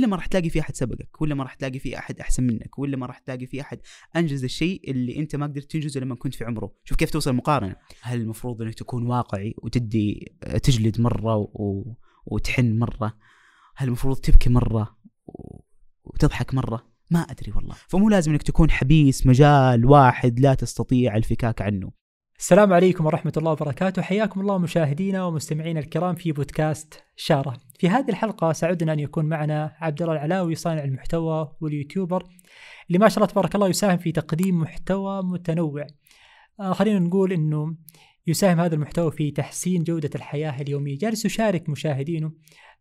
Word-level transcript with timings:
إلا 0.00 0.08
ما 0.08 0.16
راح 0.16 0.26
تلاقي 0.26 0.50
في 0.50 0.60
أحد 0.60 0.76
سبقك 0.76 1.20
ولا 1.22 1.34
ما 1.34 1.42
راح 1.42 1.54
تلاقي 1.54 1.78
في 1.78 1.98
أحد 1.98 2.20
أحسن 2.20 2.42
منك 2.42 2.78
ولا 2.78 2.96
ما 2.96 3.06
راح 3.06 3.18
تلاقي 3.18 3.46
في 3.46 3.60
أحد 3.60 3.80
أنجز 4.16 4.44
الشيء 4.44 4.90
اللي 4.90 5.16
أنت 5.16 5.36
ما 5.36 5.46
قدرت 5.46 5.70
تنجزه 5.70 6.00
لما 6.00 6.14
كنت 6.14 6.34
في 6.34 6.44
عمره. 6.44 6.74
شوف 6.84 6.98
كيف 6.98 7.10
توصل 7.10 7.30
المقارنه 7.30 7.76
هل 8.00 8.20
المفروض 8.20 8.62
إنك 8.62 8.74
تكون 8.74 9.06
واقعي 9.06 9.54
وتدي 9.58 10.32
تجلد 10.62 11.00
مرة 11.00 11.36
و... 11.36 11.94
وتحن 12.26 12.78
مرة؟ 12.78 13.16
هل 13.76 13.86
المفروض 13.86 14.16
تبكي 14.16 14.50
مرة 14.50 14.96
و... 15.26 15.60
وتضحك 16.04 16.54
مرة؟ 16.54 16.90
ما 17.10 17.20
أدري 17.20 17.52
والله. 17.52 17.74
فمو 17.88 18.08
لازم 18.08 18.32
إنك 18.32 18.42
تكون 18.42 18.70
حبيس 18.70 19.26
مجال 19.26 19.86
واحد 19.86 20.40
لا 20.40 20.54
تستطيع 20.54 21.16
الفكاك 21.16 21.62
عنه. 21.62 21.99
السلام 22.40 22.72
عليكم 22.72 23.06
ورحمة 23.06 23.32
الله 23.36 23.52
وبركاته. 23.52 24.02
حياكم 24.02 24.40
الله 24.40 24.58
مشاهدينا 24.58 25.24
ومستمعينا 25.24 25.80
الكرام 25.80 26.14
في 26.14 26.32
بودكاست 26.32 27.02
شارة. 27.16 27.56
في 27.78 27.88
هذه 27.88 28.08
الحلقة 28.08 28.52
سعدنا 28.52 28.92
أن 28.92 28.98
يكون 29.00 29.24
معنا 29.24 29.76
عبد 29.80 30.02
الله 30.02 30.14
العلاوي 30.14 30.54
صانع 30.54 30.84
المحتوى 30.84 31.56
واليوتيوبر 31.60 32.24
اللي 32.88 32.98
ما 32.98 33.08
شاء 33.08 33.18
الله 33.18 33.26
تبارك 33.26 33.54
الله 33.54 33.68
يساهم 33.68 33.98
في 33.98 34.12
تقديم 34.12 34.58
محتوى 34.58 35.22
متنوع. 35.22 35.86
آه 36.60 36.72
خلينا 36.72 36.98
نقول 36.98 37.32
أنه 37.32 37.76
يساهم 38.26 38.60
هذا 38.60 38.74
المحتوى 38.74 39.12
في 39.12 39.30
تحسين 39.30 39.84
جودة 39.84 40.10
الحياة 40.14 40.60
اليومية. 40.60 40.98
جالس 40.98 41.24
يشارك 41.24 41.68
مشاهدينه 41.68 42.32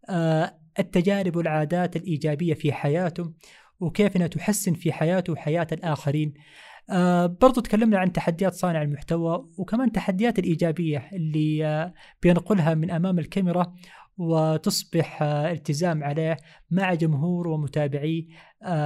آه 0.10 0.58
التجارب 0.80 1.36
والعادات 1.36 1.96
الإيجابية 1.96 2.54
في 2.54 2.74
حياته 2.74 3.34
وكيف 3.80 4.16
أنها 4.16 4.28
تحسن 4.28 4.74
في 4.74 4.92
حياته 4.92 5.34
وحياة 5.34 5.68
الآخرين. 5.72 6.34
آه 6.90 7.26
برضو 7.26 7.62
تكلمنا 7.62 8.00
عن 8.00 8.12
تحديات 8.12 8.54
صانع 8.54 8.82
المحتوى 8.82 9.50
وكمان 9.58 9.92
تحديات 9.92 10.40
الإيجابية 10.40 11.10
اللي 11.14 11.66
آه 11.66 11.94
بينقلها 12.22 12.74
من 12.74 12.92
أمام 12.92 13.20
الكاميرا 13.20 13.74
وتصبح 14.18 15.22
آه 15.22 15.52
التزام 15.52 16.04
عليه 16.04 16.38
مع 16.72 16.94
جمهور 16.94 17.48
ومتابعيه 17.48 18.28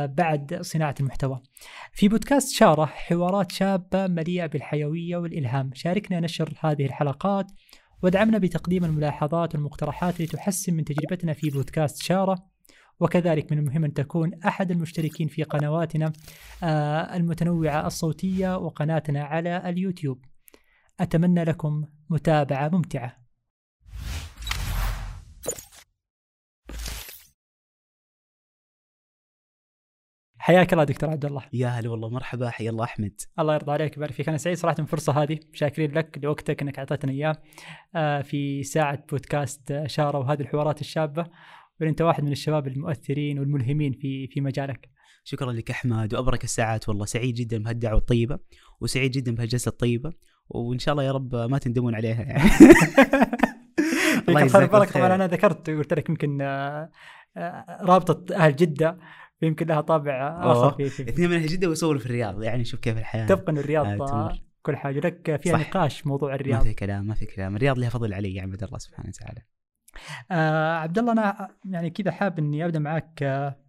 بعد 0.05 0.59
صناعة 0.61 0.95
المحتوى. 0.99 1.41
في 1.93 2.07
بودكاست 2.07 2.55
شارة 2.55 2.85
حوارات 2.85 3.51
شابة 3.51 4.07
مليئة 4.07 4.45
بالحيوية 4.45 5.17
والإلهام. 5.17 5.71
شاركنا 5.73 6.19
نشر 6.19 6.53
هذه 6.59 6.85
الحلقات 6.85 7.51
ودعمنا 8.03 8.37
بتقديم 8.37 8.85
الملاحظات 8.85 9.55
والمقترحات 9.55 10.21
لتحسن 10.21 10.73
من 10.73 10.83
تجربتنا 10.83 11.33
في 11.33 11.49
بودكاست 11.49 12.03
شارة 12.03 12.52
وكذلك 13.03 13.51
من 13.51 13.57
المهم 13.59 13.85
أن 13.85 13.93
تكون 13.93 14.33
أحد 14.45 14.71
المشتركين 14.71 15.27
في 15.27 15.43
قنواتنا 15.43 16.13
المتنوعة 17.15 17.87
الصوتية 17.87 18.57
وقناتنا 18.57 19.23
على 19.23 19.69
اليوتيوب. 19.69 20.25
أتمنى 20.99 21.43
لكم 21.43 21.85
متابعة 22.09 22.69
ممتعة. 22.69 23.23
حياك 30.37 30.73
الله 30.73 30.83
دكتور 30.83 31.09
عبد 31.09 31.25
الله 31.25 31.43
يا 31.53 31.67
هلا 31.67 31.89
والله 31.89 32.09
مرحبا 32.09 32.49
حيا 32.49 32.69
الله 32.69 32.83
أحمد. 32.83 33.21
الله 33.39 33.53
يرضى 33.53 33.71
عليك 33.71 33.91
ويبارك 33.91 34.13
فيك. 34.13 34.29
أنا 34.29 34.37
سعيد 34.37 34.57
صراحة 34.57 34.75
بالفرصه 34.75 35.23
هذه. 35.23 35.39
شاكرين 35.53 35.91
لك 35.91 36.19
لوقتك 36.23 36.61
إنك 36.61 36.79
أعطيتنا 36.79 37.11
إياه 37.11 38.21
في 38.21 38.63
ساعة 38.63 39.05
بودكاست 39.09 39.83
شاره 39.85 40.17
وهذه 40.17 40.41
الحوارات 40.41 40.81
الشابة. 40.81 41.25
أنت 41.89 42.01
واحد 42.01 42.23
من 42.23 42.31
الشباب 42.31 42.67
المؤثرين 42.67 43.39
والملهمين 43.39 43.93
في 43.93 44.27
في 44.27 44.41
مجالك. 44.41 44.89
شكرا 45.23 45.51
لك 45.51 45.71
أحمد 45.71 46.13
وأبرك 46.13 46.43
الساعات 46.43 46.89
والله. 46.89 47.05
سعيد 47.05 47.35
جدا 47.35 47.63
بهالدعوة 47.63 47.99
الطيبة 47.99 48.39
وسعيد 48.81 49.11
جدا 49.11 49.35
بهالجلسة 49.35 49.69
الطيبة 49.69 50.13
وإن 50.49 50.79
شاء 50.79 50.91
الله 50.91 51.03
يا 51.03 51.11
رب 51.11 51.35
ما 51.35 51.57
تندمون 51.57 51.95
عليها. 51.95 52.23
يعني. 52.23 52.49
الله 54.29 54.41
يجزاك 54.41 54.71
بارك 54.71 54.89
طبعا. 54.89 55.15
أنا 55.15 55.27
ذكرت 55.27 55.69
قلت 55.69 55.93
لك 55.93 56.09
يمكن 56.09 56.41
رابطة 57.81 58.35
أهل 58.35 58.55
جدة 58.55 58.97
يمكن 59.41 59.67
لها 59.67 59.81
طابع 59.81 60.41
آخر 60.51 60.71
في, 60.71 60.89
في 60.89 61.09
اثنين 61.09 61.29
من 61.29 61.35
أهل 61.35 61.47
جدة 61.47 61.69
ويصوروا 61.69 61.99
في 61.99 62.05
الرياض 62.05 62.43
يعني 62.43 62.65
شوف 62.65 62.79
كيف 62.79 62.97
الحياة 62.97 63.27
تبقى 63.27 63.53
الرياض 63.53 64.01
آه 64.01 64.33
كل 64.61 64.75
حاجة. 64.75 64.99
لك 64.99 65.41
فيها 65.41 65.53
صح. 65.53 65.67
نقاش 65.69 66.07
موضوع 66.07 66.35
الرياض 66.35 66.57
ما 66.57 66.63
في 66.63 66.73
كلام 66.73 67.07
ما 67.07 67.13
في 67.13 67.25
كلام. 67.25 67.55
الرياض 67.55 67.79
لها 67.79 67.89
فضل 67.89 68.13
علي 68.13 68.35
يا 68.35 68.41
عبد 68.41 68.63
الله 68.63 68.77
سبحانه 68.77 69.09
وتعالى. 69.09 69.41
آه 70.31 70.77
عبد 70.77 70.99
الله 70.99 71.11
أنا 71.11 71.55
يعني 71.65 71.89
كذا 71.89 72.11
حاب 72.11 72.39
إني 72.39 72.65
أبدأ 72.65 72.79
معك 72.79 73.23
آه 73.23 73.59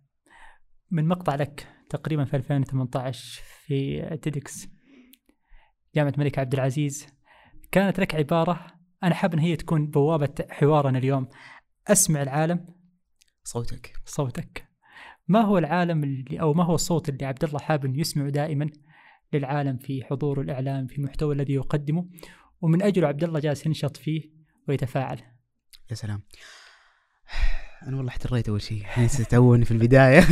من 0.91 1.09
مقطع 1.09 1.35
لك 1.35 1.69
تقريبا 1.91 2.25
في 2.25 2.37
2018 2.37 3.43
في 3.67 4.01
تيدكس 4.23 4.69
جامعة 5.95 6.11
الملك 6.11 6.39
عبد 6.39 6.55
العزيز. 6.55 7.07
كانت 7.73 8.01
لك 8.01 8.15
عبارة 8.15 8.67
أنا 9.03 9.15
حاب 9.15 9.33
أن 9.33 9.39
هي 9.39 9.57
تكون 9.57 9.87
بوابة 9.87 10.35
حوارنا 10.51 10.99
اليوم. 10.99 11.29
أسمع 11.89 12.23
العالم. 12.23 12.67
صوتك. 13.45 13.93
صوتك. 14.05 14.69
ما 15.29 15.41
هو 15.41 15.59
العالم 15.59 16.05
اللي 16.05 16.41
أو 16.41 16.55
ما 16.55 16.65
هو 16.65 16.75
الصوت 16.75 17.09
اللي 17.09 17.25
عبد 17.25 17.45
الله 17.45 17.59
حاب 17.59 17.85
أن 17.85 17.97
يسمعه 17.97 18.29
دائما 18.29 18.71
للعالم 19.33 19.77
في 19.77 20.05
حضوره 20.05 20.41
الإعلام 20.41 20.87
في 20.87 20.99
المحتوى 20.99 21.35
الذي 21.35 21.53
يقدمه؟ 21.53 22.09
ومن 22.61 22.83
أجله 22.83 23.09
عبد 23.09 23.25
الله 23.25 23.41
جالس 23.41 23.67
ينشط 23.67 23.97
فيه 23.97 24.23
ويتفاعل. 24.69 25.34
يا 25.91 25.95
سلام. 25.95 26.23
أنا 27.87 27.97
والله 27.97 28.11
احتريت 28.11 28.49
أول 28.49 28.63
شيء. 28.63 28.83
توني 29.31 29.65
في 29.65 29.71
البداية. 29.71 30.25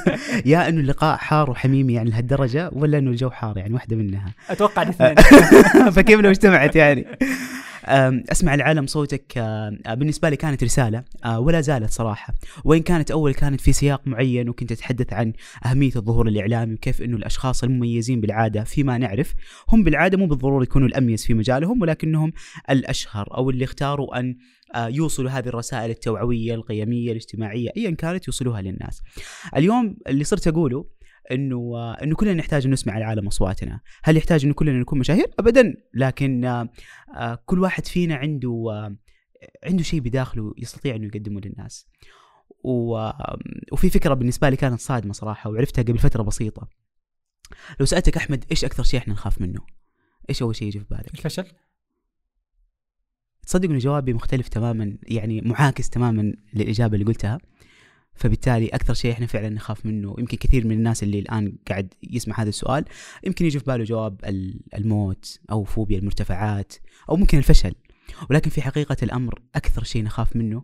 يا 0.52 0.68
إنه 0.68 0.80
اللقاء 0.80 1.16
حار 1.16 1.50
وحميمي 1.50 1.92
يعني 1.92 2.10
لهالدرجة 2.10 2.70
ولا 2.72 2.98
إنه 2.98 3.10
الجو 3.10 3.30
حار 3.30 3.58
يعني 3.58 3.74
واحدة 3.74 3.96
منها. 3.96 4.34
أتوقع 4.50 4.82
الاثنين 4.82 5.14
فكيف 5.94 6.20
لو 6.20 6.30
اجتمعت 6.30 6.76
يعني؟ 6.76 7.06
أسمع 8.32 8.54
العالم 8.54 8.86
صوتك 8.86 9.38
بالنسبة 9.88 10.28
لي 10.28 10.36
كانت 10.36 10.64
رسالة 10.64 11.04
ولا 11.36 11.60
زالت 11.60 11.90
صراحة. 11.90 12.34
وإن 12.64 12.82
كانت 12.82 13.10
أول 13.10 13.34
كانت 13.34 13.60
في 13.60 13.72
سياق 13.72 14.02
معين 14.06 14.48
وكنت 14.48 14.72
أتحدث 14.72 15.12
عن 15.12 15.32
أهمية 15.66 15.92
الظهور 15.96 16.28
الإعلامي 16.28 16.74
وكيف 16.74 17.02
إنه 17.02 17.16
الأشخاص 17.16 17.64
المميزين 17.64 18.20
بالعادة 18.20 18.64
فيما 18.64 18.98
نعرف. 18.98 19.34
هم 19.68 19.84
بالعادة 19.84 20.18
مو 20.18 20.26
بالضروره 20.26 20.62
يكونوا 20.62 20.88
الأميز 20.88 21.26
في 21.26 21.34
مجالهم 21.34 21.82
ولكنهم 21.82 22.32
الأشهر 22.70 23.36
أو 23.36 23.50
اللي 23.50 23.64
اختاروا 23.64 24.18
أن 24.20 24.36
يوصلوا 24.76 25.30
هذه 25.30 25.48
الرسائل 25.48 25.90
التوعوية 25.90 26.54
القيمية 26.54 27.10
الاجتماعية 27.10 27.70
ايا 27.76 27.90
كانت 27.90 28.26
يوصلوها 28.26 28.62
للناس. 28.62 29.02
اليوم 29.56 29.96
اللي 30.06 30.24
صرت 30.24 30.48
أقوله 30.48 30.90
إنه 31.30 31.92
إنه 32.02 32.16
كلنا 32.16 32.34
نحتاج 32.34 32.68
نسمع 32.68 32.98
العالم 32.98 33.26
أصواتنا، 33.26 33.80
هل 34.02 34.16
يحتاج 34.16 34.44
انه 34.44 34.54
كلنا 34.54 34.78
نكون 34.80 34.98
مشاهير؟ 34.98 35.26
ابدا، 35.38 35.74
لكن 35.94 36.66
كل 37.44 37.60
واحد 37.60 37.86
فينا 37.86 38.14
عنده 38.14 38.72
عنده 39.64 39.82
شيء 39.82 40.00
بداخله 40.00 40.54
يستطيع 40.58 40.96
إنه 40.96 41.06
يقدمه 41.06 41.40
للناس. 41.40 41.86
وفي 43.72 43.90
فكرة 43.90 44.14
بالنسبة 44.14 44.48
لي 44.48 44.56
كانت 44.56 44.80
صادمة 44.80 45.12
صراحة 45.12 45.50
وعرفتها 45.50 45.82
قبل 45.82 45.98
فترة 45.98 46.22
بسيطة. 46.22 46.68
لو 47.80 47.86
سألتك 47.86 48.16
أحمد 48.16 48.44
إيش 48.50 48.64
أكثر 48.64 48.82
شيء 48.82 49.00
إحنا 49.00 49.14
نخاف 49.14 49.40
منه؟ 49.40 49.60
إيش 50.30 50.42
أول 50.42 50.56
شيء 50.56 50.68
يجي 50.68 50.80
في 50.80 50.86
بالك؟ 50.90 51.14
الفشل؟ 51.14 51.44
تصدق 53.44 53.68
انه 53.68 53.78
جوابي 53.78 54.12
مختلف 54.12 54.48
تماما 54.48 54.96
يعني 55.02 55.40
معاكس 55.40 55.90
تماما 55.90 56.34
للإجابة 56.54 56.94
اللي 56.94 57.04
قلتها. 57.04 57.38
فبالتالي 58.14 58.68
أكثر 58.68 58.94
شيء 58.94 59.12
إحنا 59.12 59.26
فعلا 59.26 59.48
نخاف 59.48 59.86
منه 59.86 60.14
يمكن 60.18 60.36
كثير 60.36 60.66
من 60.66 60.72
الناس 60.72 61.02
اللي 61.02 61.18
الآن 61.18 61.56
قاعد 61.68 61.94
يسمع 62.02 62.40
هذا 62.40 62.48
السؤال 62.48 62.84
يمكن 63.26 63.46
يجي 63.46 63.58
في 63.58 63.64
باله 63.64 63.84
جواب 63.84 64.20
الموت 64.74 65.38
أو 65.50 65.64
فوبيا 65.64 65.98
المرتفعات 65.98 66.74
أو 67.10 67.16
ممكن 67.16 67.38
الفشل. 67.38 67.74
ولكن 68.30 68.50
في 68.50 68.62
حقيقة 68.62 68.96
الأمر 69.02 69.42
أكثر 69.54 69.84
شيء 69.84 70.04
نخاف 70.04 70.36
منه 70.36 70.62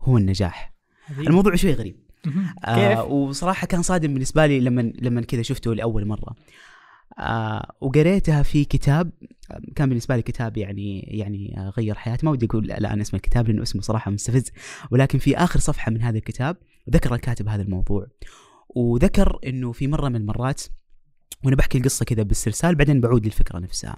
هو 0.00 0.18
النجاح. 0.18 0.74
هذه. 1.04 1.26
الموضوع 1.26 1.54
شوي 1.54 1.72
غريب. 1.72 1.96
آه 2.64 3.04
وصراحة 3.04 3.66
كان 3.66 3.82
صادم 3.82 4.12
بالنسبة 4.12 4.46
لي 4.46 4.60
لما 4.60 4.92
لما 4.98 5.20
كذا 5.20 5.42
شفته 5.42 5.74
لأول 5.74 6.04
مرة. 6.06 6.36
آه 7.18 7.72
وقريتها 7.80 8.42
في 8.42 8.64
كتاب 8.64 9.10
كان 9.76 9.88
بالنسبة 9.88 10.16
لي 10.16 10.22
كتاب 10.22 10.56
يعني 10.56 11.00
يعني 11.00 11.72
غير 11.76 11.94
حياتي. 11.94 12.26
ما 12.26 12.32
ودي 12.32 12.46
أقول 12.46 12.72
الآن 12.72 13.00
اسم 13.00 13.16
الكتاب 13.16 13.48
لأنه 13.48 13.62
اسمه 13.62 13.82
صراحة 13.82 14.10
مستفز. 14.10 14.52
ولكن 14.90 15.18
في 15.18 15.36
آخر 15.36 15.58
صفحة 15.58 15.90
من 15.90 16.02
هذا 16.02 16.18
الكتاب 16.18 16.56
ذكر 16.90 17.14
الكاتب 17.14 17.48
هذا 17.48 17.62
الموضوع. 17.62 18.06
وذكر 18.76 19.38
أنه 19.46 19.72
في 19.72 19.86
مرة 19.86 20.08
من 20.08 20.16
المرات 20.16 20.62
وأنا 21.44 21.56
بحكي 21.56 21.78
القصة 21.78 22.04
كذا 22.04 22.22
بالسلسال 22.22 22.74
بعدين 22.74 23.00
بعود 23.00 23.24
للفكرة 23.24 23.58
نفسها. 23.58 23.96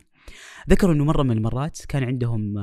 ذكروا 0.71 0.95
إنه 0.95 1.05
مرة 1.05 1.23
من 1.23 1.37
المرات 1.37 1.79
كان 1.89 2.05
عندهم 2.05 2.55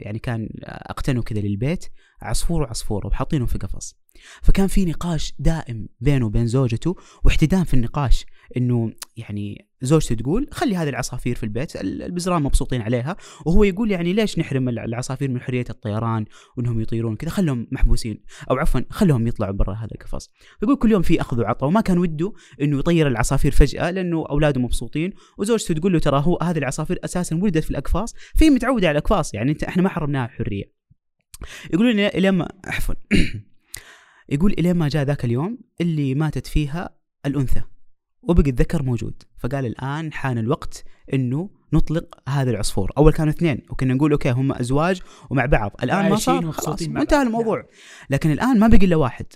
يعني 0.00 0.18
كان 0.18 0.48
أقتنوا 0.64 1.22
كذا 1.22 1.40
للبيت 1.40 1.84
عصفور 2.22 2.62
وعصفورة 2.62 3.06
وحاطينهم 3.06 3.46
في 3.46 3.58
قفص. 3.58 3.96
فكان 4.42 4.66
في 4.66 4.84
نقاش 4.84 5.34
دائم 5.38 5.88
بينه 6.00 6.26
وبين 6.26 6.46
زوجته 6.46 6.96
واحتدام 7.24 7.64
في 7.64 7.74
النقاش 7.74 8.26
إنه 8.56 8.92
يعني 9.16 9.67
زوجته 9.82 10.14
تقول 10.14 10.48
خلي 10.50 10.76
هذه 10.76 10.88
العصافير 10.88 11.36
في 11.36 11.42
البيت 11.42 11.76
البزران 11.76 12.42
مبسوطين 12.42 12.82
عليها 12.82 13.16
وهو 13.46 13.64
يقول 13.64 13.90
يعني 13.90 14.12
ليش 14.12 14.38
نحرم 14.38 14.68
العصافير 14.68 15.30
من 15.30 15.40
حرية 15.40 15.64
الطيران 15.70 16.24
وإنهم 16.56 16.80
يطيرون 16.80 17.16
كذا؟ 17.16 17.30
خلهم 17.30 17.66
محبوسين 17.72 18.22
أو 18.50 18.56
عفوا 18.56 18.80
خلهم 18.90 19.26
يطلعوا 19.26 19.52
برا 19.52 19.74
هذا 19.74 19.90
القفص. 19.92 20.30
فيقول 20.60 20.76
كل 20.76 20.92
يوم 20.92 21.02
في 21.02 21.20
أخذ 21.20 21.40
وعطاء 21.40 21.68
وما 21.68 21.80
كان 21.80 21.98
وده 21.98 22.32
إنه 22.62 22.78
يطير 22.78 23.08
العصافير 23.08 23.52
فجأة 23.52 23.90
لأنه 23.90 24.24
أولاده 24.30 24.60
مبسوطين 24.60 25.12
وزوجته 25.38 25.74
تقول 25.74 25.92
له 25.92 25.98
ترى 25.98 26.22
هو 26.24 26.38
هذه 26.42 26.58
العصافير 26.58 26.98
أساسا 27.04 27.36
ولدت 27.36 27.64
في 27.64 27.70
الأقفاص 27.70 28.14
فهي 28.36 28.50
متعودة 28.50 28.88
على 28.88 28.98
الأقفاص 28.98 29.34
يعني 29.34 29.52
انت 29.52 29.64
إحنا 29.64 29.82
ما 29.82 29.88
حرمناها 29.88 30.28
حريه 30.28 30.78
يقولون 31.74 31.96
لما 32.00 32.48
عفوا. 32.64 32.94
يقول 34.28 34.52
الين 34.52 34.76
ما 34.76 34.88
جاء 34.88 35.04
ذاك 35.04 35.24
اليوم 35.24 35.58
اللي 35.80 36.14
ماتت 36.14 36.46
فيها 36.46 36.98
الأنثى. 37.26 37.62
وبقي 38.22 38.50
الذكر 38.50 38.82
موجود. 38.82 39.22
فقال 39.38 39.66
الآن 39.66 40.12
حان 40.12 40.38
الوقت 40.38 40.84
إنه 41.12 41.50
نطلق 41.72 42.28
هذا 42.28 42.50
العصفور. 42.50 42.92
أول 42.98 43.12
كانوا 43.12 43.32
اثنين 43.32 43.62
وكنا 43.70 43.94
نقول 43.94 44.12
أوكي 44.12 44.30
هم 44.30 44.52
أزواج 44.52 45.02
ومع 45.30 45.46
بعض. 45.46 45.72
الآن 45.82 46.10
ما 46.10 46.16
صار 46.16 46.52
خلاص 46.52 46.82
بعض. 46.82 47.14
الموضوع. 47.26 47.68
لكن 48.10 48.30
الآن 48.30 48.58
ما 48.58 48.68
بقي 48.68 48.86
إلا 48.86 48.96
واحد. 48.96 49.26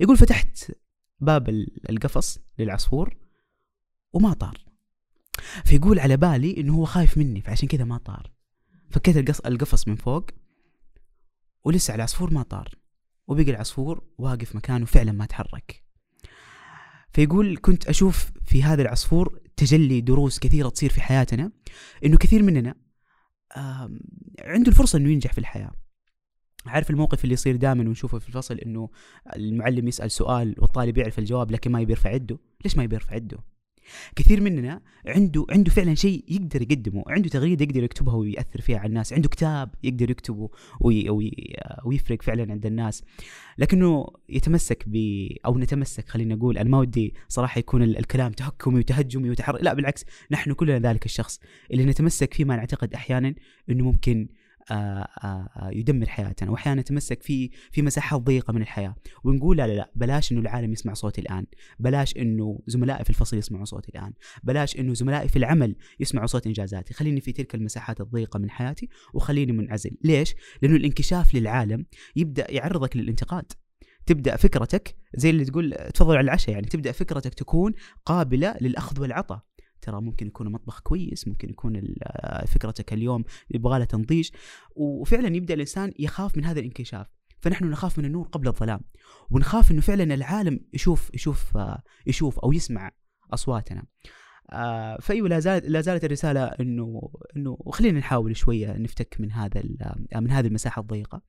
يقول 0.00 0.16
فتحت 0.16 0.72
باب 1.20 1.48
ال- 1.48 1.90
القفص 1.90 2.38
للعصفور 2.58 3.16
وما 4.12 4.32
طار. 4.32 4.64
فيقول 5.64 5.98
على 5.98 6.16
بالي 6.16 6.56
إنه 6.56 6.74
هو 6.74 6.84
خايف 6.84 7.18
مني 7.18 7.40
فعشان 7.40 7.68
كذا 7.68 7.84
ما 7.84 7.98
طار. 7.98 8.30
فكيت 8.90 9.46
القفص 9.46 9.88
من 9.88 9.96
فوق 9.96 10.26
ولسه 11.64 11.94
العصفور 11.94 12.34
ما 12.34 12.42
طار. 12.42 12.74
وبقي 13.28 13.50
العصفور 13.50 14.04
واقف 14.18 14.56
مكانه 14.56 14.84
فعلا 14.84 15.12
ما 15.12 15.26
تحرك. 15.26 15.85
فيقول 17.12 17.56
كنت 17.56 17.88
أشوف 17.88 18.30
في 18.44 18.62
هذا 18.62 18.82
العصفور 18.82 19.40
تجلي 19.56 20.00
دروس 20.00 20.38
كثيرة 20.38 20.68
تصير 20.68 20.90
في 20.90 21.00
حياتنا 21.00 21.52
إنه 22.04 22.16
كثير 22.16 22.42
مننا 22.42 22.74
عنده 24.40 24.68
الفرصة 24.68 24.98
إنه 24.98 25.10
ينجح 25.10 25.32
في 25.32 25.38
الحياة. 25.38 25.70
عارف 26.66 26.90
الموقف 26.90 27.24
اللي 27.24 27.34
يصير 27.34 27.56
دائما 27.56 27.88
ونشوفه 27.88 28.18
في 28.18 28.28
الفصل 28.28 28.58
إنه 28.58 28.90
المعلم 29.36 29.88
يسأل 29.88 30.10
سؤال 30.10 30.54
والطالب 30.58 30.98
يعرف 30.98 31.18
الجواب 31.18 31.50
لكن 31.50 31.72
ما 31.72 31.80
يبي 31.80 31.92
يرفع 31.92 32.12
يده؟ 32.12 32.38
ليش 32.64 32.76
ما 32.76 32.84
يبي 32.84 32.94
يرفع 32.94 33.16
يده؟ 33.16 33.38
كثير 34.16 34.40
مننا 34.40 34.80
عنده 35.06 35.46
عنده 35.50 35.70
فعلا 35.70 35.94
شيء 35.94 36.24
يقدر 36.28 36.62
يقدمه 36.62 37.04
عنده 37.08 37.28
تغريدة 37.28 37.64
يقدر 37.64 37.82
يكتبها 37.84 38.14
ويأثر 38.14 38.60
فيها 38.60 38.78
على 38.78 38.88
الناس 38.88 39.12
عنده 39.12 39.28
كتاب 39.28 39.74
يقدر 39.82 40.10
يكتبه 40.10 40.48
وي 40.80 41.10
وي 41.10 41.32
ويفرق 41.84 42.22
فعلا 42.22 42.52
عند 42.52 42.66
الناس. 42.66 43.04
لكنه 43.58 44.06
يتمسك 44.28 44.84
ب 44.86 44.96
أو 45.46 45.58
نتمسك 45.58 46.08
خلينا 46.08 46.34
نقول 46.34 46.58
أنا 46.58 46.68
ما 46.68 46.78
ودي 46.78 47.14
صراحة 47.28 47.58
يكون 47.58 47.82
ال- 47.82 47.98
الكلام 47.98 48.32
تهكمي 48.32 48.78
وتهجمي 48.78 49.30
وتحرك 49.30 49.62
لا 49.62 49.74
بالعكس 49.74 50.04
نحن 50.30 50.52
كلنا 50.52 50.78
ذلك 50.78 51.04
الشخص. 51.04 51.40
اللي 51.72 51.84
نتمسك 51.84 52.34
فيه 52.34 52.44
ما 52.44 52.56
نعتقد 52.56 52.94
أحيانا 52.94 53.34
إنه 53.70 53.84
ممكن 53.84 54.16
آه، 54.18 54.26
آه، 54.26 54.34
آه، 54.34 54.45
يدمر 55.72 56.06
حياتنا 56.06 56.50
وأحيانا 56.50 56.80
نتمسك 56.80 57.22
في 57.22 57.50
في 57.72 57.82
مساحات 57.82 58.20
ضيقة 58.20 58.52
من 58.52 58.62
الحياة. 58.62 58.94
ونقول 59.24 59.56
لا 59.56 59.66
لا 59.66 59.72
لا 59.72 59.90
بلاش 59.94 60.32
إنه 60.32 60.40
العالم 60.40 60.72
يسمع 60.72 60.94
صوتي 60.94 61.20
الآن. 61.20 61.46
بلاش 61.78 62.16
إنه 62.16 62.60
زملائي 62.66 63.04
في 63.04 63.10
الفصل 63.10 63.38
يسمعوا 63.38 63.64
صوتي 63.64 63.88
الآن. 63.88 64.12
بلاش 64.42 64.78
إنه 64.78 64.94
زملائي 64.94 65.28
في 65.28 65.36
العمل 65.36 65.76
يسمعوا 66.00 66.26
صوت 66.26 66.46
إنجازاتي. 66.46 66.94
خليني 66.94 67.20
في 67.20 67.32
تلك 67.32 67.54
المساحات 67.54 68.00
الضيقة 68.00 68.38
من 68.38 68.50
حياتي 68.50 68.88
وخليني 69.14 69.52
منعزل. 69.52 69.90
ليش؟ 70.04 70.34
لأنه 70.62 70.76
الانكشاف 70.76 71.34
للعالم 71.34 71.86
يبدأ 72.16 72.46
يعرضك 72.50 72.96
للانتقاد. 72.96 73.52
تبدأ 74.06 74.36
فكرتك 74.36 74.96
زي 75.14 75.30
اللي 75.30 75.44
تقول 75.44 75.74
تفضل 75.94 76.16
على 76.16 76.24
العشاء 76.24 76.50
يعني 76.54 76.66
تبدأ 76.66 76.92
فكرتك 76.92 77.34
تكون 77.34 77.72
قابلة 78.04 78.56
للأخذ 78.60 79.00
والعطاء. 79.00 79.40
ترى 79.86 80.00
ممكن 80.00 80.26
يكون 80.26 80.46
المطبخ 80.46 80.80
كويس 80.80 81.28
ممكن 81.28 81.50
يكون 81.50 81.82
آه، 82.02 82.44
فكرتك 82.44 82.92
اليوم 82.92 83.24
يبغى 83.50 83.78
لها 83.78 83.86
تنضيج 83.86 84.30
وفعلا 84.76 85.36
يبدأ 85.36 85.54
الإنسان 85.54 85.92
يخاف 85.98 86.36
من 86.36 86.44
هذا 86.44 86.60
الانكشاف. 86.60 87.06
فنحن 87.40 87.64
نخاف 87.64 87.98
من 87.98 88.04
النور 88.04 88.26
قبل 88.26 88.48
الظلام 88.48 88.80
ونخاف 89.30 89.70
إنه 89.70 89.80
فعلا 89.80 90.14
العالم 90.14 90.60
يشوف 90.72 91.10
يشوف 91.14 91.56
آه، 91.56 91.82
يشوف 92.06 92.38
أو 92.38 92.52
يسمع 92.52 92.90
أصواتنا. 93.32 93.84
آه، 94.50 94.98
فايوه 95.00 95.28
لا 95.28 95.38
زالت 95.38 95.64
لا 95.64 95.80
زالت 95.80 96.04
الرسالة 96.04 96.44
إنه 96.44 97.10
إنه 97.36 97.58
خلينا 97.70 97.98
نحاول 97.98 98.36
شوية 98.36 98.76
نفتك 98.78 99.16
من 99.20 99.32
هذا 99.32 99.62
من 100.16 100.30
هذه 100.30 100.46
المساحة 100.46 100.82
الضيقة. 100.82 101.22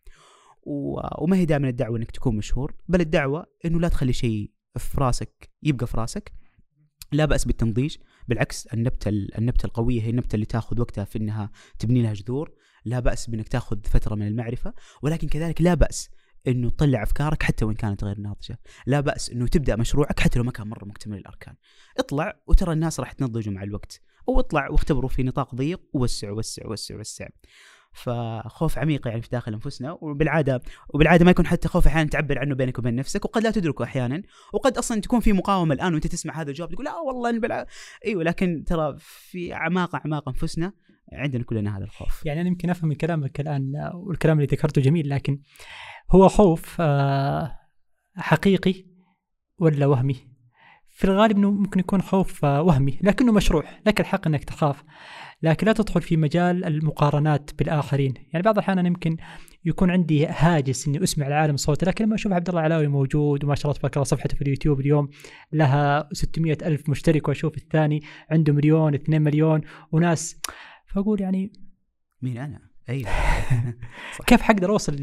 وما 1.19 1.35
هي 1.37 1.45
دائما 1.45 1.69
الدعوة 1.69 1.97
إنك 1.97 2.11
تكون 2.11 2.35
مشهور 2.35 2.75
بل 2.87 3.01
الدعوة 3.01 3.45
إنه 3.65 3.79
لا 3.79 3.87
تخلي 3.87 4.13
شيء 4.13 4.51
في 4.77 5.01
راسك 5.01 5.49
يبقى 5.63 5.87
في 5.87 5.97
راسك. 5.97 6.33
لا 7.11 7.25
بأس 7.25 7.45
بالتنضيج 7.45 7.97
بالعكس 8.27 8.67
النبتة 8.67 9.09
ال- 9.09 9.37
النبتة 9.37 9.65
القوية 9.65 10.01
هي 10.01 10.09
النبتة 10.09 10.35
اللي 10.35 10.45
تاخذ 10.45 10.79
وقتها 10.79 11.03
في 11.03 11.17
إنها 11.17 11.51
تبني 11.79 12.01
لها 12.01 12.13
جذور. 12.13 12.51
لا 12.85 12.99
بأس 12.99 13.29
بإنك 13.29 13.47
تاخذ 13.47 13.77
فترة 13.83 14.15
من 14.15 14.27
المعرفة 14.27 14.73
ولكن 15.01 15.27
كذلك 15.27 15.61
لا 15.61 15.73
بأس 15.73 16.09
إنه 16.47 16.69
تطلع 16.69 17.03
أفكارك 17.03 17.43
حتى 17.43 17.65
وإن 17.65 17.75
كانت 17.75 18.03
غير 18.03 18.19
ناضجة. 18.19 18.59
لا 18.85 18.99
بأس 18.99 19.29
إنه 19.29 19.47
تبدأ 19.47 19.75
مشروعك 19.75 20.19
حتى 20.19 20.39
لو 20.39 20.45
ما 20.45 20.51
كان 20.51 20.67
مرة 20.67 20.85
مكتمل 20.85 21.17
الأركان. 21.17 21.55
اطلع 21.97 22.39
وترى 22.47 22.73
الناس 22.73 22.99
راح 22.99 23.11
تنضجوا 23.11 23.53
مع 23.53 23.63
الوقت 23.63 24.01
أو 24.29 24.39
اطلع 24.39 24.69
واختبروا 24.69 25.09
في 25.09 25.23
نطاق 25.23 25.55
ضيق 25.55 25.81
ووسع 25.93 26.31
وسع 26.31 26.67
وسع 26.67 26.99
وسع 26.99 27.27
فخوف 27.93 28.77
عميق 28.77 29.07
يعني 29.07 29.21
في 29.21 29.29
داخل 29.31 29.53
أنفسنا 29.53 29.97
وبالعادة 30.01 30.61
وبالعادة 30.89 31.25
ما 31.25 31.31
يكون 31.31 31.47
حتى 31.47 31.67
خوف 31.67 31.87
أحيانا 31.87 32.09
تعبر 32.09 32.39
عنه 32.39 32.55
بينك 32.55 32.79
وبين 32.79 32.95
نفسك 32.95 33.25
وقد 33.25 33.43
لا 33.43 33.51
تدركه 33.51 33.83
أحيانا 33.83 34.23
وقد 34.53 34.77
أصلا 34.77 35.01
تكون 35.01 35.19
في 35.19 35.33
مقاومة 35.33 35.73
الآن 35.73 35.93
وأنت 35.93 36.07
تسمع 36.07 36.41
هذا 36.41 36.49
الجواب 36.49 36.69
تقول 36.71 36.85
لا 36.85 36.95
والله 36.95 37.29
إن 37.29 37.39
بالع... 37.39 37.65
إيوه 38.05 38.23
لكن 38.23 38.63
ترى 38.67 38.95
في 38.99 39.53
اعماق 39.53 39.95
اعماق 39.95 40.29
أنفسنا 40.29 40.73
عندنا 41.13 41.43
كلنا 41.43 41.77
هذا 41.77 41.83
الخوف 41.83 42.25
يعني 42.25 42.41
أنا 42.41 42.49
يمكن 42.49 42.69
أفهم 42.69 42.89
من 42.89 42.95
كلامك 42.95 43.39
الآن 43.39 43.91
والكلام 43.93 44.37
اللي 44.37 44.47
ذكرته 44.51 44.81
جميل 44.81 45.09
لكن 45.09 45.41
هو 46.11 46.27
خوف 46.27 46.77
آه، 46.79 47.59
حقيقي 48.15 48.85
ولا 49.59 49.85
وهمي؟ 49.85 50.36
في 50.97 51.03
الغالب 51.03 51.37
إنه 51.37 51.51
ممكن 51.51 51.79
يكون 51.79 52.01
خوف 52.01 52.45
آه، 52.45 52.61
وهمي 52.61 52.99
لكنه 53.01 53.31
مشروع، 53.31 53.63
لك 53.85 53.99
الحق 53.99 54.27
إنك 54.27 54.43
تخاف. 54.43 54.83
لكن 55.41 55.67
لا 55.67 55.73
تدخل 55.73 56.01
في 56.01 56.17
مجال 56.17 56.65
المقارنات 56.65 57.51
بالآخرين، 57.57 58.13
يعني 58.33 58.43
بعض 58.43 58.57
الأحيان 58.57 58.85
يمكن 58.85 59.17
يكون 59.65 59.91
عندي 59.91 60.27
هاجس 60.27 60.87
إني 60.87 61.03
أسمع 61.03 61.27
العالم 61.27 61.57
صوتي، 61.57 61.85
لكن 61.85 62.05
لما 62.05 62.15
أشوف 62.15 62.33
عبد 62.33 62.49
الله 62.49 62.61
العلاوي 62.61 62.87
موجود 62.87 63.43
وما 63.43 63.55
شاء 63.55 63.65
الله 63.65 63.79
تبارك 63.79 63.97
الله 63.97 64.03
صفحته 64.03 64.35
في 64.35 64.41
اليوتيوب 64.41 64.79
اليوم 64.79 65.09
لها 65.51 66.09
600 66.11 66.57
ألف 66.61 66.89
مشترك 66.89 67.27
وأشوف 67.27 67.57
الثاني 67.57 68.01
عنده 68.31 68.53
مليون 68.53 68.93
2 68.93 69.21
مليون 69.21 69.61
وناس 69.91 70.41
فأقول 70.87 71.21
يعني 71.21 71.51
مين 72.21 72.37
أنا؟ 72.37 72.59
أيوه. 72.89 73.09
كيف 74.27 74.41
حقدر 74.41 74.69
أوصل. 74.69 74.95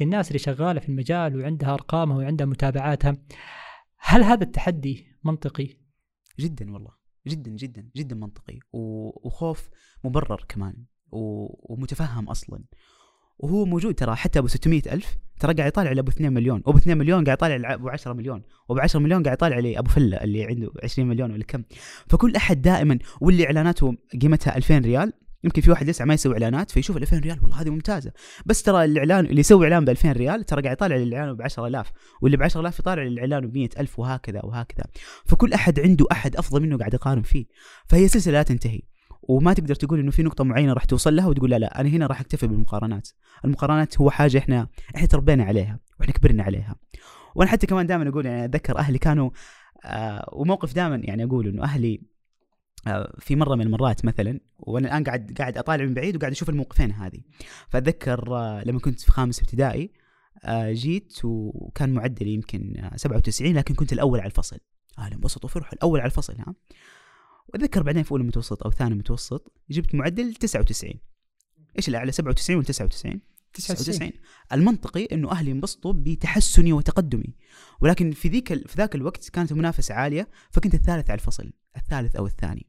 للناس 0.00 0.28
اللي 0.28 0.38
شغالة 0.38 0.80
في 0.80 0.88
المجال 0.88 1.40
وعندها 1.40 1.74
أرقامها 1.74 2.16
وعندها 2.16 2.46
متابعاتها 2.46 3.16
هل 4.06 4.22
هذا 4.22 4.44
التحدي 4.44 5.06
منطقي؟ 5.24 5.68
جدا 6.40 6.72
والله. 6.72 6.90
جدا 7.26 7.50
جدا 7.50 7.90
جدا 7.96 8.16
منطقي. 8.16 8.58
وخوف 8.72 9.68
مبرر 10.04 10.44
كمان. 10.48 10.84
ومتفهم 11.10 12.28
أصلا. 12.28 12.64
وهو 13.38 13.64
موجود 13.64 13.94
ترى 13.94 14.16
حتى 14.16 14.38
أبو 14.38 14.48
600 14.48 14.82
ألف. 14.92 15.16
ترى 15.40 15.54
قاعد 15.54 15.68
يطالع 15.68 15.92
لأبو 15.92 16.10
2 16.10 16.32
مليون. 16.32 16.62
وأبو 16.66 16.78
2 16.78 16.98
مليون 16.98 17.24
قاعد 17.24 17.38
يطالع 17.38 17.74
أبو 17.74 17.88
10 17.88 18.12
مليون. 18.12 18.42
وأبو 18.68 18.80
10 18.80 19.00
مليون 19.00 19.22
قاعد 19.22 19.36
يطالع 19.36 19.58
لأبو 19.58 19.90
فلة 19.90 20.16
اللي 20.16 20.44
عنده 20.44 20.72
20 20.82 21.08
مليون 21.08 21.32
ولا 21.32 21.44
كم. 21.44 21.64
فكل 22.08 22.36
أحد 22.36 22.62
دائما 22.62 22.98
واللي 23.20 23.46
إعلاناته 23.46 23.96
قيمتها 24.22 24.56
2000 24.56 24.84
ريال 24.84 25.12
يمكن 25.44 25.62
في 25.62 25.70
واحد 25.70 25.88
لسه 25.88 26.04
ما 26.04 26.14
يسوي 26.14 26.32
إعلانات 26.32 26.70
فيشوف 26.70 26.96
ال 26.96 27.02
2000 27.02 27.18
ريال. 27.18 27.38
والله 27.42 27.60
هذه 27.60 27.70
ممتازة. 27.70 28.12
بس 28.46 28.62
ترى 28.62 28.84
الإعلان 28.84 29.26
اللي 29.26 29.40
يسوي 29.40 29.64
إعلان 29.64 29.84
ب 29.84 29.88
2000 29.88 30.12
ريال 30.12 30.44
ترى 30.44 30.62
قاعد 30.62 30.76
يطالع 30.76 30.96
للإعلان 30.96 31.36
ب 31.36 31.42
10000 31.42 31.92
واللي 32.22 32.36
ب 32.36 32.42
10000 32.42 32.78
يطالع 32.78 33.02
للإعلان 33.02 33.46
ب 33.46 33.54
100000 33.54 33.98
وهكذا 33.98 34.40
وهكذا. 34.44 34.84
فكل 35.24 35.52
أحد 35.52 35.80
عنده 35.80 36.06
أحد 36.12 36.36
أفضل 36.36 36.62
منه 36.62 36.78
قاعد 36.78 36.94
يقارن 36.94 37.22
فيه. 37.22 37.46
فهي 37.88 38.08
سلسلة 38.08 38.32
لا 38.32 38.42
تنتهي. 38.42 38.80
وما 39.22 39.52
تقدر 39.52 39.74
تقول 39.74 39.98
إنه 39.98 40.10
في 40.10 40.22
نقطة 40.22 40.44
معينة 40.44 40.72
راح 40.72 40.84
توصل 40.84 41.16
لها 41.16 41.26
وتقول 41.26 41.50
لا 41.50 41.58
لا 41.58 41.80
أنا 41.80 41.88
هنا 41.88 42.06
راح 42.06 42.20
أكتفي 42.20 42.46
بالمقارنات. 42.46 43.08
المقارنات 43.44 44.00
هو 44.00 44.10
حاجة 44.10 44.38
إحنا 44.38 44.68
إحنا 44.96 45.06
تربينا 45.06 45.44
عليها 45.44 45.78
وإحنا 46.00 46.14
كبرنا 46.14 46.42
عليها. 46.42 46.74
وأنا 47.34 47.50
حتى 47.50 47.66
كمان 47.66 47.86
دائما 47.86 48.08
أقول 48.08 48.26
يعني 48.26 48.44
أتذكر 48.44 48.78
أهلي 48.78 48.98
كانوا 48.98 49.30
آه 49.84 50.28
وموقف 50.32 50.74
دائما 50.74 51.00
يعني 51.04 51.24
أقول 51.24 51.48
إنه 51.48 51.62
أهلي 51.62 52.02
في 53.18 53.36
مرة 53.36 53.54
من 53.54 53.66
المرات 53.66 54.04
مثلا 54.04 54.40
وأنا 54.58 54.88
الآن 54.88 55.04
قاعد 55.04 55.32
قاعد 55.38 55.58
أطالع 55.58 55.84
من 55.84 55.94
بعيد 55.94 56.16
وقاعد 56.16 56.32
أشوف 56.32 56.48
الموقفين 56.48 56.92
هذه. 56.92 57.20
فأتذكر 57.68 58.36
آه 58.36 58.62
لما 58.64 58.80
كنت 58.80 59.00
في 59.00 59.12
خامس 59.12 59.40
ابتدائي 59.40 59.92
آه 60.44 60.72
جيت 60.72 61.18
وكان 61.24 61.94
معدلي 61.94 62.30
يمكن 62.30 62.76
آه 62.78 62.96
97 62.96 63.52
لكن 63.52 63.74
كنت 63.74 63.92
الأول 63.92 64.20
على 64.20 64.26
الفصل. 64.26 64.58
أهلا 64.98 65.14
انبسطوا 65.14 65.48
فرحوا 65.48 65.72
الأول 65.72 66.00
على 66.00 66.06
الفصل 66.06 66.34
ها. 66.38 66.54
وأتذكر 67.48 67.82
بعدين 67.82 68.02
في 68.02 68.12
أولى 68.12 68.24
متوسط 68.24 68.62
أو 68.64 68.70
ثاني 68.70 68.94
متوسط 68.94 69.52
جبت 69.70 69.94
معدل 69.94 70.34
99 70.34 70.92
إيش 71.78 71.88
الأعلى؟ 71.88 72.12
97 72.12 72.56
ولا 72.56 72.66
99 72.66 73.20
99 73.54 74.12
المنطقي 74.52 75.04
إنه 75.12 75.30
أهلي 75.30 75.50
ينبسطوا 75.50 75.92
بتحسني 75.92 76.72
وتقدمي. 76.72 77.34
ولكن 77.80 78.10
في 78.10 78.28
ذيك 78.28 78.68
في 78.68 78.74
ذاك 78.76 78.94
الوقت 78.94 79.28
كانت 79.28 79.52
المنافسة 79.52 79.94
عالية 79.94 80.28
فكنت 80.50 80.74
الثالث 80.74 81.10
على 81.10 81.18
الفصل 81.18 81.52
الثالث 81.76 82.16
أو 82.16 82.26
الثاني. 82.26 82.66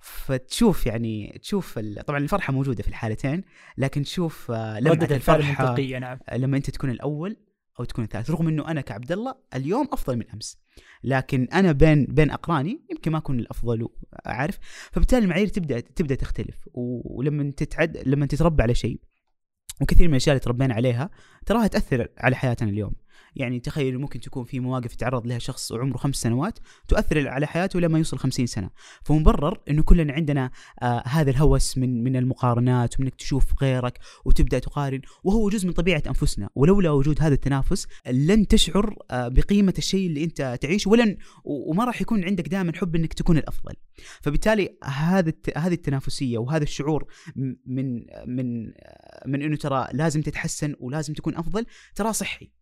فتشوف 0.00 0.86
يعني 0.86 1.38
تشوف 1.42 1.78
ال- 1.78 2.04
طبعا 2.06 2.18
الفرحة 2.18 2.52
موجودة 2.52 2.82
في 2.82 2.88
الحالتين 2.88 3.42
لكن 3.78 4.02
تشوف 4.02 4.50
آه، 4.50 4.80
لمعة 4.80 4.92
الفرحة 5.16 5.74
نعم. 5.98 6.18
لما 6.32 6.56
أنت 6.56 6.70
تكون 6.70 6.90
الأول 6.90 7.36
أو 7.80 7.84
تكون 7.84 8.04
الثالث. 8.04 8.30
رغم 8.30 8.48
إنه 8.48 8.70
أنا 8.70 8.80
كعبد 8.80 9.12
الله 9.12 9.34
اليوم 9.54 9.88
أفضل 9.92 10.16
من 10.16 10.30
أمس. 10.34 10.58
لكن 11.04 11.48
أنا 11.52 11.72
بين 11.72 12.04
بين 12.06 12.30
أقراني 12.30 12.80
يمكن 12.90 13.10
ما 13.12 13.18
أكون 13.18 13.38
الأفضل 13.38 13.88
عارف 14.26 14.58
فبالتالي 14.92 15.24
المعايير 15.24 15.48
تبدأ 15.48 15.80
تبدأ 15.80 16.14
تختلف. 16.14 16.68
ولما 16.74 17.50
تتعد 17.56 18.02
لما 18.06 18.26
تتربى 18.26 18.62
على 18.62 18.74
شيء 18.74 19.00
وكثير 19.80 20.08
من 20.08 20.14
الأشياء 20.14 20.32
اللي 20.36 20.44
تربينا 20.44 20.74
عليها 20.74 21.10
تراها 21.46 21.66
تأثر 21.66 22.08
على 22.18 22.36
حياتنا 22.36 22.70
اليوم. 22.70 22.92
يعني 23.36 23.60
تخيل 23.60 23.98
ممكن 23.98 24.20
تكون 24.20 24.44
في 24.44 24.60
مواقف 24.60 24.92
يتعرض 24.92 25.26
لها 25.26 25.38
شخص 25.38 25.72
وعمره 25.72 25.96
خمس 25.96 26.16
سنوات 26.16 26.58
تؤثر 26.88 27.28
على 27.28 27.46
حياته 27.46 27.80
لما 27.80 27.98
يوصل 27.98 28.18
خمسين 28.18 28.46
سنة. 28.46 28.70
فمبرر 29.02 29.60
أنه 29.70 29.82
كلنا 29.82 30.12
عندنا 30.12 30.50
آه 30.82 31.02
هذا 31.06 31.30
الهوس 31.30 31.78
من 31.78 32.04
من 32.04 32.16
المقارنات 32.16 33.00
ومنك 33.00 33.14
تشوف 33.14 33.62
غيرك 33.62 33.98
وتبدأ 34.24 34.58
تقارن 34.58 35.00
وهو 35.24 35.48
جزء 35.48 35.66
من 35.66 35.72
طبيعة 35.72 36.02
أنفسنا. 36.06 36.48
ولولا 36.54 36.90
وجود 36.90 37.22
هذا 37.22 37.34
التنافس 37.34 37.86
لن 38.06 38.46
تشعر 38.46 38.96
آه 39.10 39.28
بقيمة 39.28 39.74
الشيء 39.78 40.06
اللي 40.06 40.24
أنت 40.24 40.58
تعيشه 40.60 40.90
ولن 40.90 41.16
وما 41.44 41.84
راح 41.84 42.02
يكون 42.02 42.24
عندك 42.24 42.48
دائما 42.48 42.72
حب 42.74 42.96
أنك 42.96 43.14
تكون 43.14 43.38
الأفضل. 43.38 43.74
فبالتالي 44.20 44.76
هذا 44.84 45.32
هذه 45.56 45.74
التنافسية 45.74 46.38
وهذا 46.38 46.62
الشعور 46.62 47.04
من 47.66 48.04
من 48.26 48.64
من 49.26 49.42
إنه 49.42 49.56
ترى 49.56 49.88
لازم 49.92 50.22
تتحسن 50.22 50.74
ولازم 50.80 51.14
تكون 51.14 51.36
أفضل 51.36 51.66
ترى 51.94 52.12
صحي. 52.12 52.59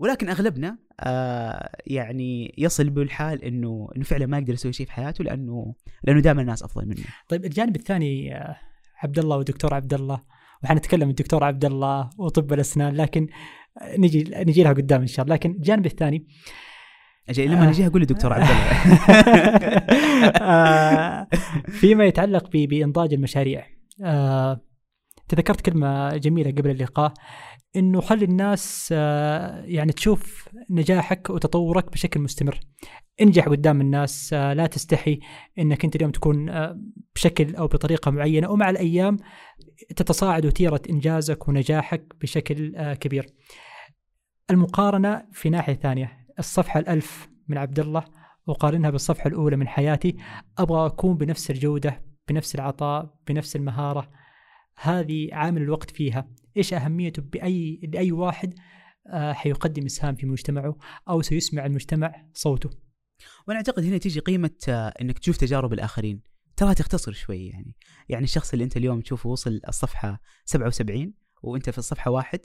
ولكن 0.00 0.28
أغلبنا 0.28 0.78
آه 1.00 1.70
يعني 1.86 2.54
يصل 2.58 2.90
بالحال 2.90 3.44
إنه 3.44 3.88
إنه 3.96 4.04
فعلا 4.04 4.26
ما 4.26 4.38
يقدر 4.38 4.52
يسوي 4.52 4.72
شيء 4.72 4.86
في 4.86 4.92
حياته 4.92 5.24
لأنه 5.24 5.74
لأنه 6.02 6.20
دائما 6.20 6.42
الناس 6.42 6.62
أفضل 6.62 6.88
منه. 6.88 7.04
طيب 7.28 7.44
الجانب 7.44 7.76
الثاني 7.76 8.36
آه، 8.36 8.56
عبد 9.02 9.18
الله 9.18 9.36
ودكتور 9.36 9.74
عبد 9.74 9.94
الله 9.94 10.22
وحنتكلم 10.64 11.10
الدكتور 11.10 11.44
عبد 11.44 11.64
الله 11.64 12.10
وطب 12.18 12.52
الأسنان 12.52 12.94
لكن 12.94 13.28
نجي 13.98 14.30
نجي 14.36 14.62
لها 14.62 14.72
قدام 14.72 15.00
إن 15.00 15.06
شاء 15.06 15.24
الله. 15.24 15.34
لكن 15.34 15.50
الجانب 15.50 15.86
الثاني 15.86 16.26
أجل 17.28 17.50
لما 17.50 17.66
نجي 17.66 17.86
أقول 17.86 18.02
لدكتور 18.02 18.32
عبد 18.32 18.50
الله 18.50 18.70
آه، 20.42 21.28
فيما 21.68 22.04
يتعلق 22.04 22.50
بإنضاج 22.52 23.14
المشاريع. 23.14 23.66
آه، 24.04 24.60
تذكرت 25.28 25.60
كلمة 25.60 26.16
جميلة 26.16 26.50
قبل 26.50 26.70
اللقاء. 26.70 27.12
إنه 27.76 28.00
خلي 28.00 28.24
الناس 28.24 28.88
آه، 28.96 29.64
يعني 29.64 29.92
تشوف 29.92 30.48
نجاحك 30.70 31.30
وتطورك 31.30 31.92
بشكل 31.92 32.20
مستمر 32.20 32.60
انجح 33.20 33.48
قدام 33.48 33.80
الناس 33.80 34.32
آه، 34.32 34.52
لا 34.52 34.66
تستحي 34.66 35.20
إنك 35.58 35.84
أنت 35.84 35.96
اليوم 35.96 36.10
تكون 36.10 36.48
آه، 36.48 36.80
بشكل 37.14 37.56
أو 37.56 37.66
بطريقة 37.66 38.10
معينة 38.10 38.50
ومع 38.50 38.70
الأيام 38.70 39.16
تتصاعد 39.96 40.46
وتيرة 40.46 40.80
إنجازك 40.90 41.48
ونجاحك 41.48 42.16
بشكل 42.20 42.92
كبير. 42.94 43.26
المقارنة 44.50 45.26
في 45.32 45.50
ناحية 45.50 45.74
ثانية 45.74 46.26
الصفحة 46.38 46.80
الألف 46.80 47.28
من 47.48 47.58
عبد 47.58 47.78
الله 47.78 48.04
وقارنها 48.46 48.90
بالصفحة 48.90 49.28
الأولى 49.28 49.56
من 49.56 49.68
حياتي 49.68 50.16
أبغى 50.58 50.86
أكون 50.86 51.16
بنفس 51.16 51.50
الجودة 51.50 52.02
بنفس 52.28 52.54
العطاء 52.54 53.14
بنفس 53.28 53.56
المهارة 53.56 54.10
هذه 54.80 55.28
عامل 55.32 55.62
الوقت 55.62 55.90
فيها. 55.90 56.28
إيش 56.56 56.74
أهميته 56.74 57.22
بأي 57.22 57.80
لأي 57.92 58.12
واحد 58.12 58.54
آه 59.06 59.32
حيقدم 59.32 59.84
إسهام 59.84 60.14
في 60.14 60.26
مجتمعه 60.26 60.76
أو 61.08 61.22
سيسمع 61.22 61.66
المجتمع 61.66 62.26
صوته. 62.34 62.70
وأنا 63.48 63.58
اعتقد 63.58 63.84
هنا 63.84 63.98
تيجي 63.98 64.20
قيمة 64.20 64.50
آه 64.68 64.94
إنك 65.00 65.18
تشوف 65.18 65.36
تجارب 65.36 65.72
الآخرين. 65.72 66.20
ترى 66.56 66.74
تختصر 66.74 67.12
شوي 67.12 67.46
يعني. 67.46 67.76
يعني 68.08 68.24
الشخص 68.24 68.52
اللي 68.52 68.64
أنت 68.64 68.76
اليوم 68.76 69.00
تشوفه 69.00 69.30
وصل 69.30 69.60
الصفحة 69.68 70.20
77 70.44 71.14
وأنت 71.42 71.70
في 71.70 71.78
الصفحة 71.78 72.10
واحد 72.10 72.40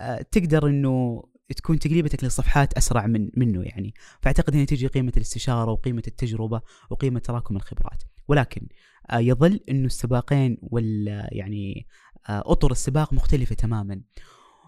آه 0.00 0.22
تقدر 0.22 0.66
إنه 0.66 1.22
تكون 1.56 1.78
تقريبتك 1.78 2.24
للصفحات 2.24 2.72
أسرع 2.74 3.06
من 3.06 3.30
منه 3.36 3.62
يعني. 3.62 3.94
فأعتقد 4.22 4.54
هنا 4.54 4.64
تيجي 4.64 4.86
قيمة 4.86 5.12
الاستشارة 5.16 5.70
وقيمة 5.70 6.02
التجربة 6.06 6.60
وقيمة 6.90 7.18
تراكم 7.20 7.56
الخبرات. 7.56 8.02
ولكن 8.28 8.68
يظل 9.12 9.60
إنه 9.68 9.86
السباقين 9.86 10.58
وال 10.62 11.28
يعني 11.32 11.86
آه، 12.28 12.42
أطر 12.46 12.70
السباق 12.70 13.12
مختلفة 13.12 13.54
تماما. 13.54 14.00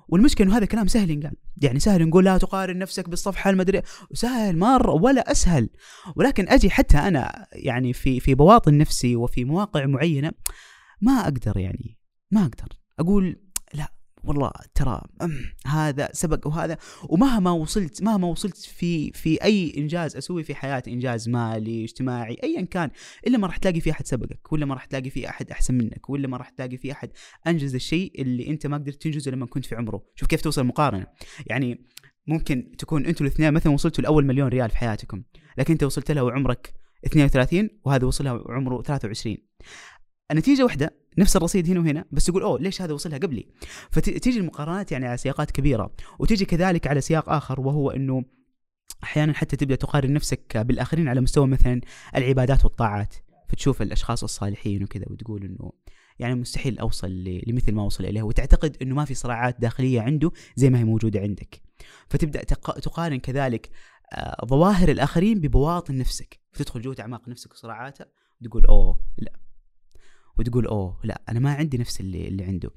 والمشكلة 0.08 0.46
إنه 0.46 0.56
هذا 0.56 0.64
كلام 0.64 0.86
سهل 0.86 1.10
ينقال. 1.10 1.36
يعني 1.56 1.78
سهل 1.78 2.08
نقول 2.08 2.24
لا 2.24 2.38
تقارن 2.38 2.78
نفسك 2.78 3.08
بالصفحة 3.08 3.50
المدري 3.50 3.82
سهل 4.12 4.58
مره 4.58 4.92
ولا 4.92 5.30
أسهل. 5.30 5.68
ولكن 6.16 6.48
أجي 6.48 6.70
حتى 6.70 6.98
أنا 6.98 7.46
يعني 7.52 7.92
في 7.92 8.20
في 8.20 8.34
بواطن 8.34 8.78
نفسي 8.78 9.16
وفي 9.16 9.44
مواقع 9.44 9.86
معينة 9.86 10.32
ما 11.00 11.12
أقدر 11.12 11.56
يعني 11.56 11.98
ما 12.30 12.40
أقدر. 12.40 12.68
أقول 12.98 13.49
والله 14.24 14.50
ترى 14.74 15.02
هذا 15.66 16.08
سبق 16.12 16.46
وهذا. 16.46 16.76
ومهما 17.08 17.50
وصلت 17.50 18.02
مهما 18.02 18.28
وصلت 18.28 18.56
في 18.56 19.10
في 19.10 19.44
أي 19.44 19.74
إنجاز 19.76 20.16
أسوي 20.16 20.44
في 20.44 20.54
حياتي 20.54 20.92
إنجاز 20.92 21.28
مالي 21.28 21.84
اجتماعي 21.84 22.36
ايا 22.42 22.62
كان 22.62 22.90
إلا 23.26 23.38
ما 23.38 23.46
راح 23.46 23.56
تلاقي 23.56 23.80
في 23.80 23.90
أحد 23.90 24.06
سبقك 24.06 24.52
ولا 24.52 24.66
ما 24.66 24.74
راح 24.74 24.84
تلاقي 24.84 25.10
في 25.10 25.28
أحد 25.28 25.50
أحسن 25.50 25.74
منك 25.74 26.10
ولا 26.10 26.28
ما 26.28 26.36
راح 26.36 26.48
تلاقي 26.48 26.76
في 26.76 26.92
أحد 26.92 27.10
أنجز 27.46 27.74
الشيء 27.74 28.22
اللي 28.22 28.46
أنت 28.46 28.66
ما 28.66 28.76
قدرت 28.76 29.02
تنجزه 29.02 29.30
لما 29.30 29.46
كنت 29.46 29.66
في 29.66 29.74
عمره. 29.74 30.02
شوف 30.14 30.28
كيف 30.28 30.40
توصل 30.40 30.60
المقارنه 30.60 31.06
يعني 31.46 31.86
ممكن 32.26 32.72
تكون 32.78 33.06
أنتوا 33.06 33.26
الاثنين 33.26 33.52
مثلا 33.52 33.72
وصلتوا 33.72 34.02
لأول 34.04 34.24
مليون 34.26 34.48
ريال 34.48 34.70
في 34.70 34.76
حياتكم 34.76 35.22
لكن 35.58 35.72
أنت 35.72 35.84
وصلت 35.84 36.10
له 36.10 36.22
وعمرك 36.22 36.74
32 37.06 37.68
وهذا 37.84 38.06
وصل 38.06 38.24
له 38.24 38.34
وعمره 38.34 38.82
23 38.82 39.36
النتيجة 40.30 40.64
واحدة 40.64 40.99
نفس 41.18 41.36
الرصيد 41.36 41.70
هنا 41.70 41.80
وهنا 41.80 42.04
بس 42.12 42.24
تقول 42.24 42.42
أوه 42.42 42.60
ليش 42.60 42.82
هذا 42.82 42.92
وصلها 42.92 43.18
قبلي؟ 43.18 43.46
فتيجي 43.90 44.40
المقارنات 44.40 44.92
يعني 44.92 45.06
على 45.06 45.16
سياقات 45.16 45.50
كبيرة 45.50 45.92
وتيجي 46.18 46.44
كذلك 46.44 46.86
على 46.86 47.00
سياق 47.00 47.28
آخر 47.28 47.60
وهو 47.60 47.90
إنه 47.90 48.24
أحيانا 49.04 49.32
حتى 49.32 49.56
تبدأ 49.56 49.74
تقارن 49.74 50.12
نفسك 50.12 50.56
بالآخرين 50.56 51.08
على 51.08 51.20
مستوى 51.20 51.46
مثلا 51.46 51.80
العبادات 52.16 52.64
والطاعات. 52.64 53.14
فتشوف 53.48 53.82
الأشخاص 53.82 54.22
الصالحين 54.22 54.82
وكذا 54.82 55.04
وتقول 55.10 55.44
إنه 55.44 55.72
يعني 56.18 56.34
مستحيل 56.34 56.78
أوصل 56.78 57.24
لمثل 57.46 57.72
ما 57.72 57.82
وصل 57.82 58.04
إليه 58.04 58.22
وتعتقد 58.22 58.76
إنه 58.82 58.94
ما 58.94 59.04
في 59.04 59.14
صراعات 59.14 59.60
داخلية 59.60 60.00
عنده 60.00 60.30
زي 60.56 60.70
ما 60.70 60.78
هي 60.78 60.84
موجودة 60.84 61.20
عندك. 61.20 61.62
فتبدأ 62.08 62.42
تقارن 62.54 63.18
كذلك 63.18 63.70
آه، 64.12 64.46
ظواهر 64.46 64.88
الآخرين 64.88 65.40
ببواطن 65.40 65.98
نفسك. 65.98 66.40
فتدخل 66.52 66.80
جوة 66.80 66.96
أعماق 67.00 67.28
نفسك 67.28 67.52
وصراعاتها 67.52 68.06
وتقول 68.40 68.66
أوه 68.66 69.00
لا. 69.18 69.32
وتقول 70.40 70.66
أوه 70.66 70.96
لا 71.04 71.22
أنا 71.28 71.40
ما 71.40 71.54
عندي 71.54 71.78
نفس 71.78 72.00
اللي 72.00 72.28
اللي 72.28 72.44
عنده. 72.44 72.70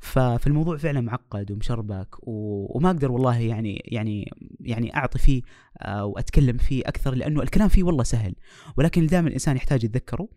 ففي 0.00 0.46
الموضوع 0.46 0.76
فعلا 0.76 1.00
معقد 1.00 1.52
ومشربك. 1.52 2.16
وما 2.22 2.90
أقدر 2.90 3.12
والله 3.12 3.38
يعني 3.38 3.82
يعني 3.84 4.32
يعني 4.60 4.96
أعطي 4.96 5.18
فيه 5.18 5.42
آه، 5.78 6.04
وأتكلم 6.04 6.56
فيه 6.56 6.82
أكثر 6.86 7.14
لأنه 7.14 7.42
الكلام 7.42 7.68
فيه 7.68 7.82
والله 7.82 8.04
سهل. 8.04 8.34
ولكن 8.76 9.06
دائما 9.06 9.28
الإنسان 9.28 9.56
يحتاج 9.56 9.84
يتذكره 9.84 10.28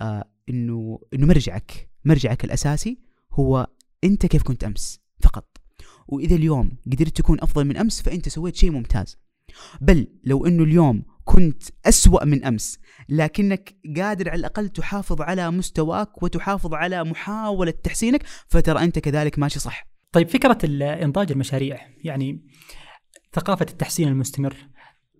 آه، 0.00 0.24
إنه 0.48 0.98
إنه 1.14 1.26
مرجعك 1.26 1.90
مرجعك 2.04 2.44
الأساسي 2.44 2.98
هو 3.32 3.66
أنت 4.04 4.26
كيف 4.26 4.42
كنت 4.42 4.64
أمس 4.64 5.00
فقط. 5.20 5.58
وإذا 6.08 6.36
اليوم 6.36 6.70
قدرت 6.92 7.16
تكون 7.16 7.38
أفضل 7.40 7.64
من 7.64 7.76
أمس 7.76 8.02
فأنت 8.02 8.28
سويت 8.28 8.56
شيء 8.56 8.70
ممتاز. 8.70 9.18
بل 9.80 10.06
لو 10.24 10.46
إنه 10.46 10.62
اليوم 10.62 11.02
كنت 11.30 11.62
أسوأ 11.86 12.24
من 12.24 12.44
أمس. 12.44 12.78
لكنك 13.08 13.76
قادر 13.96 14.30
على 14.30 14.38
الأقل 14.38 14.68
تحافظ 14.68 15.20
على 15.22 15.50
مستواك 15.50 16.22
وتحافظ 16.22 16.74
على 16.74 17.04
محاولة 17.04 17.70
تحسينك 17.70 18.22
فترى 18.48 18.84
أنت 18.84 18.98
كذلك 18.98 19.38
ماشي 19.38 19.60
صح. 19.60 19.86
طيب 20.12 20.28
فكرة 20.28 20.58
إنضاج 21.04 21.32
المشاريع 21.32 21.78
يعني 22.04 22.46
ثقافة 23.32 23.66
التحسين 23.70 24.08
المستمر. 24.08 24.56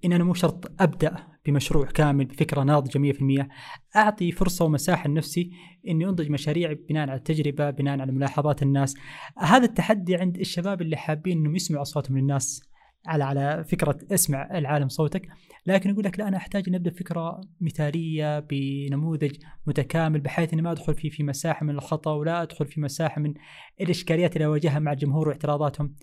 إن 0.05 0.13
أنا 0.13 0.25
مو 0.25 0.35
شرط 0.35 0.73
أبدأ 0.81 1.17
بمشروع 1.47 1.87
كامل 1.87 2.25
بفكرة 2.25 2.63
ناضجة 2.63 2.99
100% 2.99 3.49
أعطي 3.97 4.33
فرصة 4.33 4.65
ومساحة 4.65 5.09
لنفسي 5.09 5.51
إني 5.89 6.05
أنضج 6.05 6.31
مشاريع 6.31 6.73
بناء 6.89 7.09
على 7.09 7.19
التجربة 7.19 7.71
بناء 7.71 8.01
على 8.01 8.13
ملاحظات 8.13 8.63
الناس. 8.63 8.95
هذا 9.39 9.65
التحدي 9.65 10.17
عند 10.17 10.39
الشباب 10.39 10.83
اللي 10.83 10.97
حابين 10.97 11.39
إنهم 11.39 11.57
يسمعوا 11.57 11.83
أصواتهم 11.83 12.19
للناس. 12.19 12.70
على 13.07 13.25
على 13.25 13.65
فكرة 13.65 13.99
اسمع 14.13 14.59
العالم 14.59 14.89
صوتك 14.89 15.29
لكن 15.67 15.91
يقول 15.91 16.05
لك 16.05 16.19
لا 16.19 16.29
أنا 16.29 16.37
أحتاج 16.37 16.65
أن 16.69 16.75
أبدأ 16.75 16.91
بفكره 16.91 17.41
مثالية 17.61 18.41
بنموذج 18.41 19.37
متكامل 19.67 20.21
بحيث 20.21 20.53
إني 20.53 20.63
ما 20.63 20.73
أدخل 20.73 20.95
في 20.95 21.11
في 21.11 21.23
مساحة 21.23 21.67
من 21.67 21.75
الخطأ 21.75 22.13
ولا 22.13 22.43
أدخل 22.43 22.67
في 22.67 22.81
مساحة 22.81 23.21
من 23.21 23.35
الإشكاليات 23.81 24.37
اللي 24.37 24.47
أواجهها 24.47 24.79
مع 24.79 24.93
الجمهور 24.93 25.29
واعتراضاتهم. 25.29 25.95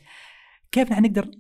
كيف 0.72 0.92
نحن 0.92 1.04
نقدر 1.04 1.32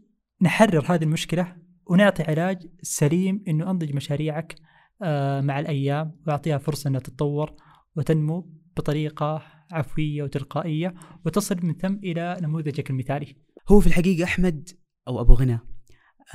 نحرر 0.42 0.86
هذه 0.94 1.04
المشكلة 1.04 1.56
ونعطي 1.86 2.24
علاج 2.24 2.68
سليم 2.82 3.44
إنه 3.48 3.72
أنضج 3.72 3.94
مشاريعك 3.94 4.56
آه، 5.04 5.42
مع 5.42 5.60
الأيام 5.60 6.20
واعطيها 6.28 6.58
فرصة 6.58 6.88
إنها 6.88 7.00
تتطور 7.00 7.54
وتنمو 7.96 8.50
بطريقة 8.78 9.44
عفوية 9.72 10.24
وتلقائية 10.24 10.94
وتصل 11.26 11.58
من 11.64 11.74
ثم 11.74 11.94
إلى 11.94 12.38
نموذجك 12.42 12.90
المثالي. 12.90 13.36
هو 13.70 13.80
في 13.80 13.88
الحقيقة 13.88 14.24
أحمد 14.24 14.70
أو 15.08 15.22
أبو 15.22 15.34
غنى 15.34 15.60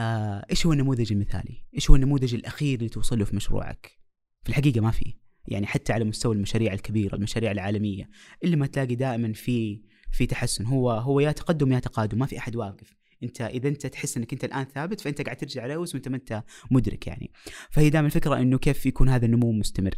آه 0.01 0.47
إيش 0.51 0.67
هو 0.67 0.73
النموذج 0.73 1.13
المثالي؟ 1.13 1.65
إيش 1.75 1.91
هو 1.91 1.97
النموذج 1.97 2.35
الأخير 2.35 2.79
اللي 2.79 2.89
توصل 2.89 3.19
له 3.19 3.25
في 3.25 3.37
مشروعك؟ 3.37 3.91
في 4.43 4.49
الحقيقة 4.49 4.81
ما 4.81 4.91
في. 4.91 5.15
يعني 5.49 5.67
حتى 5.67 5.93
على 5.93 6.05
مستوى 6.05 6.35
المشاريع 6.35 6.73
الكبيرة 6.73 7.15
المشاريع 7.15 7.51
العالمية 7.51 8.11
اللي 8.45 8.57
ما 8.57 8.67
تلاقي 8.67 8.95
دائما 8.95 9.33
في 9.33 9.83
في 10.13 10.27
تحسن. 10.27 10.67
هو 10.67 10.91
هو 10.91 11.21
يا 11.21 11.33
تقدم 11.33 11.73
يا 11.73 11.79
تقادم 11.79 12.19
ما 12.19 12.27
في 12.27 12.39
أحد 12.39 12.57
واقف. 12.57 12.97
أنت 13.23 13.41
إذا 13.41 13.69
أنت 13.69 13.87
تحس 13.87 14.17
أنك 14.17 14.33
أنت 14.33 14.45
الآن 14.45 14.65
ثابت 14.65 15.01
فأنت 15.01 15.23
قاعد 15.23 15.37
ترجع 15.37 15.67
لوس 15.67 15.95
وأنت 15.95 16.09
ما 16.09 16.17
أنت 16.17 16.43
مدرك 16.71 17.07
يعني. 17.07 17.31
فهي 17.71 17.91
دائما 17.91 18.07
الفكرة 18.07 18.37
إنه 18.37 18.59
كيف 18.59 18.87
يكون 18.87 19.09
هذا 19.09 19.27
النمو 19.27 19.53
مستمر. 19.53 19.95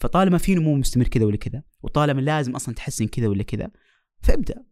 فطالما 0.00 0.38
في 0.38 0.54
نمو 0.54 0.74
مستمر 0.74 1.08
كذا 1.08 1.24
ولا 1.24 1.36
كذا 1.36 1.62
وطالما 1.82 2.20
لازم 2.20 2.54
أصلا 2.54 2.74
تحسن 2.74 3.06
كذا 3.06 3.28
ولا 3.28 3.42
كذا 3.42 3.70
فابدأ. 4.20 4.67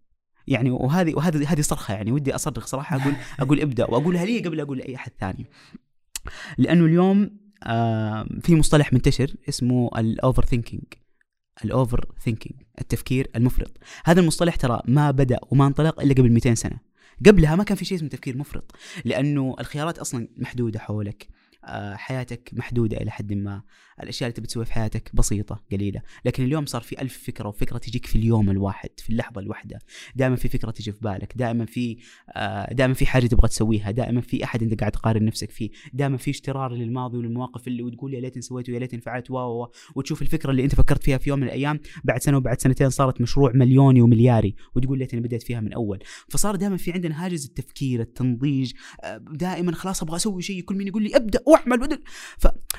يعني 0.48 0.70
وهذه 0.70 1.14
وهذه 1.14 1.52
هذه 1.52 1.60
صرخة 1.60 1.94
يعني 1.94 2.12
ودي 2.12 2.34
أصرخ 2.34 2.66
صراحة 2.66 2.96
أقول 2.96 3.14
أقول 3.40 3.60
ابدأ 3.60 3.90
وأقولها 3.90 4.24
لي 4.24 4.38
قبل 4.38 4.60
أقول 4.60 4.78
لأي 4.78 4.96
أحد 4.96 5.12
ثاني. 5.20 5.46
لأنه 6.58 6.84
اليوم 6.84 7.30
آه 7.62 8.28
في 8.42 8.54
مصطلح 8.54 8.92
منتشر 8.92 9.34
اسمه 9.48 9.90
ال 9.98 10.44
overthinking 10.44 10.82
ال 11.64 12.04
overthinking 12.24 12.62
التفكير 12.80 13.30
المفرط. 13.36 13.76
هذا 14.04 14.20
المصطلح 14.20 14.56
ترى 14.56 14.80
ما 14.88 15.10
بدأ 15.10 15.38
وما 15.50 15.66
انطلق 15.66 16.00
إلا 16.00 16.14
قبل 16.14 16.30
200 16.30 16.54
سنة. 16.54 16.78
قبلها 17.26 17.56
ما 17.56 17.64
كان 17.64 17.76
في 17.76 17.84
شيء 17.84 17.98
اسمه 17.98 18.08
تفكير 18.08 18.36
مفرط 18.36 18.74
لأنه 19.04 19.56
الخيارات 19.60 19.98
أصلا 19.98 20.28
محدودة 20.36 20.78
حولك 20.78 21.28
آه، 21.64 21.94
حياتك 21.94 22.50
محدودة 22.52 22.96
إلى 22.96 23.10
حد 23.10 23.32
ما. 23.32 23.62
الأشياء 24.02 24.28
اللي 24.28 24.36
تبي 24.36 24.46
تسويها 24.46 24.66
في 24.66 24.72
حياتك 24.72 25.10
بسيطة 25.14 25.62
قليلة. 25.72 26.02
لكن 26.24 26.44
اليوم 26.44 26.66
صار 26.66 26.82
في 26.82 27.02
ألف 27.02 27.22
فكرة 27.26 27.48
وفكرة 27.48 27.78
تجيك 27.78 28.06
في 28.06 28.16
اليوم 28.16 28.50
الواحد 28.50 28.90
في 28.96 29.10
اللحظة 29.10 29.40
الواحدة. 29.40 29.78
دائما 30.16 30.36
في 30.36 30.48
فكرة 30.48 30.70
تجي 30.70 30.92
في 30.92 30.98
بالك. 31.00 31.32
دائما 31.36 31.64
في 31.66 31.96
آه، 32.30 32.72
دائما 32.74 32.94
في 32.94 33.06
حاجة 33.06 33.26
تبغى 33.26 33.48
تسويها. 33.48 33.90
دائما 33.90 34.20
في 34.20 34.44
أحد 34.44 34.62
أنت 34.62 34.80
قاعد 34.80 34.92
تقارن 34.92 35.24
نفسك 35.24 35.50
فيه. 35.50 35.70
دائما 35.92 36.16
في 36.16 36.30
اشترار 36.30 36.72
للماضي 36.72 37.18
والمواقف 37.18 37.68
اللي 37.68 37.82
وتقول 37.82 38.14
يا 38.14 38.20
ليتني 38.20 38.42
سويت 38.42 38.68
ويا 38.68 38.78
ليتني 38.78 39.00
فعلت 39.00 39.30
و 39.30 39.66
وتشوف 39.94 40.22
الفكرة 40.22 40.50
اللي 40.50 40.64
أنت 40.64 40.74
فكرت 40.74 41.02
فيها 41.02 41.18
في 41.18 41.30
يوم 41.30 41.38
من 41.38 41.46
الأيام. 41.46 41.80
بعد 42.04 42.22
سنة 42.22 42.36
وبعد 42.36 42.60
سنتين 42.60 42.90
صارت 42.90 43.20
مشروع 43.20 43.52
مليوني 43.54 44.02
وملياري. 44.02 44.54
وتقول 44.74 44.98
ليتني 44.98 45.20
بديت 45.20 45.42
فيها 45.42 45.60
من 45.60 45.72
أول. 45.72 45.98
فصار 46.28 46.56
دائما 46.56 46.76
في 46.76 46.92
عندنا 46.92 47.26
هاجس 47.26 47.46
التفكير 47.46 48.00
التنضيج. 48.00 48.72
آه، 49.04 49.16
دائما 49.30 49.72
خلاص 49.72 50.02
أبغى 50.02 50.16
أسوي 50.16 50.42
شيء. 50.42 50.62
كل 50.62 50.74
مين 50.74 50.86
يقول 50.88 51.02
لي 51.02 51.16
أبدأ 51.16 51.40
وأعمل. 51.46 51.98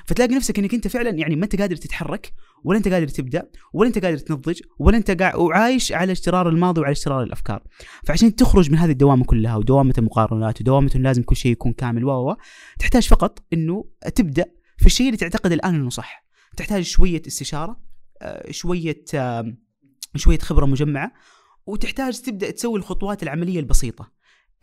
فتلاقي 0.06 0.36
نفسك 0.36 0.60
إنك 0.60 0.74
أنت 0.74 0.88
فعلا 0.88 1.07
يعني 1.10 1.36
ما 1.36 1.44
أنت 1.44 1.62
قادر 1.62 1.76
تتحرك 1.76 2.34
ولا 2.64 2.78
أنت 2.78 2.88
قادر 2.88 3.08
تبدأ 3.08 3.50
ولا 3.74 3.88
أنت 3.88 4.06
قادر 4.06 4.18
تنضج 4.18 4.62
ولا 4.80 4.98
أنت 4.98 5.12
قاعد 5.12 5.36
وعايش 5.36 5.92
على 5.92 6.12
اشترار 6.12 6.50
الماضي 6.50 6.82
وعلى 6.82 6.92
اشترار 6.92 7.24
الأفكار. 7.24 7.64
فعشان 8.04 8.36
تخرج 8.36 8.72
من 8.72 8.78
هذه 8.78 8.92
الدوامة 8.92 9.26
كلها 9.26 9.56
ودوامة 9.56 9.94
المقارنات 9.98 10.62
ودوامة 10.62 10.92
لازم 10.96 11.24
كل 11.24 11.36
شيء 11.36 11.52
يكون 11.52 11.74
كامل 11.74 12.06
و 12.06 12.36
تحتاج 12.80 13.08
فقط 13.08 13.44
إنه 13.54 13.86
تبدأ 14.16 14.46
في 14.78 14.86
الشيء 14.86 15.06
اللي 15.06 15.18
تعتقد 15.18 15.52
الآن 15.52 15.76
إنه 15.76 15.90
صح. 15.90 16.26
تحتاج 16.58 16.84
شوية 16.84 17.22
استشارة 17.28 17.80
آه، 18.22 18.52
شوية 18.52 19.04
شوية 20.16 20.40
خبرة 20.40 20.66
مجمعة 20.66 21.12
وتحتاج 21.66 22.22
تبدأ 22.22 22.52
تسوي 22.52 22.80
الخطوات 22.80 23.24
العملية 23.24 23.60
البسيطة. 23.60 24.12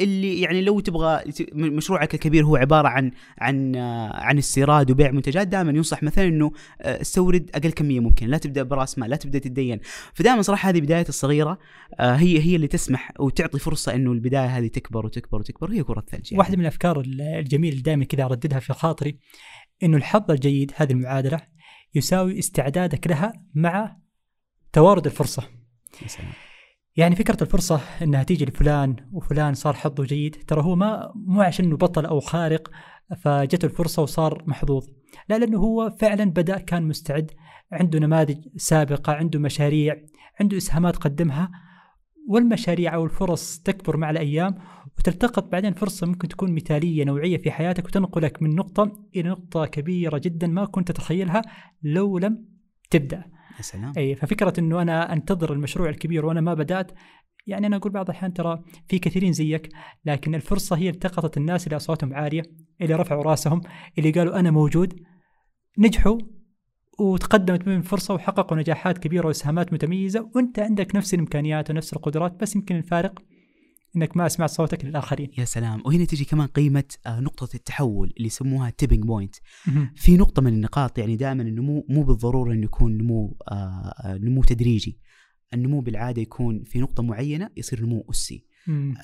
اللي 0.01 0.41
يعني 0.41 0.61
لو 0.61 0.81
تبغى 0.81 1.23
مشروعك 1.53 2.15
الكبير 2.15 2.45
هو 2.45 2.57
عبارة 2.57 2.89
عن 2.89 3.11
عن 3.39 3.77
عن 4.13 4.39
استيراد 4.39 4.91
وبيع 4.91 5.11
منتجات 5.11 5.49
دائما 5.49 5.71
ينصح 5.71 6.03
مثلا 6.03 6.25
إنه 6.25 6.53
آه، 6.81 7.01
استورد 7.01 7.51
أقل 7.55 7.71
كمية 7.71 8.01
ممكن 8.01 8.27
لا 8.27 8.39
تبدأ 8.39 8.63
برأس 8.63 8.99
مال 8.99 9.11
لا 9.11 9.17
تبدأ 9.17 9.39
تتدين 9.39 9.81
فدائما 10.15 10.43
صراحة 10.43 10.69
هذه 10.69 10.81
بداية 10.81 11.07
الصغيرة 11.09 11.59
آه، 12.01 12.15
هي 12.15 12.41
هي 12.41 12.57
اللي 12.57 12.67
تسمح 12.67 13.13
وتعطي 13.21 13.59
فرصة 13.59 13.95
إنه 13.95 14.13
البداية 14.13 14.59
هذه 14.59 14.67
تكبر 14.67 15.07
وتكبر 15.07 15.39
وتكبر 15.39 15.73
هي 15.73 15.83
كرة 15.83 16.05
ثلج 16.11 16.33
يعني. 16.33 16.39
واحدة 16.39 16.57
من 16.57 16.63
الأفكار 16.63 17.03
الجميلة 17.21 17.73
اللي 17.73 17.83
دائما 17.83 18.05
كذا 18.05 18.25
أرددها 18.25 18.59
في 18.61 18.73
خاطري 18.73 19.19
إنه 19.83 19.97
الحظ 19.97 20.31
الجيد 20.31 20.73
هذه 20.77 20.93
المعادلة 20.93 21.41
يساوي 21.95 22.39
استعدادك 22.39 23.07
لها 23.07 23.33
مع 23.55 23.97
توارد 24.73 25.07
الفرصة 25.07 25.43
يا 26.03 26.09
سلام. 26.09 26.33
يعني 26.97 27.17
فكرة 27.17 27.43
الفرصة 27.43 27.81
إنها 28.03 28.23
تيجي 28.23 28.45
لفلان 28.45 28.97
وفلان 29.13 29.55
صار 29.55 29.75
حظه 29.75 30.05
جيد 30.05 30.37
ترى 30.47 30.63
هو 30.63 30.77
ما 30.77 31.13
مو 31.15 31.43
عشان 31.43 31.65
إنه 31.65 31.77
بطل 31.77 32.07
أو 32.07 32.21
خارق 32.21 32.71
فجته 33.23 33.67
الفرصة 33.67 34.03
وصار 34.03 34.45
محظوظ. 34.47 34.87
لا 35.29 35.39
لأنه 35.39 35.59
هو 35.59 35.97
فعلا 36.01 36.25
بدأ 36.25 36.59
كان 36.59 36.83
مستعد 36.83 37.31
عنده 37.73 37.99
نماذج 37.99 38.39
سابقة 38.57 39.13
عنده 39.13 39.39
مشاريع 39.39 39.97
عنده 40.41 40.57
إسهامات 40.57 40.97
قدمها 40.97 41.51
والمشاريع 42.29 42.95
أو 42.95 43.05
الفرص 43.05 43.59
تكبر 43.59 43.97
مع 43.97 44.11
الأيام 44.11 44.55
وتلتقط 44.99 45.53
بعدين 45.53 45.73
فرصة 45.73 46.07
ممكن 46.07 46.29
تكون 46.29 46.55
مثالية 46.55 47.05
نوعية 47.05 47.39
في 47.39 47.51
حياتك 47.51 47.85
وتنقلك 47.85 48.43
من 48.43 48.55
نقطة 48.55 48.93
إلى 49.17 49.29
نقطة 49.29 49.67
كبيرة 49.67 50.19
جدا 50.19 50.47
ما 50.47 50.65
كنت 50.65 50.89
تتخيلها 50.89 51.43
لو 51.83 52.19
لم 52.19 52.45
تبدأ. 52.91 53.34
يا 53.57 53.63
سلام. 53.63 53.93
اي 53.97 54.15
ففكرة 54.15 54.53
إنه 54.59 54.83
أنا 54.83 55.13
أنتظر 55.13 55.53
المشروع 55.53 55.89
الكبير 55.89 56.27
وأنا 56.27 56.41
ما 56.41 56.55
بدأت 56.55 56.93
يعني 57.47 57.67
أنا 57.67 57.77
أقول 57.77 57.93
بعض 57.93 58.11
الأحيان 58.11 58.33
ترى 58.33 58.63
في 58.89 58.99
كثيرين 58.99 59.33
زيك 59.33 59.69
لكن 60.05 60.35
الفرصة 60.35 60.77
هي 60.77 60.89
التقطت 60.89 61.37
الناس 61.37 61.67
اللي 61.67 61.77
أصواتهم 61.77 62.15
عالية 62.15 62.43
اللي 62.81 62.95
رفعوا 62.95 63.23
رأسهم 63.23 63.61
اللي 63.99 64.11
قالوا 64.11 64.41
أنا 64.41 64.51
موجود 64.51 65.01
نجحوا 65.79 66.19
وتقدمت 66.99 67.63
بهم 67.63 67.79
الفرصه 67.79 68.15
وحققوا 68.15 68.59
نجاحات 68.59 68.99
كبيرة 68.99 69.27
وإسهامات 69.27 69.73
متميزة 69.73 70.31
وأنت 70.35 70.59
عندك 70.59 70.97
نفس 70.97 71.15
الإمكانيات 71.15 71.71
ونفس 71.71 71.93
القدرات 71.93 72.41
بس 72.41 72.57
يمكن 72.57 72.77
الفارق 72.77 73.23
إنك 73.97 74.17
ما 74.17 74.29
سمعت 74.29 74.51
صوتك 74.51 74.85
للآخرين. 74.85 75.31
يا 75.39 75.45
سلام. 75.45 75.83
وهنا 75.87 76.05
تجي 76.05 76.25
كمان 76.25 76.47
قيمة 76.47 76.85
آه، 77.07 77.21
نقطة 77.21 77.49
التحول 77.55 78.13
اللي 78.17 78.27
يسموها 78.27 78.71
tipping 78.71 79.03
point 79.05 79.37
في 79.97 80.17
نقطة 80.17 80.43
من 80.43 80.53
النقاط 80.53 80.99
يعني 80.99 81.17
دائما 81.17 81.43
النمو 81.43 81.87
مو 81.89 82.03
بالضرورة 82.03 82.53
إنه 82.53 82.65
يكون 82.65 82.99
نمو 82.99 83.37
آه، 83.49 83.53
آه، 84.05 84.19
نمو 84.19 84.43
تدريجي. 84.43 84.99
النمو 85.55 85.81
بالعادة 85.81 86.23
يكون 86.23 86.63
في 86.65 86.81
نقطة 86.81 87.03
معينة 87.03 87.51
يصير 87.57 87.83
نمو 87.83 88.07
أسي. 88.11 88.47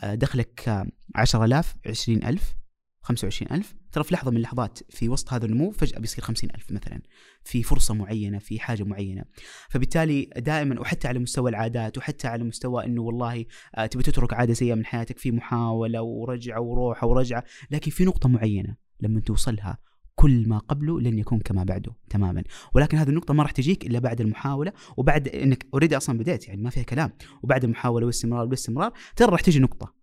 دخلك 0.05 0.85
10000 1.15 1.77
20000 1.87 2.55
25000 3.03 3.75
ترى 3.93 4.05
في 4.05 4.15
لحظة 4.15 4.31
من 4.31 4.37
اللحظات 4.37 4.79
في 4.89 5.09
وسط 5.09 5.33
هذا 5.33 5.47
النمو 5.47 5.71
فجأة 5.71 5.99
بيصير 5.99 6.25
50000 6.25 6.73
مثلا 6.73 7.03
في 7.45 7.63
فرصة 7.63 7.95
معينة 7.95 8.39
في 8.39 8.61
حاجة 8.61 8.85
معينة. 8.85 9.25
فبالتالي 9.69 10.31
دائما 10.37 10.81
وحتى 10.81 11.09
على 11.09 11.19
مستوى 11.19 11.51
العادات 11.51 11.99
وحتى 11.99 12.29
على 12.29 12.45
مستوى 12.45 12.85
إنه 12.85 13.03
والله 13.03 13.45
آه، 13.75 13.87
تبي 13.87 14.03
تترك 14.03 14.35
عادة 14.35 14.55
سيئة 14.55 14.75
من 14.75 14.87
حياتك 14.87 15.19
في 15.19 15.31
محاولة 15.31 16.03
ورجعه 16.03 16.61
وروحه 16.61 17.07
ورجعه 17.07 17.45
لكن 17.71 17.91
في 17.91 18.05
نقطة 18.05 18.29
معينة 18.29 18.77
لما 19.01 19.21
توصلها 19.21 19.79
كل 20.15 20.49
ما 20.49 20.59
قبله 20.59 21.01
لن 21.01 21.19
يكون 21.19 21.39
كما 21.39 21.65
بعده 21.65 21.93
تماما. 22.11 22.45
ولكن 22.75 22.99
هذه 22.99 23.09
النقطة 23.09 23.35
ما 23.35 23.43
راح 23.43 23.51
تجيك 23.51 23.87
إلا 23.87 23.99
بعد 23.99 24.21
المحاولة 24.21 24.73
وبعد 24.97 25.29
إنك 25.29 25.67
اوريدي 25.75 25.97
أصلا 25.97 26.19
بديت 26.19 26.49
يعني 26.49 26.63
ما 26.63 26.71
فيها 26.71 26.83
كلام. 26.83 27.13
وبعد 27.43 27.65
المحاولة 27.65 28.07
والاستمرار 28.07 28.45
والاستمرار 28.45 28.93
ترى 29.17 29.31
راح 29.31 29.41
تجي 29.41 29.59
نقطة. 29.59 30.00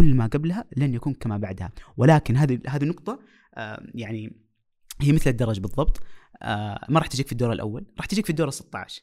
كل 0.00 0.14
ما 0.14 0.26
قبلها 0.26 0.64
لن 0.76 0.94
يكون 0.94 1.14
كما 1.14 1.36
بعدها. 1.36 1.72
ولكن 1.96 2.36
هذه 2.36 2.60
هذه 2.68 2.82
النقطة 2.82 3.20
آه 3.54 3.82
يعني 3.94 4.36
هي 5.00 5.12
مثل 5.12 5.30
الدرج 5.30 5.60
بالضبط. 5.60 6.02
آه 6.42 6.86
ما 6.88 6.98
راح 6.98 7.06
تجيك 7.06 7.26
في 7.26 7.32
الدور 7.32 7.52
الأول 7.52 7.86
راح 7.98 8.06
تجيك 8.06 8.24
في 8.24 8.30
الدور 8.30 8.48
ال 8.48 8.52
16 8.52 9.02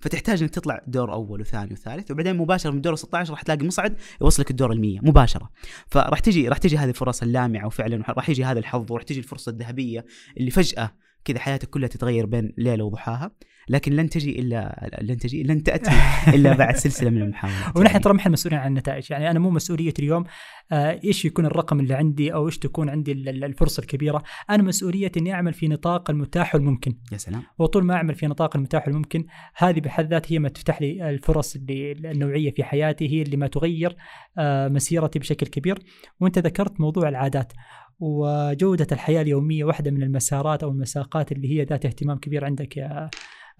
فتحتاج 0.00 0.42
إنك 0.42 0.50
تطلع 0.50 0.82
دور 0.86 1.12
أول 1.12 1.40
وثاني 1.40 1.72
وثالث 1.72 2.10
وبعدين 2.10 2.36
مباشرة 2.36 2.70
من 2.70 2.76
الدور 2.76 2.96
16 2.96 3.30
راح 3.30 3.42
تلاقي 3.42 3.66
مصعد 3.66 3.96
يوصلك 4.20 4.50
الدور 4.50 4.74
ال100 4.74 5.04
مباشرة. 5.08 5.50
فراح 5.86 6.18
تجي 6.18 6.48
راح 6.48 6.58
تجي 6.58 6.78
هذه 6.78 6.88
الفرص 6.88 7.22
اللامعة 7.22 7.66
وفعلا 7.66 8.04
راح 8.08 8.30
يجي 8.30 8.44
هذا 8.44 8.58
الحظ 8.58 8.92
وراح 8.92 9.02
تجي 9.02 9.18
الفرصة 9.18 9.50
الذهبية 9.50 10.04
اللي 10.36 10.50
فجأة 10.50 10.92
كذا 11.24 11.38
حياتك 11.38 11.70
كلها 11.70 11.88
تتغير 11.88 12.26
بين 12.26 12.52
ليلة 12.58 12.84
وضحاها. 12.84 13.30
لكن 13.68 13.92
لن 13.92 14.08
تجي 14.08 14.40
إلا 14.40 14.90
لن 15.02 15.16
تجي 15.16 15.42
لن 15.42 15.62
تأتي 15.62 15.90
إلا 16.28 16.54
بعد 16.54 16.76
سلسلة 16.86 17.10
من 17.10 17.22
المحاولات. 17.22 17.76
ونحن 17.76 18.00
ترى 18.00 18.12
ما 18.12 18.20
إحنا 18.20 18.32
مسؤولين 18.32 18.58
عن 18.58 18.68
النتائج. 18.68 19.10
يعني 19.10 19.30
أنا 19.30 19.38
مو 19.38 19.50
مسؤوليتي 19.50 20.02
اليوم 20.02 20.24
آه 20.72 21.00
إيش 21.04 21.24
يكون 21.24 21.46
الرقم 21.46 21.80
اللي 21.80 21.94
عندي 21.94 22.34
أو 22.34 22.46
إيش 22.46 22.58
تكون 22.58 22.88
عندي 22.88 23.12
الفرصة 23.12 23.80
الكبيرة. 23.80 24.22
أنا 24.50 24.62
مسؤوليتي 24.62 25.20
إني 25.20 25.32
أعمل 25.32 25.52
في 25.52 25.68
نطاق 25.68 26.10
المتاح 26.10 26.54
والممكن. 26.54 26.98
يا 27.12 27.16
سلام. 27.16 27.42
وطول 27.58 27.84
ما 27.84 27.94
أعمل 27.94 28.14
في 28.14 28.26
نطاق 28.26 28.56
المتاح 28.56 28.88
والممكن 28.88 29.26
هذه 29.56 29.80
بحد 29.80 30.10
ذاتها 30.10 30.32
هي 30.34 30.38
ما 30.38 30.48
تفتح 30.48 30.82
لي 30.82 31.10
الفرص 31.10 31.56
اللي 31.56 31.92
النوعية 31.92 32.50
في 32.50 32.64
حياتي 32.64 33.08
هي 33.08 33.22
اللي 33.22 33.36
ما 33.36 33.46
تغير 33.46 33.96
آه 34.38 34.68
مسيرتي 34.68 35.18
بشكل 35.18 35.46
كبير. 35.46 35.78
وأنت 36.20 36.38
ذكرت 36.38 36.80
موضوع 36.80 37.08
العادات. 37.08 37.52
وجودة 38.00 38.86
الحياة 38.92 39.22
اليومية 39.22 39.64
واحدة 39.64 39.90
من 39.90 40.02
المسارات 40.02 40.62
أو 40.62 40.70
المساقات 40.70 41.32
اللي 41.32 41.48
هي 41.48 41.64
ذات 41.64 41.86
اهتمام 41.86 42.18
كبير 42.18 42.44
عندك 42.44 42.76
يا 42.76 43.10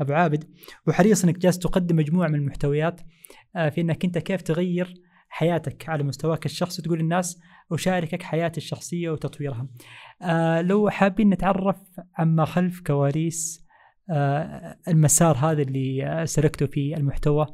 أبو 0.00 0.12
عابد. 0.12 0.44
وحريص 0.86 1.24
أنك 1.24 1.38
جالس 1.38 1.58
تقدم 1.58 1.96
مجموعة 1.96 2.28
من 2.28 2.34
المحتويات 2.34 3.00
آه، 3.56 3.68
في 3.68 3.80
أنك 3.80 4.04
أنت 4.04 4.18
كيف 4.18 4.42
تغير 4.42 4.94
حياتك 5.28 5.88
على 5.88 6.02
مستواك 6.02 6.46
الشخصي 6.46 6.82
تقول 6.82 6.98
للناس 6.98 7.38
أشاركك 7.72 8.22
حياتي 8.22 8.56
الشخصية 8.56 9.10
وتطويرها. 9.10 9.68
آه، 10.22 10.60
لو 10.62 10.90
حابين 10.90 11.30
نتعرف 11.30 11.76
عما 12.18 12.44
خلف 12.44 12.80
كواليس 12.80 13.66
آه، 14.10 14.78
المسار 14.88 15.36
هذا 15.36 15.62
اللي 15.62 16.22
سلكته 16.26 16.66
في 16.66 16.96
المحتوى 16.96 17.46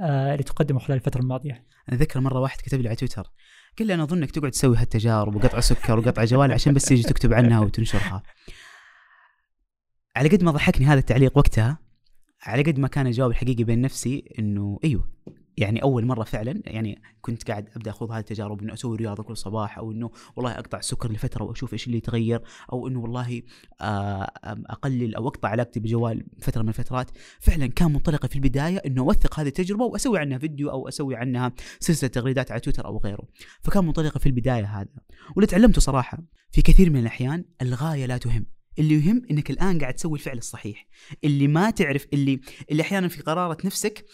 اللي 0.00 0.42
تقدمه 0.42 0.78
خلال 0.78 0.98
الفترة 0.98 1.20
الماضية. 1.20 1.66
أنا 1.88 1.96
أذكر 1.96 2.20
مرة 2.20 2.40
واحد 2.40 2.60
كتب 2.60 2.80
لي 2.80 2.88
على 2.88 2.96
تويتر 2.96 3.30
قال 3.78 3.86
لي 3.86 3.94
أنا 3.94 4.02
اظنك 4.02 4.30
تقعد 4.30 4.50
تسوي 4.50 4.76
هالتجارب 4.76 5.36
وقطع 5.36 5.60
سكر 5.60 5.98
وقطع 5.98 6.24
جوال 6.24 6.52
عشان 6.52 6.74
بس 6.74 6.84
تيجي 6.84 7.02
تكتب 7.02 7.32
عنها 7.32 7.60
وتنشرها. 7.60 8.22
على 10.16 10.28
قد 10.28 10.42
ما 10.42 10.50
ضحكني 10.50 10.86
هذا 10.86 10.98
التعليق 10.98 11.38
وقتها 11.38 11.78
على 12.44 12.62
قد 12.62 12.78
ما 12.78 12.88
كان 12.88 13.06
الجواب 13.06 13.30
الحقيقي 13.30 13.64
بين 13.64 13.80
نفسي 13.80 14.24
إنه 14.38 14.78
إيوه 14.84 15.08
يعني 15.56 15.82
أول 15.82 16.06
مرة 16.06 16.24
فعلا 16.24 16.62
يعني 16.64 17.02
كنت 17.20 17.50
قاعد 17.50 17.68
أبدأ 17.76 17.90
أخوض 17.90 18.10
هذه 18.10 18.20
التجارب 18.20 18.62
إنه 18.62 18.74
أسوي 18.74 18.96
رياضة 18.96 19.22
كل 19.22 19.36
صباح 19.36 19.78
أو 19.78 19.92
إنه 19.92 20.10
والله 20.36 20.52
أقطع 20.52 20.78
السكر 20.78 21.12
لفترة 21.12 21.44
وأشوف 21.44 21.72
إيش 21.72 21.86
اللي 21.86 21.98
يتغير 21.98 22.42
أو 22.72 22.88
إنه 22.88 23.00
والله 23.00 23.42
آه، 23.80 24.30
أقلل 24.44 25.14
أو 25.14 25.28
أقطع 25.28 25.48
علاقتي 25.48 25.80
بجوال 25.80 26.26
فترة 26.40 26.62
من 26.62 26.68
الفترات. 26.68 27.10
فعلا 27.40 27.66
كان 27.66 27.92
منطلقي 27.92 28.28
في 28.28 28.36
البداية 28.36 28.82
إنه 28.86 29.02
أوثق 29.02 29.40
هذه 29.40 29.48
التجربة 29.48 29.84
وأسوي 29.84 30.18
عنها 30.18 30.38
فيديو 30.38 30.70
أو 30.70 30.88
أسوي 30.88 31.16
عنها 31.16 31.52
سلسلة 31.80 32.10
تغريدات 32.10 32.50
على 32.50 32.60
تويتر 32.60 32.86
أو 32.86 32.98
غيره. 32.98 33.28
فكان 33.62 33.84
منطلقي 33.84 34.20
في 34.20 34.26
البداية 34.26 34.80
هذا. 34.80 34.88
واللي 35.36 35.46
تعلمته 35.46 35.80
صراحة 35.80 36.18
في 36.50 36.62
كثير 36.62 36.90
من 36.90 37.00
الأحيان 37.00 37.44
الغاية 37.62 38.06
لا 38.06 38.18
تهم. 38.18 38.53
اللي 38.78 38.94
يهم 38.94 39.22
إنك 39.30 39.50
الآن 39.50 39.78
قاعد 39.78 39.94
تسوي 39.94 40.18
الفعل 40.18 40.38
الصحيح. 40.38 40.86
اللي 41.24 41.48
ما 41.48 41.70
تعرف 41.70 42.06
اللي 42.12 42.40
اللي 42.70 42.82
أحيانا 42.82 43.08
في 43.08 43.22
قرارة 43.22 43.58
نفسك 43.64 44.04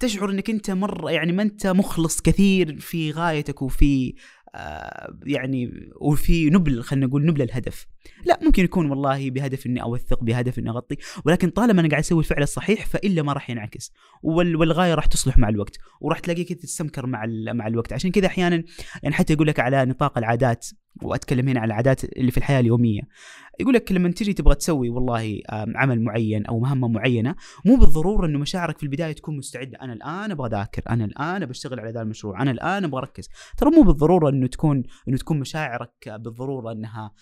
تشعر 0.00 0.30
إنك 0.30 0.50
أنت 0.50 0.70
مرة 0.70 1.10
يعني 1.10 1.32
ما 1.32 1.42
أنت 1.42 1.66
مخلص 1.66 2.20
كثير 2.20 2.80
في 2.80 3.10
غايتك 3.10 3.62
وفي 3.62 4.14
آه 4.54 5.18
يعني 5.26 5.70
وفي 6.00 6.50
نبل 6.50 6.82
خلينا 6.82 7.06
نقول 7.06 7.26
نبل 7.26 7.42
الهدف. 7.42 7.86
لا 8.24 8.38
ممكن 8.42 8.64
يكون 8.64 8.90
والله 8.90 9.30
بهدف 9.30 9.66
إني 9.66 9.82
أوثق 9.82 10.24
بهدف 10.24 10.58
إني 10.58 10.70
أغطي 10.70 10.96
ولكن 11.24 11.50
طالما 11.50 11.80
أنا 11.80 11.88
قاعد 11.88 12.02
أسوي 12.02 12.18
الفعل 12.18 12.42
الصحيح 12.42 12.86
فإلا 12.86 13.22
ما 13.22 13.32
راح 13.32 13.50
ينعكس. 13.50 13.92
وال 14.22 14.56
والغاية 14.56 14.94
راح 14.94 15.06
تصلح 15.06 15.38
مع 15.38 15.48
الوقت 15.48 15.76
وراح 16.00 16.18
تلاقيك 16.18 16.52
تستمكر 16.52 17.06
مع 17.06 17.26
مع 17.52 17.66
الوقت. 17.66 17.92
عشان 17.92 18.10
كذا 18.10 18.26
أحيانا 18.26 18.62
يعني 19.02 19.14
حتى 19.14 19.32
يقول 19.32 19.46
لك 19.46 19.60
على 19.60 19.84
نطاق 19.84 20.18
العادات 20.18 20.66
وأتكلم 21.02 21.48
هنا 21.48 21.60
عن 21.60 21.66
العادات 21.66 22.04
اللي 22.04 22.30
في 22.30 22.38
الحياة 22.38 22.60
اليومية. 22.60 23.00
يقول 23.60 23.74
لك 23.74 23.92
لما 23.92 24.10
تجي 24.10 24.32
تبغى 24.32 24.54
تسوي 24.54 24.88
والله 24.88 25.40
عمل 25.50 26.02
معين 26.02 26.46
أو 26.46 26.60
مهمة 26.60 26.88
معينة 26.88 27.34
مو 27.64 27.76
بالضرورة 27.76 28.26
إنه 28.26 28.38
مشاعرك 28.38 28.78
في 28.78 28.82
البداية 28.82 29.12
تكون 29.12 29.36
مستعدة. 29.36 29.78
أنا 29.82 29.92
الآن 29.92 30.30
أبغى 30.30 30.48
أذاكر 30.48 30.82
أنا 30.90 31.04
الآن 31.04 31.46
بشتغل 31.46 31.80
على 31.80 31.90
ذا 31.90 32.02
المشروع 32.02 32.42
أنا 32.42 32.50
الآن 32.50 32.84
أبغى 32.84 33.00
أركز. 33.00 33.28
ترى 33.56 33.70
مو 33.70 33.82
بالضرورة 33.82 34.30
إنه 34.30 34.46
تكون 34.46 34.82
إنه 35.08 35.16
تكون 35.16 35.40
مشاعرك 35.40 36.08
بالضرورة 36.08 36.72
إنها 36.72 37.12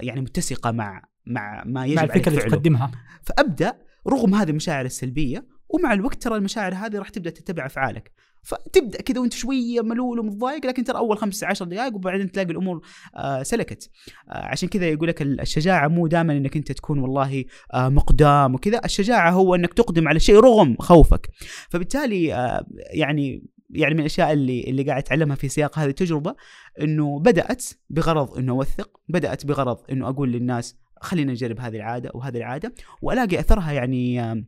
يعني 0.00 0.20
متسقة 0.20 0.70
مع 0.70 1.02
مع 1.26 1.64
ما 1.66 1.86
يجب 1.86 1.96
مع 1.96 2.04
الفكرة 2.04 2.28
اللي 2.28 2.42
تقدمها. 2.42 2.90
فأبدأ 3.22 3.78
رغم 4.08 4.34
هذه 4.34 4.50
المشاعر 4.50 4.84
السلبية 4.84 5.57
ومع 5.68 5.92
الوقت 5.92 6.22
ترى 6.22 6.36
المشاعر 6.36 6.74
هذه 6.74 6.98
راح 6.98 7.08
تبدأ 7.08 7.30
تتبع 7.30 7.66
أفعالك. 7.66 8.12
فتبدأ 8.42 9.02
كذا 9.02 9.20
وأنت 9.20 9.32
شوية 9.32 9.80
ملول 9.80 10.20
ومتضايق 10.20 10.66
لكن 10.66 10.84
ترى 10.84 10.98
أول 10.98 11.18
خمس 11.18 11.44
عشر 11.44 11.64
دقائق 11.64 11.94
وبعدين 11.94 12.32
تلاقي 12.32 12.50
الأمور 12.50 12.80
آه 13.16 13.42
سلكت. 13.42 13.90
آه 14.28 14.46
عشان 14.46 14.68
كذا 14.68 14.88
يقول 14.88 15.08
لك 15.08 15.22
الشجاعة 15.22 15.88
مو 15.88 16.06
دائما 16.06 16.32
إنك 16.32 16.56
أنت 16.56 16.72
تكون 16.72 16.98
والله 16.98 17.44
آه 17.74 17.88
مقدام 17.88 18.54
وكذا. 18.54 18.80
الشجاعة 18.84 19.30
هو 19.30 19.54
إنك 19.54 19.74
تقدم 19.74 20.08
على 20.08 20.20
شيء 20.20 20.40
رغم 20.40 20.76
خوفك. 20.78 21.28
فبالتالي 21.70 22.34
آه 22.34 22.66
يعني 22.90 23.48
يعني 23.70 23.94
من 23.94 24.00
الأشياء 24.00 24.32
اللي 24.32 24.64
اللي 24.64 24.82
قاعد 24.82 25.02
أتعلمها 25.02 25.36
في 25.36 25.48
سياق 25.48 25.78
هذه 25.78 25.88
التجربة 25.88 26.34
إنه 26.80 27.18
بدأت 27.18 27.64
بغرض 27.90 28.38
إنه 28.38 28.52
أوثق 28.52 29.00
بدأت 29.08 29.46
بغرض 29.46 29.78
إنه 29.90 30.08
أقول 30.08 30.32
للناس 30.32 30.76
خلينا 31.00 31.32
نجرب 31.32 31.60
هذه 31.60 31.76
العادة 31.76 32.10
وهذه 32.14 32.36
العادة 32.36 32.74
وألاقي 33.02 33.40
أثرها 33.40 33.72
يعني 33.72 34.22
آه 34.22 34.44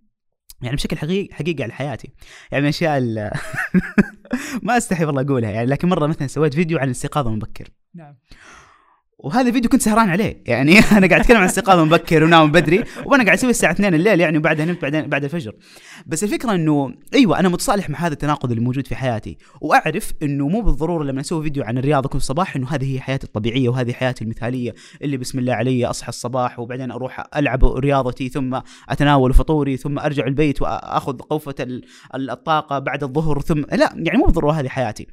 يعني 0.62 0.77
بشكل 0.77 0.99
حقيقي 0.99 1.35
حقيقي 1.35 1.62
على 1.62 1.73
حياتي. 1.73 2.12
يعني 2.51 2.62
من 2.62 2.68
الأشياء 2.68 3.01
ما 4.62 4.77
أستحي 4.77 5.05
والله 5.05 5.23
أقولها 5.23 5.51
يعني 5.51 5.66
لكن 5.66 5.88
مرة 5.88 6.07
مثلا 6.07 6.27
سويت 6.27 6.55
فيديو 6.55 6.79
عن 6.79 6.87
الاستيقاظ 6.87 7.27
المبكر. 7.27 7.68
نعم. 7.94 8.16
وهذا 9.22 9.48
الفيديو 9.48 9.70
كنت 9.70 9.83
سهران 9.83 10.09
عليه. 10.09 10.42
يعني 10.46 10.78
أنا 10.96 11.06
قاعد 11.06 11.20
أتكلم 11.20 11.37
عن 11.37 11.42
الاستيقاظ 11.42 11.78
مبكر 11.78 12.24
ونام 12.24 12.52
بدري 12.52 12.85
وأنا 13.04 13.24
قاعد 13.24 13.38
أسوي 13.38 13.50
الساعة 13.50 13.72
2 13.72 13.94
الليل 13.94 14.20
يعني 14.20 14.38
وبعدها 14.38 14.66
نمت 14.66 14.83
بعدين 14.83 15.06
بعد 15.06 15.24
الفجر. 15.24 15.52
بس 16.06 16.24
الفكرة 16.24 16.54
إنه 16.54 16.94
أيوه 17.14 17.40
أنا 17.40 17.48
متصالح 17.48 17.90
مع 17.90 17.98
هذا 17.98 18.12
التناقض 18.12 18.50
اللي 18.50 18.64
موجود 18.64 18.87
في 18.87 18.96
حياتي 18.96 19.38
وأعرف 19.61 20.12
إنه 20.22 20.48
مو 20.48 20.61
بالضرورة 20.61 21.04
لما 21.04 21.20
أسوي 21.20 21.42
فيديو 21.42 21.64
عن 21.64 21.78
الرياضة 21.78 22.09
كل 22.09 22.20
صباح 22.20 22.56
إنه 22.56 22.68
هذه 22.68 22.94
هي 22.94 23.00
حياتي 23.00 23.26
الطبيعية 23.26 23.68
وهذه 23.68 23.92
حياتي 23.92 24.24
المثالية 24.24 24.74
اللي 25.02 25.16
بسم 25.16 25.38
الله 25.38 25.54
علي 25.54 25.87
أصحى 25.87 26.09
الصباح 26.09 26.59
وبعدين 26.59 26.90
أروح 26.90 27.24
ألعب 27.37 27.64
رياضتي 27.64 28.28
ثم 28.28 28.61
أتناول 28.88 29.35
فطوري 29.35 29.76
ثم 29.76 29.98
أرجع 29.98 30.26
البيت 30.26 30.62
وأخذ 30.62 31.18
قوفة 31.18 31.80
الطاقة 32.14 32.78
بعد 32.78 33.02
الظهر 33.02 33.40
ثم 33.40 33.61
لا 33.61 33.92
يعني 33.96 34.18
مو 34.18 34.24
بالضرورة 34.24 34.52
هذه 34.52 34.68
حياتي. 34.68 35.06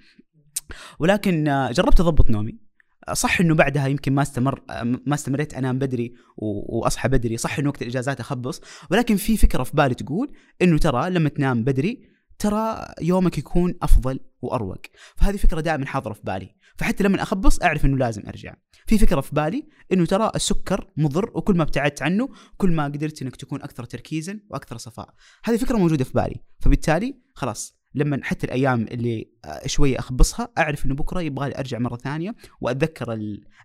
ولكن 1.00 1.67
جربت 1.72 2.00
أضبط 2.00 2.30
نومي. 2.30 2.66
صح 3.13 3.41
إنه 3.41 3.56
بعدها 3.56 3.88
يمكن 3.88 4.13
ما 4.13 4.22
استمر 4.22 4.62
ما 4.84 5.13
استمريت 5.13 5.54
أنام 5.54 5.80
بدري 5.80 6.13
وأصحى 6.38 7.10
بدري 7.10 7.38
صح 7.38 7.60
إنه 7.60 7.70
وقت 7.70 7.82
الاجازات 7.82 8.20
أخبص 8.20 8.62
ولكن 8.91 9.15
في 9.15 9.38
فكرة 9.38 9.63
في 9.63 9.72
بالي 9.76 9.96
تقول 9.96 10.32
إنه 10.62 10.78
ترى 10.78 11.10
لما 11.10 11.30
تنام 11.30 11.63
بدري 11.63 12.17
ترى 12.39 12.86
يومك 13.02 13.38
يكون 13.38 13.74
أفضل 13.82 14.20
وأروق. 14.41 14.82
فهذه 15.15 15.38
فكرة 15.38 15.62
دائما 15.62 15.86
حاضرة 15.86 16.13
في 16.13 16.22
بالي. 16.24 16.56
فحتى 16.78 17.04
لما 17.04 17.22
أخبص 17.22 17.62
أعرف 17.62 17.86
إنه 17.86 17.98
لازم 17.98 18.24
أرجع. 18.28 18.54
في 18.88 18.98
فكرة 18.98 19.22
في 19.22 19.36
بالي 19.36 19.67
إنه 19.93 20.06
ترى 20.06 20.32
السكر 20.36 20.91
مضر 20.98 21.32
وكل 21.36 21.58
ما 21.58 21.63
ابتعدت 21.63 22.02
عنه 22.02 22.30
كل 22.58 22.72
ما 22.72 22.84
قدرت 22.84 23.22
إنك 23.22 23.36
تكون 23.36 23.62
أكثر 23.62 23.84
تركيزا 23.84 24.39
وأكثر 24.50 24.78
صفاء. 24.78 25.13
هذه 25.43 25.58
فكرة 25.58 25.78
موجودة 25.78 26.04
في 26.04 26.13
بالي. 26.13 26.36
فبالتالي 26.60 27.22
خلاص 27.34 27.78
لما 27.95 28.19
حتى 28.23 28.47
الأيام 28.47 28.82
اللي 28.91 29.32
شوية 29.65 30.00
أخبصها 30.00 30.50
أعرف 30.58 30.86
إنه 30.86 30.95
بكرة 30.95 31.21
يبغى 31.21 31.50
لي 31.50 31.56
أرجع 31.58 31.80
مرة 31.80 31.95
ثانية 31.95 32.36
وأتذكر 32.62 33.19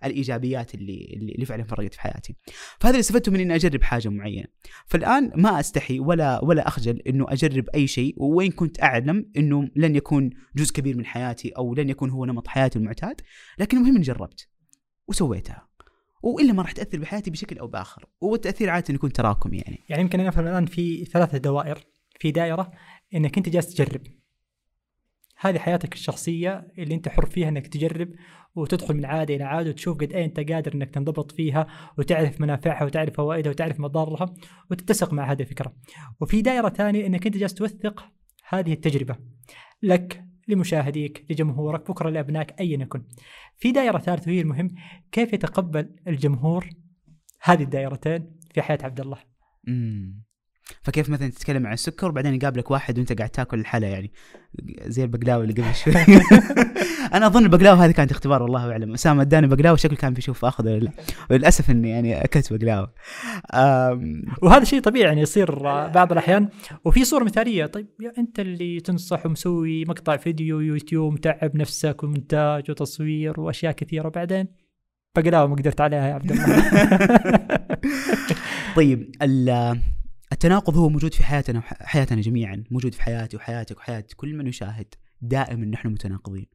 الإيجابيات 0.05 0.75
اللي 0.75 1.31
اللي 1.35 1.47
فعلا 1.47 1.65
فرقت 1.65 1.95
في 1.95 2.01
حياتي. 2.01 2.37
فهذا 2.81 2.91
اللي 2.91 3.01
استفدته 3.01 3.33
من 3.33 3.41
إني 3.41 3.55
أجرب 3.55 3.83
حاجة 3.83 4.09
معينة. 4.09 4.47
فالآن 4.87 5.33
ما 5.37 5.61
أستحي 5.61 6.01
ولا 6.01 6.45
ولا 6.45 6.69
أخجل 6.69 7.01
إنه 7.07 7.27
أجرب 7.29 7.69
أي 7.75 7.87
شيء 7.87 8.15
وين 8.19 8.51
كنت 8.51 8.83
أعلم 8.83 9.31
إنه 9.37 9.69
لن 9.77 9.97
يكون 9.97 10.31
جزء 10.57 10.73
كبير 10.73 10.97
من 10.97 11.07
حياتي 11.07 11.49
أو 11.49 11.75
لن 11.75 11.91
يكون 11.91 12.11
هو 12.11 12.25
نمط 12.25 12.49
حياتي 12.49 12.79
المعتاد، 12.79 13.21
لكن 13.59 13.77
المهم 13.77 13.95
إني 13.95 14.05
جربت 14.05 14.49
وسويتها. 15.09 15.69
وإلا 16.23 16.53
ما 16.53 16.63
راح 16.63 16.73
تأثر 16.73 16.99
بحياتي 16.99 17.31
بشكل 17.31 17.59
أو 17.59 17.67
بآخر، 17.67 18.07
والتاثير 18.21 18.71
عادة 18.71 18.95
يكون 18.95 19.13
تراكمي 19.13 19.57
يعني. 19.59 19.85
يعني 19.89 20.03
يمكن 20.03 20.21
أنا 20.21 20.29
أفهم 20.29 20.47
الآن 20.47 20.67
في 20.67 21.05
ثلاثة 21.05 21.39
دوائر، 21.39 21.79
في 22.23 22.31
دائرة 22.31 22.71
إنك 23.15 23.37
أنت 23.39 23.49
جالس 23.49 23.75
تجرب 23.75 24.01
هذه 25.39 25.59
حياتك 25.59 25.95
الشخصية 25.95 26.73
اللي 26.79 26.95
أنت 26.95 27.09
حر 27.09 27.27
فيها 27.27 27.49
إنك 27.49 27.67
تجرب 27.67 28.09
وتدخل 28.55 28.95
من 28.95 29.05
عادة 29.05 29.35
إلى 29.35 29.45
عادة 29.45 29.71
وتشوف 29.71 29.99
قد 29.99 30.13
إيه 30.13 30.25
أنت 30.25 30.41
قادر 30.41 30.75
إنك 30.75 30.91
تنضبط 30.91 31.33
فيها 31.33 31.67
وتعرف 31.99 32.41
منافعها 32.41 32.85
وتعرف 32.85 33.17
فوائدها 33.17 33.51
وتعرف 33.51 33.81
مضارها 33.81 34.35
وتتسق 34.71 35.13
مع 35.13 35.33
هذه 35.33 35.41
الفكرة. 35.43 35.75
وفي 36.21 36.43
دائرة 36.43 36.69
ثانية 36.69 37.07
إنك 37.07 37.27
أنت 37.27 37.37
جالس 37.37 37.55
توثق 37.55 38.05
هذه 38.49 38.73
التجربة 38.73 39.17
لك 39.83 40.25
لمشاهديك 40.49 41.27
لجمهورك 41.31 41.91
بكرة 41.91 42.11
لأبنائك 42.11 42.61
ايا 42.61 42.83
يكن. 42.83 43.05
في 43.59 43.73
دائرة 43.73 43.99
ثالثة 43.99 44.31
وهي 44.31 44.41
المهم 44.41 44.69
كيف 45.13 45.33
يتقبل 45.33 45.97
الجمهور 46.09 46.69
هذه 47.43 47.63
الدائرتين 47.63 48.39
في 48.55 48.63
حياة 48.63 48.79
عبد 48.83 49.01
الله. 49.01 49.19
امم 49.69 50.32
فكيف 50.83 51.11
مثلا 51.11 51.29
تتكلم 51.29 51.67
عن 51.67 51.73
السكر 51.73 52.09
وبعدين 52.09 52.35
يقابلك 52.35 52.71
واحد 52.71 52.99
وانت 52.99 53.13
قاعد 53.19 53.31
تاكل 53.31 53.61
الحلا 53.61 53.89
يعني 53.89 54.13
زي 54.87 55.03
البقلاوه 55.03 55.45
اللي 55.45 55.63
قبل 55.63 55.75
شوي. 55.75 55.95
أنا 57.15 57.27
أظن 57.27 57.45
البقلاوه 57.45 57.85
هذه 57.85 57.91
كانت 57.91 58.11
اختبار 58.11 58.43
والله 58.43 58.71
أعلم. 58.71 58.93
أسامة 58.93 59.23
أداني 59.23 59.47
بقلاوه 59.47 59.77
شكله 59.77 59.97
كان 59.97 60.15
بيشوف 60.15 60.45
آخذ 60.45 60.69
ولا 60.69 60.79
لا 60.79 60.93
وللاسف 61.31 61.71
إني 61.71 61.91
يعني 61.91 62.25
أكلت 62.25 62.53
بقلاوه 62.53 62.93
وهذا 64.43 64.65
شيء 64.65 64.81
طبيعي 64.81 65.09
يعني 65.09 65.21
يصير 65.21 65.59
بعض 65.99 66.13
الأحيان. 66.13 66.49
وفي 66.85 67.05
صورة 67.05 67.25
مثالية 67.25 67.67
طيب 67.67 67.87
يا 68.01 68.13
أنت 68.19 68.41
اللي 68.41 68.81
تنصح 68.81 69.27
ومسوي 69.27 69.85
مقطع 69.85 70.17
فيديو 70.17 70.61
يوتيوب 70.61 71.13
متعب 71.13 71.57
نفسك 71.57 72.03
ومونتاج 72.03 72.71
وتصوير 72.71 73.41
وأشياء 73.41 73.73
كثيرة 73.73 74.07
وبعدين 74.07 74.47
بقلاوه 75.17 75.47
ما 75.47 75.57
قدرت 75.57 75.81
عليها 75.81 76.09
يا 76.09 76.15
عبد 76.15 76.33
الله. 76.33 76.63
طيب 78.77 79.13
التناقض 80.33 80.77
هو 80.77 80.89
موجود 80.89 81.15
في 81.15 81.25
حياتنا 81.25 81.61
حياتنا 81.67 82.21
جميعا 82.21 82.65
موجود 82.71 82.95
في 82.95 83.03
حياتي 83.03 83.37
وحياتك 83.37 83.77
وحياة 83.77 84.05
كل 84.17 84.35
من 84.35 84.47
يشاهد. 84.47 84.95
دائما 85.21 85.67
نحن 85.67 85.89
متناقضين. 85.89 86.47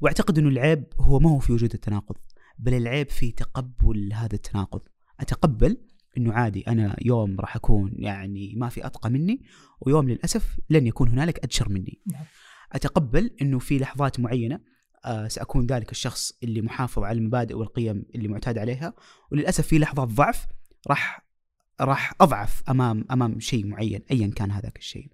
واعتقد 0.00 0.38
إنه 0.38 0.48
العيب 0.48 0.84
هو 1.00 1.18
ما 1.18 1.30
هو 1.30 1.38
في 1.38 1.52
وجود 1.52 1.74
التناقض 1.74 2.16
بل 2.58 2.74
العيب 2.74 3.10
في 3.10 3.32
تقبل 3.32 4.12
هذا 4.12 4.34
التناقض. 4.34 4.80
أتقبل 5.20 5.76
إنه 6.16 6.32
عادي 6.32 6.60
أنا 6.60 6.96
يوم 7.02 7.40
راح 7.40 7.56
أكون 7.56 7.92
يعني 7.96 8.54
ما 8.56 8.68
في 8.68 8.86
أتقى 8.86 9.10
مني 9.10 9.42
ويوم 9.80 10.08
للأسف 10.08 10.60
لن 10.70 10.86
يكون 10.86 11.08
هنالك 11.08 11.44
ادشر 11.44 11.68
مني. 11.68 12.00
نعم. 12.12 12.24
أتقبل 12.72 13.30
إنه 13.42 13.58
في 13.58 13.78
لحظات 13.78 14.20
معينة 14.20 14.60
آه 15.04 15.28
سأكون 15.28 15.66
ذلك 15.66 15.90
الشخص 15.92 16.32
اللي 16.42 16.62
محافظ 16.62 17.02
على 17.02 17.18
المبادئ 17.18 17.54
والقيم 17.54 18.04
اللي 18.14 18.28
معتاد 18.28 18.58
عليها 18.58 18.94
وللأسف 19.32 19.66
في 19.66 19.78
لحظات 19.78 20.08
ضعف 20.08 20.46
راح 20.88 21.31
راح 21.80 22.12
أضعف 22.20 22.62
أمام 22.68 23.04
أمام 23.10 23.40
شيء 23.40 23.66
معين 23.66 24.00
ايا 24.10 24.26
كان 24.36 24.50
هذاك 24.50 24.78
الشيء. 24.78 25.08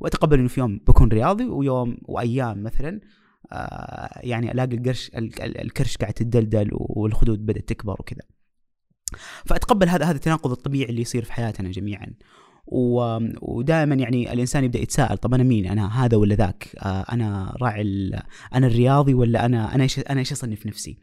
وأتقبل 0.00 0.38
إنه 0.38 0.48
في 0.48 0.60
يوم 0.60 0.80
بكون 0.86 1.08
رياضي 1.08 1.44
ويوم 1.44 1.98
وأيام 2.02 2.62
مثلا 2.62 3.00
آه 3.52 4.20
يعني 4.22 4.52
ألاقي 4.52 4.76
القرش 4.76 5.10
الكرش 5.14 5.96
قاعد 5.96 6.12
تدلدل 6.12 6.68
والخدود 6.72 7.46
بدأت 7.46 7.68
تكبر 7.68 7.96
وكذا. 8.00 8.22
فأتقبل 9.44 9.88
هذا 9.88 10.04
هذا 10.04 10.16
التناقض 10.16 10.50
الطبيعي 10.50 10.90
اللي 10.90 11.02
يصير 11.02 11.24
في 11.24 11.32
حياتنا 11.32 11.70
جميعا. 11.70 12.14
ودائما 12.70 13.94
يعني 13.94 14.32
الإنسان 14.32 14.64
يبدأ 14.64 14.78
يتساءل 14.78 15.18
طب 15.18 15.34
أنا 15.34 15.42
مين؟ 15.42 15.66
أنا 15.66 16.04
هذا 16.04 16.16
ولا 16.16 16.34
ذاك؟ 16.34 16.68
آه، 16.78 17.04
أنا 17.12 17.56
راعي 17.62 18.10
أنا 18.54 18.66
الرياضي 18.66 19.14
ولا 19.14 19.46
أنا 19.46 19.74
أنا 19.74 19.82
إيش 19.82 19.98
أنا 19.98 20.20
إيش 20.20 20.32
أصنف 20.32 20.66
نفسي؟ 20.66 20.98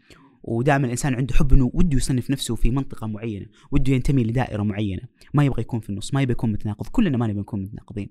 ودائما 0.47 0.85
الإنسان 0.85 1.15
عنده 1.15 1.35
حب 1.35 1.53
إنه 1.53 1.71
وده 1.73 1.97
يصنف 1.97 2.31
نفسه 2.31 2.55
في 2.55 2.71
منطقة 2.71 3.07
معينة 3.07 3.45
وده 3.71 3.93
ينتمي 3.93 4.23
لدائرة 4.23 4.63
معينة. 4.63 5.01
ما 5.33 5.43
يبغى 5.43 5.61
يكون 5.61 5.79
في 5.79 5.89
النص 5.89 6.13
ما 6.13 6.21
يبغى 6.21 6.31
يكون 6.31 6.51
متناقض 6.51 6.87
كلنا 6.87 7.17
ما 7.17 7.27
نبغى 7.27 7.41
نكون 7.41 7.63
متناقضين. 7.63 8.09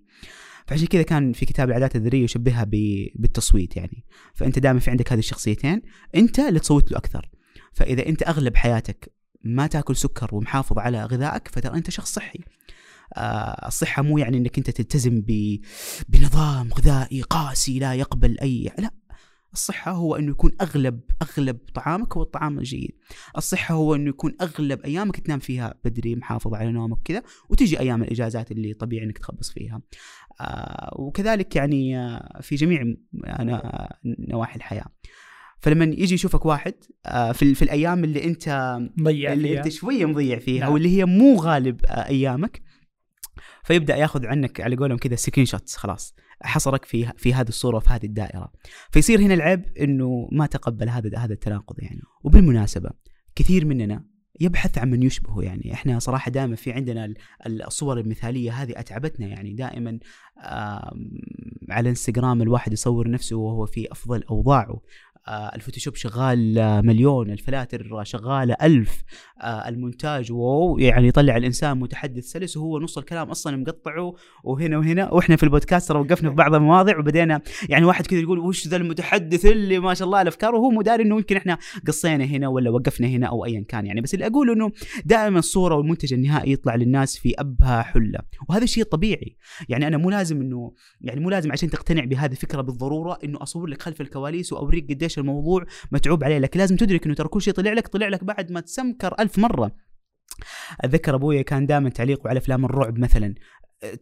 فعشان 0.66 0.86
كذا 0.86 1.02
كان 1.02 1.32
في 1.32 1.46
كتاب 1.46 1.68
العادات 1.68 1.96
الذرية 1.96 2.24
يشبهها 2.24 2.64
بالتصويت 3.14 3.76
يعني. 3.76 4.04
فأنت 4.34 4.58
دائما 4.58 4.78
في 4.78 4.90
عندك 4.90 5.12
هذه 5.12 5.18
الشخصيتين 5.18 5.82
أنت 6.14 6.38
اللي 6.38 6.60
تصوت 6.60 6.92
له 6.92 6.98
أكثر. 6.98 7.30
فإذا 7.72 8.06
أنت 8.06 8.22
أغلب 8.22 8.56
حياتك 8.56 9.12
ما 9.44 9.66
تأكل 9.66 9.96
سكر 9.96 10.34
ومحافظ 10.34 10.78
على 10.78 11.04
غذائك 11.04 11.48
فترى 11.48 11.76
أنت 11.76 11.90
شخص 11.90 12.12
صحي. 12.12 12.40
آه 13.16 13.68
الصحة 13.68 14.02
مو 14.02 14.18
يعني 14.18 14.38
إنك 14.38 14.58
أنت 14.58 14.70
تلتزم 14.70 15.22
بنظام 16.08 16.72
غذائي 16.72 17.22
قاسي 17.22 17.78
لا 17.78 17.94
يقبل 17.94 18.40
اي 18.40 18.72
لا. 18.78 18.90
الصحة 19.54 19.92
هو 19.92 20.16
أنه 20.16 20.30
يكون 20.30 20.52
أغلب 20.60 21.00
أغلب 21.22 21.58
طعامك 21.74 22.16
هو 22.16 22.22
الطعام 22.22 22.58
الجيد 22.58 22.92
الصحة 23.36 23.74
هو 23.74 23.94
أنه 23.94 24.08
يكون 24.08 24.36
أغلب 24.40 24.80
أيامك 24.80 25.20
تنام 25.20 25.38
فيها 25.38 25.74
بدري 25.84 26.16
محافظ 26.16 26.54
على 26.54 26.72
نومك 26.72 26.98
كذا 27.04 27.22
وتجي 27.48 27.80
أيام 27.80 28.02
الإجازات 28.02 28.50
اللي 28.50 28.74
طبيعي 28.74 29.04
أنك 29.04 29.18
تخبص 29.18 29.50
فيها 29.50 29.80
آه 30.40 30.94
وكذلك 30.98 31.56
يعني 31.56 31.98
آه 31.98 32.40
في 32.42 32.54
جميع 32.56 32.94
نواحي 34.04 34.56
الحياة 34.56 34.86
فلما 35.58 35.84
يجي 35.84 36.14
يشوفك 36.14 36.46
واحد 36.46 36.74
آه 37.06 37.32
في, 37.32 37.54
في 37.54 37.62
الأيام 37.62 38.04
اللي 38.04 38.24
أنت 38.24 38.78
مضيع 38.96 39.32
اللي 39.32 39.48
فيها. 39.48 39.58
أنت 39.58 39.68
شوية 39.68 40.06
مضيع 40.06 40.38
فيها 40.38 40.60
نعم. 40.60 40.70
أو 40.70 40.76
اللي 40.76 40.98
هي 40.98 41.04
مو 41.04 41.36
غالب 41.36 41.84
آه 41.84 42.08
أيامك 42.08 42.62
فيبدأ 43.64 43.96
ياخذ 43.96 44.26
عنك 44.26 44.60
على 44.60 44.76
قولهم 44.76 44.98
كذا 44.98 45.16
screenshots 45.16 45.76
خلاص 45.76 46.14
حصرك 46.44 46.84
في 46.84 47.12
في 47.16 47.34
هذه 47.34 47.48
الصورة 47.48 47.76
وفي 47.76 47.90
هذه 47.90 48.06
الدائرة. 48.06 48.52
فيصير 48.90 49.20
هنا 49.20 49.34
العيب 49.34 49.64
إنه 49.80 50.28
ما 50.32 50.46
تقبل 50.46 50.88
هذا 50.88 51.18
هذا 51.18 51.32
التناقض 51.32 51.82
يعني. 51.82 52.02
وبالمناسبة 52.24 52.90
كثير 53.34 53.64
مننا 53.64 54.04
يبحث 54.40 54.78
عن 54.78 54.90
من 54.90 55.02
يشبهه 55.02 55.42
يعني. 55.42 55.72
إحنا 55.72 55.98
صراحة 55.98 56.30
دائما 56.30 56.56
في 56.56 56.72
عندنا 56.72 57.14
الصور 57.46 58.00
المثالية 58.00 58.52
هذه 58.52 58.72
أتعبتنا 58.76 59.26
يعني. 59.26 59.52
دائما 59.52 59.98
على 61.70 61.88
إنستغرام 61.88 62.42
الواحد 62.42 62.72
يصور 62.72 63.10
نفسه 63.10 63.36
وهو 63.36 63.66
في 63.66 63.92
أفضل 63.92 64.22
أوضاعه. 64.22 64.80
الفوتوشوب 65.28 65.94
شغال 65.94 66.58
آه، 66.58 66.80
مليون 66.80 67.30
الفلاتر 67.30 68.04
شغالة 68.04 68.56
ألف 68.62 69.02
آه، 69.40 69.68
المونتاج 69.68 70.32
wow 70.32 70.78
يعني 70.78 71.08
يطلع 71.08 71.36
الإنسان 71.36 71.80
متحدث 71.80 72.24
سلس 72.24 72.56
وهو 72.56 72.80
نص 72.80 72.98
الكلام 72.98 73.30
أصلا 73.30 73.56
مقطعه 73.56 74.14
وهنا 74.44 74.78
وهنا. 74.78 75.12
وإحنا 75.12 75.36
في 75.36 75.42
البودكاست 75.42 75.90
وقفنا 75.90 76.30
في 76.30 76.36
بعض 76.36 76.54
المواضع 76.54 76.98
وبدينا 76.98 77.40
يعني 77.68 77.84
واحد 77.84 78.06
كذا 78.06 78.20
يقول 78.20 78.38
وش 78.38 78.68
ذا 78.68 78.76
المتحدث 78.76 79.46
اللي 79.46 79.78
ما 79.78 79.94
شاء 79.94 80.06
الله 80.06 80.22
الأفكار 80.22 80.54
وهو 80.54 80.70
مو 80.70 80.82
داري 80.82 81.02
إنه 81.02 81.16
يمكن 81.16 81.36
إحنا 81.36 81.58
قصينا 81.86 82.24
هنا 82.24 82.48
ولا 82.48 82.70
وقفنا 82.70 83.06
هنا 83.06 83.26
أو 83.26 83.44
أيا 83.44 83.64
كان 83.68 83.86
يعني. 83.86 84.00
بس 84.00 84.14
اللي 84.14 84.26
أقول 84.26 84.50
إنه 84.50 84.72
دائما 85.04 85.38
الصورة 85.38 85.74
والمنتج 85.74 86.14
النهائي 86.14 86.52
يطلع 86.52 86.74
للناس 86.74 87.18
في 87.18 87.34
أبهى 87.38 87.82
حلة 87.82 88.18
وهذا 88.48 88.66
شيء 88.66 88.84
طبيعي. 88.84 89.36
يعني 89.68 89.86
أنا 89.86 89.96
مو 89.96 90.10
لازم 90.10 90.40
إنه 90.40 90.72
يعني 91.00 91.20
مو 91.20 91.30
لازم 91.30 91.52
عشان 91.52 91.70
تقتنع 91.70 92.04
بهذه 92.04 92.32
الفكرة 92.32 92.60
بالضرورة 92.60 93.18
إنه 93.24 93.42
أصور 93.42 93.66
لك 93.66 93.82
خلف 93.82 94.00
الكواليس 94.00 94.52
وأوريك 94.52 94.90
قديش 94.90 95.13
قديش 95.14 95.18
الموضوع 95.18 95.66
متعوب 95.92 96.24
عليه 96.24 96.38
لكن 96.38 96.60
لازم 96.60 96.76
تدرك 96.76 97.06
إنه 97.06 97.14
ترى 97.14 97.28
كل 97.28 97.42
شيء 97.42 97.54
طلع 97.54 97.72
لك 97.72 97.88
طلع 97.88 98.08
لك 98.08 98.24
بعد 98.24 98.52
ما 98.52 98.60
تسمكر 98.60 99.14
ألف 99.20 99.38
مرة. 99.38 99.72
أتذكر 100.80 101.14
أبوي 101.14 101.42
كان 101.42 101.66
دائما 101.66 101.90
تعليقه 101.90 102.28
على 102.28 102.38
أفلام 102.38 102.64
الرعب 102.64 102.98
مثلا. 102.98 103.34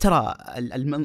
ترى 0.01 0.35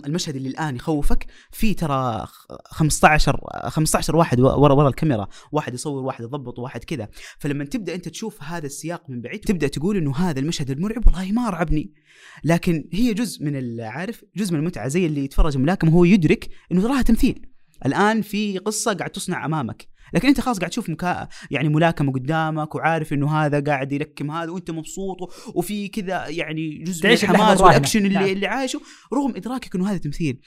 المشهد 0.05 0.35
اللي 0.35 0.49
الآن 0.49 0.75
يخوفك 0.75 1.25
في 1.51 1.73
ترى 1.73 2.27
15 2.65 3.39
15 3.69 4.15
واحد 4.15 4.39
ورا 4.39 4.73
ورا 4.73 4.89
الكاميرا. 4.89 5.27
واحد 5.51 5.73
يصور 5.73 6.03
واحد 6.03 6.23
يضبط 6.23 6.59
واحد 6.59 6.83
كذا. 6.83 7.07
فلما 7.39 7.65
تبدأ 7.65 7.95
أنت 7.95 8.09
تشوف 8.09 8.43
هذا 8.43 8.65
السياق 8.65 9.09
من 9.09 9.21
بعيد 9.21 9.39
تبدأ 9.39 9.67
تقول 9.67 9.97
إنه 9.97 10.15
هذا 10.15 10.39
المشهد 10.39 10.71
المرعب 10.71 11.07
والله 11.07 11.31
ما 11.31 11.49
رعبني. 11.49 11.93
لكن 12.43 12.89
هي 12.93 13.13
جزء 13.13 13.45
من 13.45 13.81
عارف 13.81 14.23
جزء 14.35 14.53
من 14.53 14.59
المتعة 14.59 14.87
زي 14.87 15.05
اللي 15.05 15.23
يتفرج 15.23 15.57
ملاكم 15.57 15.89
هو 15.89 16.05
يدرك 16.05 16.49
إنه 16.71 16.81
تراها 16.81 17.01
تمثيل. 17.01 17.47
الآن 17.85 18.21
في 18.21 18.57
قصة 18.57 18.93
قاعد 18.93 19.09
تصنع 19.09 19.45
أمامك. 19.45 19.96
لكن 20.13 20.27
أنت 20.27 20.41
خلاص 20.41 20.59
قاعد 20.59 20.69
تشوف 20.69 20.89
مكا... 20.89 21.27
يعني 21.51 21.69
ملاكمة 21.69 22.11
قدامك 22.11 22.75
وعارف 22.75 23.13
إنه 23.13 23.31
هذا 23.31 23.59
قاعد 23.59 23.91
يلكم 23.91 24.31
هذا 24.31 24.51
وأنت 24.51 24.71
مبسوط 24.71 25.17
وفي 25.55 25.87
كذا 25.87 26.27
يعني 26.27 26.83
جزء 26.83 27.07
من 27.07 27.13
الحماس 27.13 27.61
والأكشن 27.61 28.05
اللي, 28.05 28.13
نعم. 28.13 28.25
اللي 28.25 28.47
عايشه. 28.47 28.81
رغم 29.13 29.35
إدراكك 29.35 29.75
إنه 29.75 29.89
هذا 29.89 29.97
تمثيل. 29.97 30.41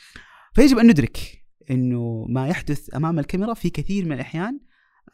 فيجب 0.54 0.78
أن 0.78 0.86
ندرك 0.86 1.44
إنه 1.70 2.26
ما 2.28 2.48
يحدث 2.48 2.94
أمام 2.94 3.18
الكاميرا 3.18 3.54
في 3.54 3.70
كثير 3.70 4.04
من 4.04 4.12
الأحيان 4.12 4.60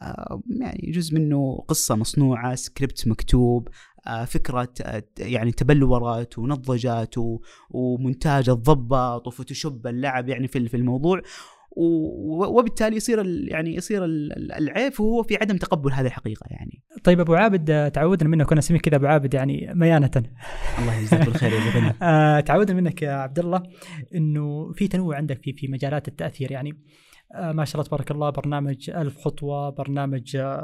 آه 0.01 0.41
يعني 0.59 0.91
جزء 0.91 1.15
منه 1.15 1.65
قصة 1.67 1.95
مصنوعة 1.95 2.55
سكريبت 2.55 3.07
مكتوب 3.07 3.69
آه 4.07 4.25
فكرة 4.25 4.73
يعني 5.19 5.51
تبلورت 5.51 6.37
ونضجت 6.37 7.19
ومونتاج 7.69 8.49
انضبط 8.49 9.27
وفوتوشوب 9.27 9.87
انلعب 9.87 10.29
يعني 10.29 10.47
في 10.47 10.77
الموضوع. 10.77 11.21
وبالتالي 11.77 12.95
يصير 12.95 13.25
يعني 13.47 13.75
يصير 13.75 14.05
العيب 14.05 14.93
هو 15.01 15.23
في 15.23 15.35
عدم 15.35 15.57
تقبل 15.57 15.91
هذه 15.93 16.05
الحقيقة 16.05 16.45
يعني. 16.49 16.83
طيب 17.03 17.19
أبو 17.19 17.35
عابد 17.35 17.91
تعودنا 17.91 18.29
منك 18.29 18.45
كنا 18.45 18.57
نسميك 18.57 18.81
كذا 18.81 18.95
أبو 18.95 19.05
عابد 19.05 19.33
يعني 19.33 19.71
ميانة. 19.73 20.11
الله 20.79 20.99
يجزاك 20.99 21.25
بالخير 21.27 21.51
يا 21.51 21.57
أبو 21.57 21.95
آه 22.01 22.39
تعودنا 22.39 22.81
منك 22.81 23.01
يا 23.01 23.11
عبد 23.11 23.39
الله 23.39 23.63
إنه 24.15 24.71
في 24.73 24.87
تنوع 24.87 25.17
عندك 25.17 25.43
في 25.43 25.53
في 25.53 25.67
مجالات 25.67 26.07
التأثير 26.07 26.51
يعني 26.51 26.73
آه 27.35 27.51
ما 27.51 27.65
شاء 27.65 27.75
الله 27.75 27.87
تبارك 27.87 28.11
الله 28.11 28.29
برنامج 28.29 28.89
ألف 28.89 29.17
خطوة، 29.17 29.69
برنامج 29.69 30.35
آه 30.35 30.63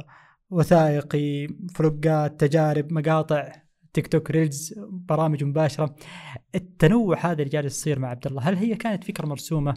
وثائقي، 0.50 1.48
فلوقات، 1.76 2.40
تجارب، 2.40 2.94
مقاطع، 2.94 3.63
تيك 3.94 4.08
توك 4.08 4.32
ريلز 4.32 4.74
برامج 4.90 5.44
مباشرة 5.44 5.96
التنوع 6.56 7.26
هذا 7.26 7.42
اللي 7.42 7.50
جالس 7.50 7.80
يصير 7.80 8.00
مع 8.00 8.08
عبد 8.08 8.28
الله 8.28 8.42
هل 8.42 8.56
هي 8.56 8.76
كانت 8.76 9.04
فكرة 9.04 9.26
مرسومة 9.26 9.74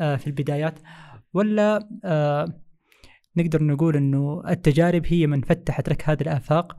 آه، 0.00 0.16
في 0.16 0.26
البدايات 0.26 0.78
ولا 1.34 1.88
آه، 2.04 2.62
نقدر 3.36 3.64
نقول 3.64 3.96
إنه 3.96 4.42
التجارب 4.48 5.06
هي 5.06 5.26
من 5.26 5.40
فتحت 5.40 5.88
لك 5.88 6.08
هذه 6.08 6.20
الآفاق 6.20 6.76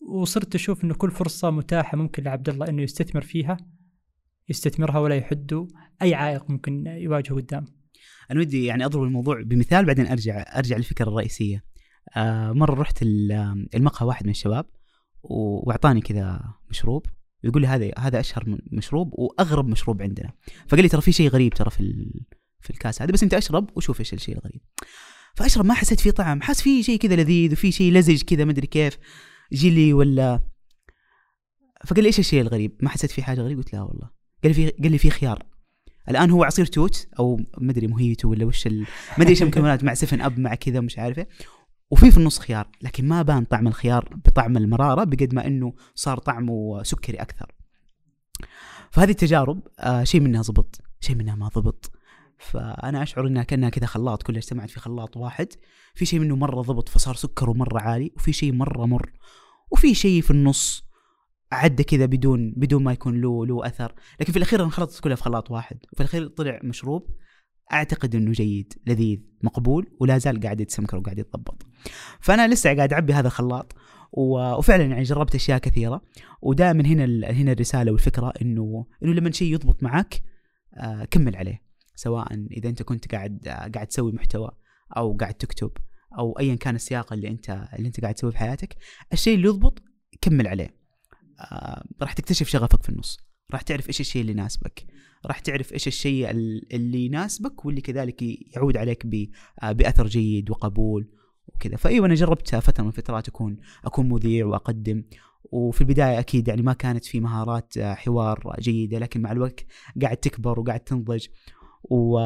وصرت 0.00 0.52
تشوف 0.52 0.84
إنه 0.84 0.94
كل 0.94 1.10
فرصة 1.10 1.50
متاحة 1.50 1.96
ممكن 1.96 2.22
لعبد 2.22 2.48
الله 2.48 2.68
إنه 2.68 2.82
يستثمر 2.82 3.22
فيها 3.22 3.56
يستثمرها 4.48 4.98
ولا 4.98 5.14
يحد 5.14 5.68
أي 6.02 6.14
عائق 6.14 6.50
ممكن 6.50 6.86
يواجهه 6.86 7.34
قدام. 7.34 7.64
أنا 8.30 8.40
ودي 8.40 8.64
يعني 8.64 8.84
أضرب 8.84 9.02
الموضوع 9.02 9.42
بمثال 9.42 9.84
بعدين 9.84 10.06
أرجع 10.06 10.44
أرجع 10.58 10.76
للفكرة 10.76 11.08
الرئيسية. 11.08 11.64
آه 12.16 12.52
مرة 12.52 12.80
رحت 12.80 13.02
المقهى 13.02 14.06
واحد 14.06 14.24
من 14.24 14.30
الشباب 14.30 14.66
وأعطاني 15.30 16.00
كذا 16.00 16.54
مشروب 16.70 17.06
يقول 17.44 17.62
لي 17.62 17.68
هذا 17.68 17.90
هذا 17.98 18.20
أشهر 18.20 18.58
مشروب 18.72 19.10
وأغرب 19.12 19.68
مشروب 19.68 20.02
عندنا. 20.02 20.32
فقال 20.68 20.82
لي 20.82 20.88
ترى 20.88 21.00
في 21.00 21.12
شيء 21.12 21.28
غريب 21.28 21.54
ترى 21.54 21.70
في 21.70 22.10
في 22.60 22.70
الكاس 22.70 23.02
هذا 23.02 23.12
بس 23.12 23.22
أنت 23.22 23.34
أشرب 23.34 23.70
وشوف 23.76 24.00
إيش 24.00 24.12
الشيء 24.12 24.34
الغريب. 24.34 24.60
فأشرب 25.34 25.64
ما 25.64 25.74
حسيت 25.74 26.00
فيه 26.00 26.10
طعم 26.10 26.42
حاس 26.42 26.62
فيه 26.62 26.82
شيء 26.82 26.98
كذا 26.98 27.16
لذيذ 27.16 27.52
وفي 27.52 27.72
شيء 27.72 27.92
لزج 27.92 28.22
كذا 28.22 28.44
ما 28.44 28.50
أدري 28.50 28.66
كيف 28.66 28.98
جيلي 29.52 29.92
ولا. 29.92 30.42
فقال 31.86 32.02
لي 32.02 32.06
إيش 32.06 32.18
الشيء 32.18 32.40
الغريب؟ 32.40 32.76
ما 32.80 32.88
حسيت 32.88 33.10
فيه 33.10 33.22
حاجة 33.22 33.40
غريب؟ 33.40 33.58
قلت 33.58 33.72
لا 33.72 33.82
والله. 33.82 34.10
قال 34.42 34.52
لي 34.52 34.54
في 34.54 34.70
قال 34.70 34.92
لي 34.92 34.98
في 34.98 35.10
خيار. 35.10 35.46
الآن 36.08 36.30
هو 36.30 36.44
عصير 36.44 36.66
توت 36.66 37.08
أو 37.18 37.40
ما 37.58 37.70
أدري 37.70 37.86
موهيتو 37.86 38.30
ولا 38.30 38.44
وش 38.44 38.66
ال... 38.66 38.80
ما 38.80 39.22
أدري 39.22 39.30
إيش 39.30 39.42
المكونات 39.42 39.84
مع 39.84 39.94
سفن 39.94 40.20
أب 40.20 40.38
مع 40.38 40.54
كذا 40.54 40.80
مش 40.80 40.98
عارفه 40.98 41.26
وفي 41.90 42.10
في 42.10 42.18
النص 42.18 42.38
خيار 42.38 42.68
لكن 42.82 43.08
ما 43.08 43.22
بان 43.22 43.44
طعم 43.44 43.66
الخيار 43.66 44.14
بطعم 44.24 44.56
المرارة 44.56 45.04
بقد 45.04 45.34
ما 45.34 45.46
إنه 45.46 45.74
صار 45.94 46.18
طعمه 46.18 46.82
سكري 46.82 47.16
أكثر. 47.16 47.54
فهذه 48.90 49.10
التجارب 49.10 49.60
آه 49.78 50.04
شيء 50.04 50.20
منها 50.20 50.42
ضبط 50.42 50.80
شيء 51.00 51.16
منها 51.16 51.34
ما 51.34 51.48
ضبط. 51.48 51.90
فأنا 52.38 53.02
أشعر 53.02 53.26
إنها 53.26 53.42
كأنها 53.42 53.68
كذا 53.68 53.86
خلاط 53.86 54.22
كلها 54.22 54.38
اجتمعت 54.38 54.70
في 54.70 54.80
خلاط 54.80 55.16
واحد. 55.16 55.48
في 55.94 56.04
شيء 56.04 56.20
منه 56.20 56.36
مرة 56.36 56.62
ضبط 56.62 56.88
فصار 56.88 57.14
سكره 57.14 57.52
مره 57.52 57.80
عالي 57.80 58.12
وفي 58.16 58.32
شيء 58.32 58.52
مرة 58.52 58.86
مر. 58.86 59.12
وفي 59.70 59.94
شيء 59.94 60.22
في 60.22 60.30
النص 60.30 60.84
عدى 61.52 61.84
كذا 61.84 62.06
بدون 62.06 62.54
بدون 62.56 62.82
ما 62.82 62.92
يكون 62.92 63.20
له 63.20 63.46
له 63.46 63.66
أثر. 63.66 63.94
لكن 64.20 64.32
في 64.32 64.38
الأخير 64.38 64.64
انخلطت 64.64 65.00
كلها 65.00 65.16
في 65.16 65.22
خلاط 65.22 65.50
واحد. 65.50 65.78
وفي 65.92 66.00
الأخير 66.00 66.26
طلع 66.26 66.60
مشروب. 66.64 67.06
أعتقد 67.72 68.14
إنه 68.14 68.32
جيد 68.32 68.72
لذيذ 68.86 69.18
مقبول 69.42 69.86
ولا 70.00 70.18
زال 70.18 70.40
قاعد 70.40 70.60
يتسمكر 70.60 70.96
وقاعد 70.96 71.18
يتضبط. 71.18 71.66
فأنا 72.20 72.48
لسه 72.48 72.76
قاعد 72.76 72.92
أعبي 72.92 73.12
هذا 73.12 73.26
الخلاط 73.26 73.76
وفعلا 74.12 74.84
يعني 74.84 75.02
جربت 75.02 75.34
أشياء 75.34 75.58
كثيرة 75.58 76.02
ودائما 76.42 76.86
هنا 76.86 77.30
هنا 77.30 77.52
الرسالة 77.52 77.92
والفكرة 77.92 78.32
انه 78.42 78.86
إنه 79.02 79.12
لما 79.12 79.30
شيء 79.30 79.52
يضبط 79.52 79.82
معك 79.82 80.22
آه 80.74 81.04
كمل 81.04 81.36
عليه. 81.36 81.62
سواء 81.94 82.34
إذا 82.50 82.68
أنت 82.68 82.82
كنت 82.82 83.14
قاعد 83.14 83.48
آه 83.48 83.68
قاعد 83.74 83.86
تسوي 83.86 84.12
محتوى 84.12 84.50
أو 84.96 85.16
قاعد 85.16 85.34
تكتب 85.34 85.70
أو 86.18 86.38
ايا 86.38 86.54
كان 86.54 86.74
السياق 86.74 87.12
اللي 87.12 87.28
انت 87.28 87.68
اللي 87.74 87.86
أنت 87.86 88.00
قاعد 88.00 88.14
تسويه 88.14 88.32
في 88.32 88.38
حياتك 88.38 88.76
الشيء 89.12 89.34
اللي 89.34 89.48
يضبط 89.48 89.82
كمل 90.20 90.48
عليه. 90.48 90.76
آه 91.40 91.84
راح 92.02 92.12
تكتشف 92.12 92.48
شغفك 92.48 92.82
في 92.82 92.88
النص 92.88 93.18
راح 93.52 93.62
تعرف 93.62 93.88
إيش 93.88 94.00
الشيء 94.00 94.22
اللي 94.22 94.32
يناسبك. 94.32 94.86
راح 95.26 95.38
تعرف 95.38 95.72
إيش 95.72 95.86
الشيء 95.86 96.30
ال- 96.30 96.74
اللي 96.74 97.04
يناسبك 97.06 97.64
واللي 97.64 97.80
كذلك 97.80 98.22
يعود 98.56 98.76
عليك 98.76 99.06
آه، 99.62 99.72
بأثر 99.72 100.06
جيد 100.06 100.50
وقبول 100.50 101.08
وكذا. 101.46 101.76
فايوه 101.76 102.06
أنا 102.06 102.14
جربت 102.14 102.56
فترة 102.56 102.82
من 102.82 102.88
الفترات 102.88 103.28
أكون 103.28 103.56
أكون 103.84 104.08
مذيع 104.08 104.46
وأقدم. 104.46 105.04
وفي 105.52 105.80
البداية 105.80 106.18
أكيد 106.18 106.48
يعني 106.48 106.62
ما 106.62 106.72
كانت 106.72 107.04
في 107.04 107.20
مهارات 107.20 107.76
آه، 107.78 107.94
حوار 107.94 108.56
جيدة 108.60 108.98
لكن 108.98 109.20
مع 109.22 109.32
الوقت 109.32 109.64
قاعد 110.02 110.16
تكبر 110.16 110.60
وقاعد 110.60 110.80
تنضج 110.80 111.26
و 111.84 112.18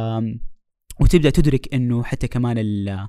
وتبدأ 1.00 1.30
تدرك 1.30 1.74
إنه 1.74 2.02
حتى 2.02 2.28
كمان 2.28 2.58
آه، 2.88 3.08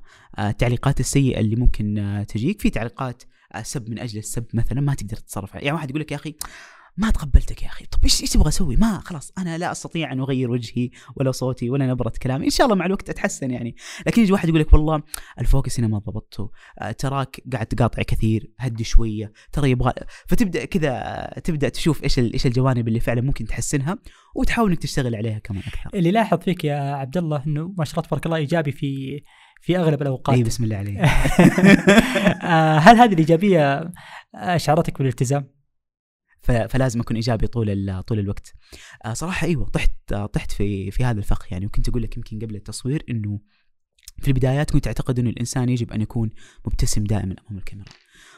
التعليقات 0.49 0.99
السيئة 0.99 1.39
اللي 1.39 1.56
ممكن 1.56 2.25
تجيك 2.28 2.62
في 2.62 2.69
تعليقات 2.69 3.23
سب 3.62 3.89
من 3.89 3.99
أجل 3.99 4.19
السب 4.19 4.45
مثلا 4.54 4.82
ما 4.82 4.93
تقدر 4.93 5.17
تتصرف 5.17 5.56
يعني 5.56 5.71
واحد 5.71 5.89
يقول 5.89 6.02
لك 6.02 6.12
يا 6.12 6.15
أخي 6.17 6.36
ما 7.00 7.10
تقبلتك 7.12 7.64
يا 7.64 7.68
أخي. 7.68 7.86
طب 7.86 8.04
إيش 8.04 8.22
إيش 8.22 8.30
تبغى 8.30 8.48
أسوي؟ 8.48 8.76
ما 8.76 9.00
خلاص 9.00 9.32
أنا 9.38 9.58
لا 9.58 9.72
أستطيع 9.72 10.12
أن 10.12 10.20
أغير 10.20 10.52
وجهي 10.52 10.90
ولا 11.16 11.32
صوتي 11.32 11.70
ولا 11.70 11.88
نبرة 11.88 12.14
كلامي. 12.24 12.46
إن 12.46 12.50
شاء 12.50 12.66
الله 12.66 12.76
مع 12.76 12.86
الوقت 12.86 13.10
أتحسن 13.10 13.52
يعني. 13.52 13.76
لكن 14.08 14.22
يجي 14.22 14.34
واحد 14.34 14.50
يقول 14.50 14.62
لك 14.62 14.74
والله 14.74 15.02
ال 15.39 15.46
focus 15.46 15.80
هنا 15.80 15.88
ما 15.88 16.00
ضبطته. 16.00 16.52
آه، 16.80 16.92
تراك 16.92 17.42
قاعد 17.54 17.66
تقاطع 17.66 18.04
كثير 18.04 18.52
هدي 18.60 18.84
شوية. 18.84 19.32
ترى 19.52 19.72
يبغى 19.72 19.94
فتبدأ 20.28 20.66
كذا 20.66 20.90
آه، 20.92 21.40
تبدأ 21.40 21.70
تشوف 21.70 22.04
إيش 22.04 22.20
إيش 22.20 22.46
الجوانب 22.46 22.88
اللي 22.88 23.00
فعلا 23.00 23.22
ممكن 23.22 23.46
تحسنها 23.46 23.98
وتحاول 24.36 24.70
إنك 24.70 24.80
تشتغل 24.80 25.16
عليها 25.16 25.40
كمان 25.40 25.62
أكثر. 25.68 25.98
اللي 25.98 26.12
لاحظ 26.12 26.38
فيك 26.38 26.64
يا 26.64 26.76
عبد 26.76 27.18
الله 27.18 27.44
إنه 27.48 27.74
ما 27.78 27.86
شاء 27.86 27.94
الله 27.94 28.08
تبارك 28.08 28.26
الله 28.26 28.38
إيجابي 28.38 28.72
في 28.72 29.22
في 29.62 29.78
أغلب 29.78 30.02
الأوقات. 30.02 30.36
اي 30.36 30.44
بسم 30.44 30.64
الله 30.64 30.76
عليك 30.76 30.98
آه، 32.44 32.78
هل 32.78 32.98
هذه 32.98 33.14
الإيجابية 33.14 33.92
أشعرتك 34.36 34.98
بالالتزام؟ 34.98 35.59
فلازم 36.41 36.99
أكون 36.99 37.15
إيجابي 37.15 37.47
طول 37.47 38.04
طول 38.04 38.19
الوقت. 38.19 38.54
آه، 39.06 39.13
صراحة 39.13 39.47
إيوه 39.47 39.69
طحت 39.69 39.91
آه، 40.12 40.25
طحت 40.25 40.52
في 40.52 40.91
في 40.91 41.04
هذا 41.04 41.19
الفخ 41.19 41.52
يعني. 41.52 41.65
وكنت 41.65 41.89
أقول 41.89 42.04
لك 42.04 42.17
يمكن 42.17 42.39
قبل 42.39 42.56
التصوير 42.56 43.04
إنه 43.10 43.39
في 44.21 44.28
البدايات 44.28 44.71
كنت 44.71 44.88
أعتقد 44.88 45.19
إنه 45.19 45.30
الإنسان 45.30 45.69
يجب 45.69 45.91
أن 45.91 46.02
يكون 46.02 46.30
مبتسم 46.65 47.04
دائما 47.04 47.36
أمام 47.49 47.58
الكاميرا. 47.58 47.89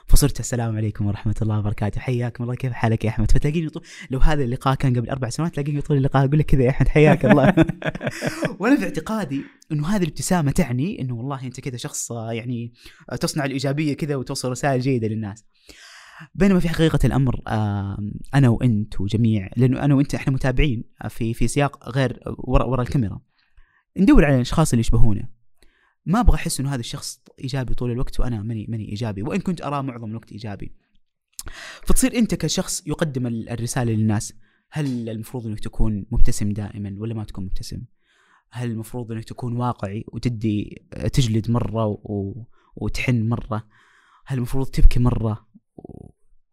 فصرت 0.08 0.40
السلام 0.40 0.78
عليكم 0.78 1.06
ورحمة 1.06 1.36
الله 1.42 1.60
وبركاته. 1.60 2.02
حياكم 2.02 2.44
الله 2.44 2.56
كيف 2.56 2.74
حالك 2.74 3.06
يا 3.06 3.10
أحمد؟ 3.10 3.32
فتلاقيني 3.32 3.70
طول 3.70 3.84
لو 4.12 4.20
هذا 4.20 4.44
اللقاء 4.44 4.76
كان 4.76 4.98
قبل 4.98 5.10
أربع 5.10 5.30
سنوات 5.30 5.54
تلاقيني 5.54 5.82
طول 5.82 5.98
اللقاء 5.98 6.26
أقول 6.26 6.40
لك 6.40 6.46
كذا 6.46 6.64
يا 6.64 6.70
أحمد 6.70 6.88
حياك 6.88 7.26
الله. 7.26 7.54
وأنا 8.60 8.76
في 8.78 8.84
اعتقادي 8.84 9.42
إنه 9.72 9.88
هذه 9.88 10.04
الابتسامة 10.04 10.52
تعني 10.52 11.02
إنه 11.02 11.16
والله 11.16 11.46
أنت 11.46 11.60
كذا 11.60 11.78
شخص 11.78 12.12
آه، 12.12 12.34
يعني 12.34 12.74
تصنع 13.22 13.46
الإيجابية 13.46 13.94
كذا 13.94 14.16
وتوصل 14.16 14.52
رسائل 14.52 14.82
جيدة 14.82 15.08
للناس. 15.08 15.46
بينما 16.36 16.60
في 16.60 16.70
حقيقة 16.70 17.00
الأمر 17.06 17.42
آم، 17.48 18.14
أنا 18.34 18.50
وأنت 18.50 19.02
وجميع 19.02 19.50
لأنه 19.58 19.86
أنا 19.86 19.96
وأنت 19.96 20.16
إحنا 20.16 20.34
متابعين 20.34 20.84
في 21.10 21.34
في 21.34 21.48
سياق 21.48 21.90
غير 21.90 22.20
ورا 22.38 22.64
ورا 22.64 22.82
الكاميرا. 22.82 23.22
ندور 23.98 24.26
على 24.26 24.36
الأشخاص 24.36 24.72
اللي 24.74 24.80
يشبهونا 24.82 25.30
ما 26.06 26.20
أبغى 26.20 26.36
أحس 26.36 26.60
إنه 26.60 26.70
هذا 26.74 26.80
الشخص 26.80 27.22
إيجابي 27.40 27.74
طول 27.74 27.92
الوقت 27.92 28.20
وأنا 28.20 28.42
ماني 28.44 28.66
ماني 28.70 28.90
إيجابي. 28.90 29.22
وإن 29.22 29.40
كنت 29.40 29.62
أراه 29.62 29.82
معظم 29.82 30.10
الوقت 30.10 30.32
إيجابي. 30.32 30.76
فتصير 31.84 32.16
أنت 32.18 32.36
كشخص 32.36 32.88
يقدم 32.88 33.28
ال- 33.28 33.50
الرسالة 33.50 33.92
للناس. 33.94 34.34
هل 34.72 35.10
المفروض 35.10 35.48
إنك 35.48 35.60
تكون 35.60 36.06
مبتسم 36.12 36.50
دائما 36.54 36.96
ولا 36.98 37.14
ما 37.14 37.24
تكون 37.24 37.46
مبتسم؟ 37.46 37.82
هل 38.52 38.72
المفروض 38.72 39.12
إنك 39.12 39.24
تكون 39.24 39.56
واقعي 39.58 40.06
وتدي 40.08 40.84
تجلد 41.14 41.52
مرة 41.52 41.86
و... 41.86 42.44
وتحن 42.76 43.30
مرة؟ 43.30 43.68
هل 44.26 44.38
المفروض 44.38 44.66
تبكي 44.68 45.00
مرة؟ 45.00 45.48
و- 45.51 45.51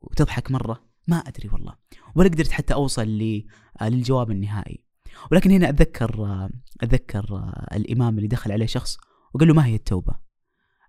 وتضحك 0.01 0.51
مرة. 0.51 0.89
ما 1.07 1.17
أدري 1.17 1.49
والله. 1.49 1.75
ولا 2.15 2.29
قدرت 2.29 2.51
حتى 2.51 2.75
أوصل 2.75 3.07
ل- 3.09 3.47
آه، 3.81 3.89
للجواب 3.89 4.31
النهائي. 4.31 4.85
ولكن 5.33 5.51
هنا 5.51 5.69
أتذكر 5.69 6.25
آه، 6.25 6.51
أتذكر 6.81 7.37
آه، 7.37 7.77
الإمام 7.77 8.17
اللي 8.17 8.29
دخل 8.29 8.53
عليه 8.53 8.67
شخص 8.67 8.97
وقال 9.35 9.49
له 9.49 9.55
ما 9.55 9.67
هي 9.67 9.75
التوبة؟ 9.75 10.15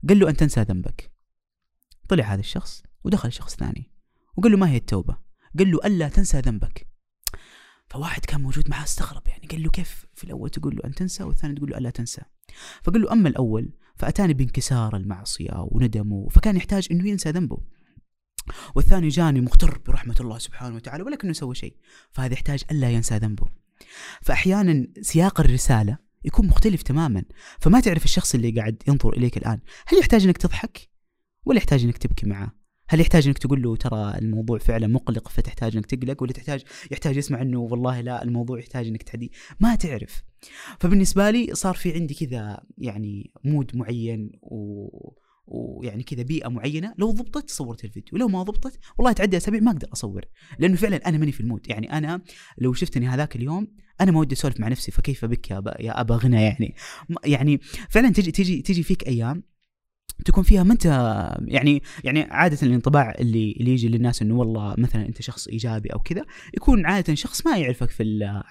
قال 0.10 0.20
له 0.20 0.30
أن 0.30 0.38
تنسى 0.38 0.62
ذنبك. 0.62 1.12
طلع 2.10 2.34
هذا 2.34 2.40
الشخص 2.40 2.84
ودخل 3.04 3.32
شخص 3.32 3.56
ثاني. 3.56 3.92
وقال 4.38 4.52
له 4.52 4.58
ما 4.58 4.70
هي 4.70 4.78
التوبة؟ 4.78 5.18
قال 5.60 5.72
له 5.72 5.80
ألا 5.86 6.10
تنسى 6.10 6.40
ذنبك. 6.40 6.88
فواحد 7.88 8.26
كان 8.26 8.42
موجود 8.42 8.70
معاه 8.70 8.84
استغرب 8.84 9.28
يعني. 9.28 9.48
قال 9.48 9.64
له 9.64 9.70
كيف؟ 9.70 10.06
في 10.14 10.24
الأول 10.24 10.50
تقول 10.50 10.76
له 10.76 10.82
أن 10.86 10.96
تنسى 10.96 11.24
والثاني 11.24 11.56
تقول 11.56 11.70
له 11.70 11.78
ألا 11.78 11.90
تنسى. 11.90 12.22
فقال 12.84 13.02
له 13.02 13.12
أما 13.12 13.30
الأول 13.30 13.74
فأتاني 13.96 14.34
بانكسار 14.34 14.96
المعصية 14.96 15.68
وندمه. 15.72 16.28
فكان 16.30 16.56
يحتاج 16.58 16.88
أنه 16.92 17.08
ينسى 17.10 17.32
ذنبه. 17.32 17.58
والثاني 18.76 19.08
جاني 19.08 19.42
مغتر 19.42 19.82
برحمة 19.88 20.16
الله 20.20 20.38
سبحانه 20.38 20.76
وتعالى 20.76 21.04
ولكنه 21.04 21.34
سوى 21.34 21.56
شيء 21.56 21.76
فهذا 22.12 22.34
يحتاج 22.34 22.64
ألا 22.72 22.90
ينسى 22.90 23.18
ذنبه. 23.18 23.48
فأحيانا 24.22 24.88
سياق 25.02 25.40
الرسالة 25.40 25.98
يكون 26.26 26.48
مختلف 26.48 26.82
تماما 26.82 27.24
فما 27.60 27.80
تعرف 27.80 28.06
الشخص 28.06 28.36
اللي 28.36 28.52
قاعد 28.52 28.84
ينظر 28.88 29.14
إليك 29.14 29.38
الآن 29.38 29.60
هل 29.88 29.98
يحتاج 29.98 30.26
أنك 30.26 30.38
تضحك؟ 30.38 30.90
ولا 31.46 31.58
يحتاج 31.58 31.84
أنك 31.84 31.98
تبكي 31.98 32.26
معه؟ 32.26 32.60
هل 32.90 33.02
يحتاج 33.02 33.28
إنك 33.28 33.38
تقول 33.38 33.62
له 33.62 33.76
ترى 33.76 34.18
الموضوع 34.18 34.58
فعلا 34.58 34.88
مقلق 34.88 35.28
فتحتاج 35.28 35.76
إنك 35.76 35.86
تقلق؟ 35.86 36.24
ولا 36.24 36.32
تحتاج 36.32 36.64
يحتاج 36.92 37.18
يسمع 37.18 37.42
إنه 37.42 37.60
والله 37.60 38.02
لا 38.02 38.24
الموضوع 38.24 38.60
يحتاج 38.60 38.88
إنك 38.88 39.04
تهديه 39.04 39.30
ما 39.60 39.76
تعرف. 39.76 40.24
فبالنسبة 40.80 41.30
لي 41.30 41.56
صار 41.56 41.76
في 41.76 41.94
عندي 41.94 42.14
كذا 42.14 42.64
يعني 42.78 43.32
مود 43.44 43.76
معين 43.76 44.32
و 44.42 44.88
ويعني 45.50 46.04
كذا 46.04 46.24
بيئة 46.24 46.48
معينة 46.48 46.94
لو 46.98 47.12
ضبطت 47.12 47.50
صورت 47.50 47.86
الفيديو 47.86 48.18
لو 48.18 48.28
ما 48.28 48.44
ضبطت 48.44 48.80
والله 48.98 49.12
تعدي 49.12 49.38
أسابيع 49.38 49.62
ما 49.62 49.72
أقدر 49.72 49.88
أصور 49.94 50.26
لأنه 50.60 50.76
فعلا 50.76 51.10
أنا 51.10 51.18
ماني 51.18 51.32
في 51.32 51.42
المود. 51.42 51.70
يعني 51.70 51.98
أنا 51.98 52.22
لو 52.58 52.74
شفتني 52.74 53.08
هذاك 53.08 53.36
اليوم 53.36 53.68
أنا 54.02 54.12
ما 54.12 54.20
ودي 54.20 54.36
أسولف 54.36 54.60
مع 54.60 54.68
نفسي 54.68 54.92
فكيف 54.92 55.26
بك 55.26 55.52
يا 55.52 55.58
أبا, 55.58 55.82
يا 55.82 56.02
ابا 56.02 56.16
غنى 56.16 56.44
يعني؟ 56.44 56.76
يعني 57.26 57.60
فعلا 57.90 58.10
تجي 58.10 58.32
تجي 58.32 58.62
تجي 58.62 58.84
فيك 58.84 59.08
أيام 59.08 59.44
تكون 60.26 60.44
فيها 60.44 60.64
ما 60.64 60.74
انت 60.74 60.86
يعني 61.48 61.84
يعني 62.04 62.22
عادة 62.22 62.58
الانطباع 62.64 63.16
اللي 63.20 63.56
اللي 63.60 63.72
يجي 63.72 63.88
للناس 63.88 64.22
إنه 64.22 64.36
والله 64.36 64.76
مثلا 64.78 65.06
أنت 65.06 65.22
شخص 65.22 65.48
إيجابي 65.48 65.90
أو 65.90 66.00
كذا 66.00 66.26
يكون 66.54 66.86
عادة 66.86 67.16
شخص 67.16 67.46
ما 67.48 67.58
يعرفك 67.58 67.90
في 67.90 68.04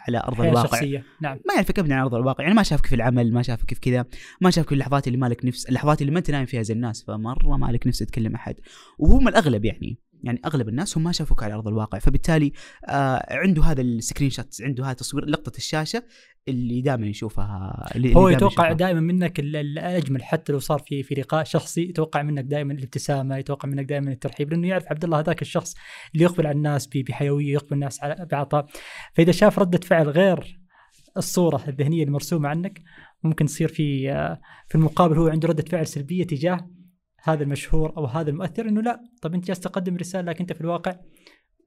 على 0.08 0.18
أرض 0.18 0.40
الواقع. 0.40 0.62
شخصية 0.62 1.04
نعم. 1.20 1.38
ما 1.48 1.54
يعرفك 1.54 1.78
ابدا 1.78 1.94
على 1.94 2.02
أرض 2.02 2.14
الواقع 2.14 2.44
يعني 2.44 2.54
ما 2.54 2.62
شافك 2.62 2.86
في 2.86 2.94
العمل 2.94 3.32
ما 3.32 3.42
شافك 3.42 3.74
في 3.74 3.80
كذا 3.80 4.04
ما 4.40 4.50
شافك 4.50 4.68
في 4.68 4.74
اللحظات 4.74 5.06
اللي 5.06 5.18
مالك 5.18 5.44
نفس 5.44 5.66
اللحظات 5.66 6.00
اللي 6.00 6.12
ما 6.12 6.18
أنت 6.18 6.30
نايم 6.30 6.46
فيها 6.46 6.62
زي 6.62 6.74
الناس 6.74 7.04
فمرة 7.04 7.56
مالك 7.56 7.86
نفس 7.86 7.98
تكلم 7.98 8.34
أحد. 8.34 8.54
وهم 8.98 9.28
الأغلب 9.28 9.64
يعني. 9.64 9.98
يعني 10.22 10.40
أغلب 10.46 10.68
الناس 10.68 10.98
هم 10.98 11.04
ما 11.04 11.12
شافوك 11.12 11.42
على 11.42 11.54
أرض 11.54 11.68
الواقع 11.68 11.98
فبالتالي 11.98 12.52
آه 12.88 13.26
عنده 13.30 13.62
هذا 13.62 13.80
السكرين 13.82 14.30
شوت 14.30 14.62
عنده 14.62 14.84
هذا 14.84 14.92
تصوير 14.92 15.24
لقطة 15.24 15.56
الشاشة 15.56 16.02
اللي 16.48 16.80
دائما 16.80 17.06
يشوفها 17.06 17.84
اللي 17.96 18.14
هو 18.16 18.28
يتوقع. 18.28 18.72
دائما 18.72 19.00
منك 19.00 19.40
ال- 19.40 19.56
ال- 19.56 19.78
الأجمل 19.78 20.22
حتى 20.22 20.52
لو 20.52 20.58
صار 20.58 20.78
في 20.78 21.02
في 21.02 21.14
لقاء 21.14 21.44
شخصي 21.44 21.82
يتوقع 21.82 22.22
منك 22.22 22.44
دائما 22.44 22.72
الابتسامة 22.72 23.36
يتوقع 23.36 23.68
منك 23.68 23.84
دائما 23.84 24.12
الترحيب 24.12 24.50
لأنه 24.50 24.68
يعرف 24.68 24.84
عبد 24.90 25.04
الله 25.04 25.18
هذاك 25.20 25.42
الشخص 25.42 25.74
اللي 26.14 26.24
يقبل 26.24 26.46
على 26.46 26.56
الناس 26.56 26.86
بحيوية 26.86 27.52
يقبل 27.52 27.72
الناس 27.74 28.00
على- 28.00 28.22
بعطاء 28.30 28.66
فإذا 29.14 29.32
شاف 29.32 29.58
ردة 29.58 29.80
فعل 29.86 30.08
غير 30.08 30.60
الصورة 31.16 31.64
الذهنية 31.68 32.04
المرسومة 32.04 32.48
عنك 32.48 32.80
ممكن 33.24 33.46
تصير 33.46 33.68
في 33.68 34.12
آه، 34.12 34.40
في 34.68 34.74
المقابل 34.74 35.18
هو 35.18 35.28
عنده 35.28 35.48
ردة 35.48 35.62
فعل 35.70 35.86
سلبية 35.86 36.24
تجاه 36.24 36.70
هذا 37.22 37.42
المشهور 37.42 37.96
أو 37.96 38.04
هذا 38.04 38.30
المؤثر 38.30 38.68
إنه 38.68 38.82
لا 38.82 39.00
طب 39.22 39.34
أنت 39.34 39.46
جالس 39.46 39.60
تقدم 39.60 39.96
رسالة 39.96 40.30
لكن 40.30 40.40
أنت 40.40 40.52
في 40.52 40.60
الواقع 40.60 40.96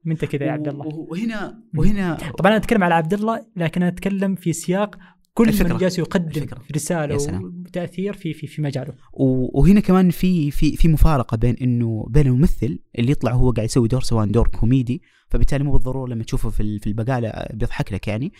ما 0.04 0.12
انت 0.12 0.24
كذا 0.24 0.44
يا 0.46 0.52
عبد 0.52 0.68
الله. 0.68 0.86
وهنا 0.86 1.62
وهنا 1.76 2.14
طبعا 2.38 2.50
أنا 2.52 2.56
أتكلم 2.56 2.84
على 2.84 2.94
عبد 2.94 3.14
الله 3.14 3.46
لكن 3.56 3.82
أنا 3.82 3.90
أتكلم 3.90 4.34
في 4.34 4.52
سياق 4.52 4.98
كل 5.34 5.48
الفكرة. 5.48 5.72
من 5.72 5.78
جالس 5.78 5.98
يقدم 5.98 6.42
الفكرة. 6.42 6.62
رسالة. 6.76 7.14
وتأثير 7.44 8.12
في 8.12 8.32
في 8.32 8.46
في 8.46 8.62
مجاله 8.62 8.94
وهنا 9.12 9.80
كمان 9.80 10.10
في 10.10 10.50
في 10.50 10.76
في 10.76 10.88
مفارقة 10.88 11.36
بين 11.36 11.56
إنه 11.62 12.06
بين 12.10 12.26
الممثل 12.26 12.78
اللي 12.98 13.12
يطلع 13.12 13.32
هو 13.32 13.50
قاعد 13.50 13.68
يسوي 13.68 13.88
دور 13.88 14.02
سواء 14.02 14.26
دور 14.26 14.48
كوميدي 14.48 15.02
فبالتالي 15.28 15.64
مو 15.64 15.72
بالضرورة 15.72 16.10
لما 16.10 16.24
تشوفه 16.24 16.50
في 16.50 16.78
في 16.78 16.86
البقالة 16.86 17.32
بيضحك 17.54 17.92
لك 17.92 18.08
يعني 18.08 18.32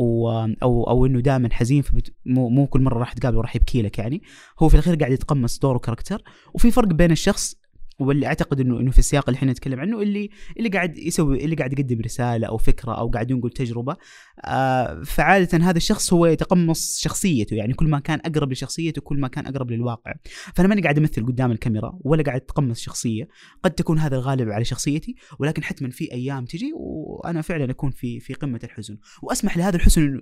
أو 0.00 0.30
أو 0.62 1.06
إنه 1.06 1.20
دائما 1.20 1.48
حزين 1.52 1.82
مو, 2.26 2.48
مو 2.48 2.66
كل 2.66 2.80
مرة 2.80 2.98
راح 2.98 3.12
تقابله 3.12 3.40
راح 3.40 3.56
يبكي 3.56 3.82
لك 3.82 3.98
يعني 3.98 4.22
هو 4.58 4.68
في 4.68 4.74
الأخير 4.74 4.96
قاعد 4.96 5.12
يتقمص 5.12 5.58
دوره 5.58 5.78
كاركتر 5.78 6.22
وفي 6.54 6.70
فرق 6.70 6.88
بين 6.88 7.10
الشخص 7.10 7.54
واللي 7.98 8.26
أعتقد 8.26 8.60
انه 8.60 8.80
إنه 8.80 8.90
في 8.90 8.98
السياق 8.98 9.28
اللي 9.28 9.36
إحنا 9.36 9.52
نتكلم 9.52 9.80
عنه 9.80 10.02
اللي 10.02 10.30
اللي 10.56 10.68
قاعد 10.68 10.98
يسوي 10.98 11.44
اللي 11.44 11.56
قاعد 11.56 11.78
يقدم 11.78 12.00
رسالة 12.00 12.46
أو 12.46 12.56
فكرة 12.56 12.92
أو 12.98 13.08
قاعد 13.08 13.30
ينقل 13.30 13.50
تجربة. 13.50 13.96
آه 14.44 15.02
فعادة 15.02 15.58
هذا 15.58 15.76
الشخص 15.76 16.12
هو 16.12 16.26
يتقمص 16.26 16.98
شخصيته 17.00 17.54
يعني 17.54 17.74
كل 17.74 17.88
ما 17.88 17.98
كان 17.98 18.20
أقرب 18.24 18.52
لشخصيته 18.52 19.00
كل 19.00 19.20
ما 19.20 19.28
كان 19.28 19.46
أقرب 19.46 19.70
للواقع. 19.70 20.14
فأنا 20.54 20.68
ماني 20.68 20.82
قاعد 20.82 20.98
أمثل 20.98 21.26
قدام 21.26 21.50
الكاميرا 21.52 21.98
ولا 22.00 22.22
قاعد 22.22 22.40
أتقمص 22.40 22.80
شخصية. 22.80 23.28
قد 23.62 23.70
تكون 23.70 23.98
هذا 23.98 24.16
الغالب 24.16 24.48
على 24.48 24.64
شخصيتي 24.64 25.14
ولكن 25.38 25.64
حتما 25.64 25.90
في 25.90 26.12
أيام 26.12 26.44
تجي 26.44 26.72
وأنا 26.74 27.42
فعلا 27.42 27.70
أكون 27.70 27.90
في 27.90 28.20
في 28.20 28.34
قمة 28.34 28.60
الحزن. 28.64 28.98
وأسمح 29.22 29.56
لهذا 29.56 29.76
الحزن 29.76 30.20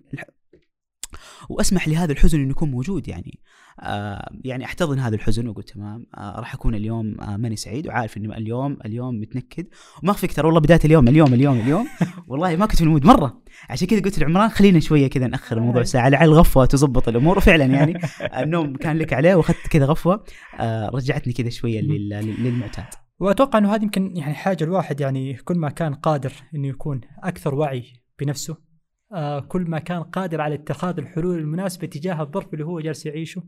وأسمح 1.49 1.89
لهذا 1.89 2.13
الحزن 2.13 2.41
إنه 2.41 2.51
يكون 2.51 2.71
موجود 2.71 3.09
يعني. 3.09 3.41
يعني 4.45 4.65
أحتضن 4.65 4.99
هذا 4.99 5.15
الحزن 5.15 5.49
واقول 5.49 5.63
تمام 5.65 6.07
آه 6.15 6.41
راح 6.41 6.55
أكون 6.55 6.75
اليوم 6.75 7.21
آه 7.21 7.37
ماني 7.37 7.57
سعيد 7.57 7.87
وعارف 7.87 8.17
انه 8.17 8.37
اليوم 8.37 8.77
اليوم 8.85 9.21
متنكد 9.21 9.67
وما 10.03 10.11
أخفيك 10.13 10.33
ترى 10.33 10.47
والله 10.47 10.61
بداية 10.61 10.81
اليوم 10.85 11.09
اليوم 11.09 11.35
اليوم 11.35 11.61
اليوم. 11.61 11.87
والله 12.29 12.57
ما 12.57 12.67
كنت 12.67 12.77
في 12.77 12.85
المود 12.85 13.07
مرة. 13.07 13.43
عشان 13.71 13.89
كذا 13.89 14.01
قلت 14.01 14.19
لعمران 14.19 14.49
خلينا 14.49 14.81
شوية 14.81 15.07
كذا 15.07 15.27
نأخر 15.27 15.57
الموضوع 15.59 15.83
ساعة 15.83 16.09
لعل 16.09 16.31
غفوة 16.31 16.67
تظبط 16.67 17.09
الأمور. 17.09 17.39
وفعلا 17.39 17.65
يعني 17.65 18.01
النوم 18.43 18.77
كان 18.77 18.99
لك 18.99 19.13
عليه 19.13 19.35
وأخذت 19.35 19.67
كذا 19.71 19.85
غفوة. 19.85 20.25
آه 20.61 20.89
رجعتني 20.95 21.33
كذا 21.33 21.51
شوية 21.51 21.81
لل- 21.81 22.37
للمعتاد. 22.45 22.85
وأتوقع 23.21 23.59
إنه 23.59 23.75
هذه 23.75 23.83
يمكن 23.83 24.17
يعني 24.17 24.35
حاجة 24.35 24.65
الواحد 24.65 25.01
يعني 25.01 25.35
كل 25.35 25.59
ما 25.59 25.69
كان 25.71 25.95
قادر 25.95 26.33
إنه 26.55 26.69
يكون 26.69 27.01
أكثر 27.23 27.55
وعي 27.55 27.85
بنفسه 28.21 28.57
آه 29.13 29.41
كل 29.41 29.63
ما 29.63 29.79
كان 29.79 30.03
قادر 30.03 30.41
على 30.41 30.55
اتخاذ 30.55 30.99
الحلول 30.99 31.39
المناسبة 31.39 31.87
تجاه 31.87 32.23
الظرف 32.23 32.53
اللي 32.55 32.65
هو 32.65 32.81
جالس 32.81 33.07
يعيشه 33.07 33.43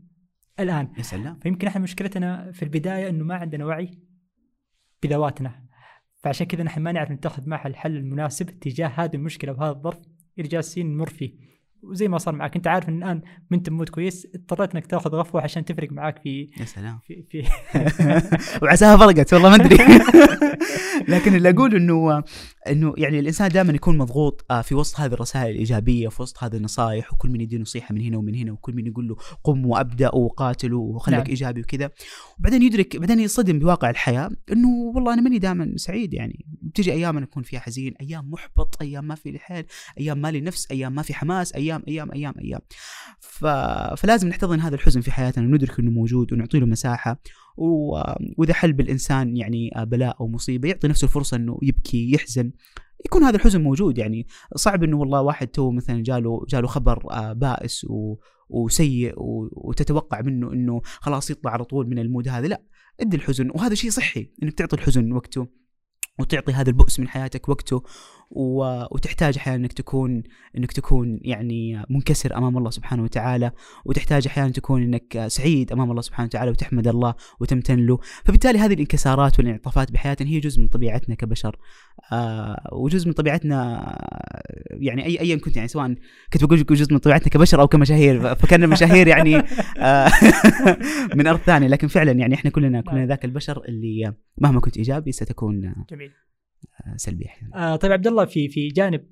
الآن. 0.59 0.93
يا 0.97 1.03
سلام. 1.03 1.39
فيمكن 1.39 1.67
إحنا 1.67 1.81
مشكلتنا 1.81 2.51
في 2.51 2.63
البداية 2.63 3.09
إنه 3.09 3.23
ما 3.23 3.35
عندنا 3.35 3.65
وعي 3.65 3.99
بذواتنا. 5.03 5.65
فعشان 6.23 6.47
كذا 6.47 6.63
نحن 6.63 6.81
ما 6.81 6.91
نعرف 6.91 7.11
نتخذ 7.11 7.49
معها 7.49 7.67
الحل 7.67 7.97
المناسب 7.97 8.59
تجاه 8.59 8.87
هذه 8.87 9.15
المشكلة 9.15 9.51
وهذا 9.51 9.71
الظرف 9.71 9.99
اللي 10.37 10.49
جالسين 10.49 10.93
نمر 10.93 11.09
فيه. 11.09 11.33
وزي 11.83 12.07
ما 12.07 12.17
صار 12.17 12.35
معك 12.35 12.55
انت 12.55 12.67
عارف 12.67 12.89
إن 12.89 12.97
الآن 12.97 13.21
ما 13.51 13.57
انت 13.57 13.69
بمود 13.69 13.89
كويس 13.89 14.27
اضطريت 14.35 14.75
إنك 14.75 14.85
تأخذ 14.85 15.09
غفوة 15.09 15.41
عشان 15.41 15.65
تفرق 15.65 15.91
معاك 15.91 16.19
في 16.23 16.49
يا 16.59 16.65
سلام. 16.65 16.99
في, 17.07 17.23
في 17.29 17.43
وعساها 18.63 18.97
فرقت 18.97 19.33
والله 19.33 19.49
ما 19.49 19.55
أدري. 19.55 19.77
لكن 21.13 21.35
اللي 21.35 21.49
أقول 21.49 21.75
إنه 21.75 22.23
إنه 22.67 22.93
يعني 22.97 23.19
الإنسان 23.19 23.49
دائما 23.49 23.73
يكون 23.73 23.97
مضغوط 23.97 24.45
آه، 24.51 24.61
في 24.61 24.75
وسط 24.75 24.99
هذه 24.99 25.13
الرسائل 25.13 25.51
الإيجابية 25.51 26.07
في 26.07 26.21
وسط 26.21 26.43
هذه 26.43 26.55
النصائح 26.55 27.13
وكل 27.13 27.29
من 27.29 27.41
يدي 27.41 27.57
نصيحة 27.57 27.95
من 27.95 28.01
هنا 28.01 28.17
ومن 28.17 28.35
هنا 28.35 28.51
وكل 28.51 28.73
من 28.73 28.87
يقول 28.87 29.07
له 29.07 29.15
قم 29.43 29.65
وأبدأ 29.65 30.15
وقاتل 30.15 30.73
وخليك 30.73 31.19
نعم. 31.19 31.27
إيجابي 31.29 31.61
وكذا. 31.61 31.89
وبعدين 32.39 32.61
يدرك 32.61 32.97
بعدين 32.97 33.19
يصدم 33.19 33.59
بواقع 33.59 33.89
الحياة 33.89 34.29
إنه 34.51 34.69
والله 34.95 35.13
أنا 35.13 35.21
ماني 35.21 35.39
دائما 35.39 35.73
سعيد 35.75 36.13
يعني. 36.13 36.45
بتجي 36.61 36.93
أيام 36.93 37.17
أنا 37.17 37.25
اكون 37.25 37.43
فيها 37.43 37.59
حزين 37.59 37.93
أيام 38.01 38.31
محبط 38.31 38.81
أيام 38.81 39.05
ما 39.05 39.15
في 39.15 39.31
لي 39.31 39.39
حيل 39.39 39.65
أيام 39.99 40.21
ما 40.21 40.31
لي 40.31 40.41
نفس 40.41 40.71
أيام 40.71 40.95
ما 40.95 41.01
في 41.01 41.13
حماس 41.13 41.55
أيام 41.69 41.83
أيام 41.87 42.11
أيام 42.11 42.33
أيام. 42.39 42.59
ف... 43.19 43.45
فلازم 44.01 44.27
نحتضن 44.27 44.59
هذا 44.59 44.75
الحزن 44.75 45.01
في 45.01 45.11
حياتنا 45.11 45.45
وندرك 45.45 45.79
إنه 45.79 45.91
موجود 45.91 46.33
ونعطي 46.33 46.59
له 46.59 46.65
مساحة. 46.65 47.21
و... 47.57 47.97
وإذا 48.37 48.53
حل 48.53 48.73
بالإنسان 48.73 49.37
يعني 49.37 49.71
بلاء 49.77 50.17
أو 50.21 50.27
مصيبة 50.27 50.69
يعطي 50.69 50.87
نفسه 50.87 51.05
الفرصه 51.05 51.37
إنه 51.37 51.59
يبكي 51.61 52.11
يحزن. 52.11 52.51
يكون 53.05 53.23
هذا 53.23 53.35
الحزن 53.35 53.61
موجود 53.61 53.97
يعني. 53.97 54.27
صعب 54.55 54.83
إنه 54.83 54.97
والله 54.97 55.21
واحد 55.21 55.47
تو 55.47 55.71
مثلا 55.71 56.03
جاله 56.03 56.45
جاله 56.49 56.67
خبر 56.67 57.11
آه، 57.11 57.33
بائس 57.33 57.85
و... 57.89 58.15
وسيء. 58.49 59.13
وتتوقع 59.17 60.21
منه 60.21 60.53
إنه 60.53 60.81
خلاص 60.83 61.31
يطلع 61.31 61.51
على 61.51 61.63
طول 61.63 61.87
من 61.87 61.99
ال 61.99 62.05
mood 62.05 62.27
هذا. 62.27 62.47
لا 62.47 62.61
أدي 62.99 63.17
الحزن. 63.17 63.49
وهذا 63.49 63.75
شيء 63.75 63.89
صحي 63.89 64.31
إنك 64.43 64.53
تعطي 64.53 64.75
الحزن 64.75 65.11
وقته 65.11 65.47
وتعطي 66.19 66.53
هذا 66.53 66.69
البؤس 66.69 66.99
من 66.99 67.07
حياتك 67.07 67.49
وقته. 67.49 67.83
و... 68.31 68.83
وتحتاج 68.91 69.37
أحيانا 69.37 69.57
إنك 69.57 69.73
تكون 69.73 70.23
إنك 70.57 70.71
تكون 70.71 71.19
يعني 71.21 71.83
منكسر 71.89 72.37
أمام 72.37 72.57
الله 72.57 72.69
سبحانه 72.69 73.03
وتعالى 73.03 73.51
وتحتاج 73.85 74.27
أحيانا 74.27 74.51
تكون 74.51 74.83
إنك 74.83 75.27
سعيد 75.27 75.71
أمام 75.71 75.91
الله 75.91 76.01
سبحانه 76.01 76.27
وتعالى 76.27 76.51
وتحمد 76.51 76.87
الله 76.87 77.13
وتمتن 77.39 77.85
له. 77.85 77.99
فبالتالي 78.25 78.59
هذه 78.59 78.73
الانكسارات 78.73 79.39
والانعطافات 79.39 79.91
بحياتنا 79.91 80.29
هي 80.29 80.39
جزء 80.39 80.61
من 80.61 80.67
طبيعتنا 80.67 81.15
كبشر. 81.15 81.59
آه 82.11 82.69
وجزء 82.71 83.07
من 83.07 83.13
طبيعتنا 83.13 83.79
يعني 84.71 85.05
اي 85.05 85.19
ايا 85.19 85.35
كنت 85.35 85.55
يعني 85.55 85.67
سواء 85.67 85.95
كنت 86.33 86.43
بقول 86.43 86.63
جزء 86.63 86.93
من 86.93 86.99
طبيعتنا 86.99 87.29
كبشر 87.29 87.61
أو 87.61 87.67
كمشاهير 87.67 88.35
فكان 88.35 88.63
المشاهير 88.63 89.07
يعني 89.07 89.37
آه 89.77 90.09
من 91.15 91.27
أرض 91.27 91.39
ثانية. 91.39 91.67
لكن 91.67 91.87
فعلا 91.87 92.11
يعني 92.11 92.35
إحنا 92.35 92.51
كلنا 92.51 92.81
كلنا 92.81 93.05
ذاك 93.05 93.25
البشر 93.25 93.63
اللي 93.67 94.13
مهما 94.37 94.59
كنت 94.59 94.77
إيجابي 94.77 95.11
ستكون 95.11 95.73
جميل. 95.89 96.11
سلبي 96.95 97.25
أحيانا. 97.25 97.73
آه 97.73 97.75
طيب 97.75 97.91
عبد 97.91 98.07
الله 98.07 98.25
في 98.25 98.49
في 98.49 98.67
جانب 98.67 99.05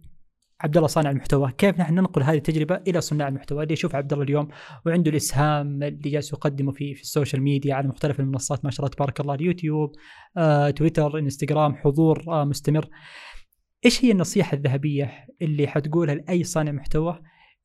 عبد 0.62 0.78
الله 0.78 0.88
صانع 0.88 1.10
المحتوى 1.10 1.52
كيف 1.58 1.80
نحن 1.80 1.94
ننقل 1.94 2.24
هذه 2.24 2.38
التجربة 2.38 2.76
إلى 2.88 3.02
صناع 3.02 3.28
المحتوى؟ 3.28 3.64
اللي 3.64 3.74
يشوف 3.74 3.96
عبد 3.96 4.14
الله 4.14 4.26
اليوم 4.26 4.48
وعنده 4.86 5.12
الإسهام 5.12 5.84
اللي 5.84 6.10
جالس 6.10 6.34
يقدمه 6.34 6.72
في 6.72 6.96
في 6.96 7.02
ال 7.02 7.08
social 7.08 7.42
media 7.42 7.76
على 7.76 7.88
مختلف 7.88 8.20
المنصات 8.20 8.66
ما 8.66 8.72
شاء 8.72 8.86
الله 8.86 8.96
تبارك 8.96 9.20
الله 9.20 9.34
اليوتيوب 9.34 9.92
آه 10.38 10.70
تويتر 10.70 11.20
إنستغرام 11.20 11.76
حضور 11.76 12.24
آه 12.28 12.44
مستمر. 12.46 12.90
إيش 13.86 14.06
هي 14.06 14.12
النصيحة 14.12 14.58
الذهبية 14.58 15.28
اللي 15.42 15.68
حتقولها 15.68 16.16
لأي 16.16 16.44
صانع 16.44 16.72
محتوى 16.72 17.22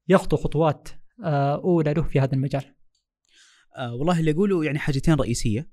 يخطو 0.08 0.36
خطوات 0.36 0.88
آه 1.24 1.54
أولى 1.54 1.94
له 1.94 2.02
في 2.02 2.20
هذا 2.20 2.34
المجال؟ 2.34 2.74
آه 3.76 3.94
والله 3.94 4.20
اللي 4.20 4.30
اقوله 4.30 4.64
يعني 4.64 4.78
حاجتين 4.78 5.14
رئيسية. 5.14 5.68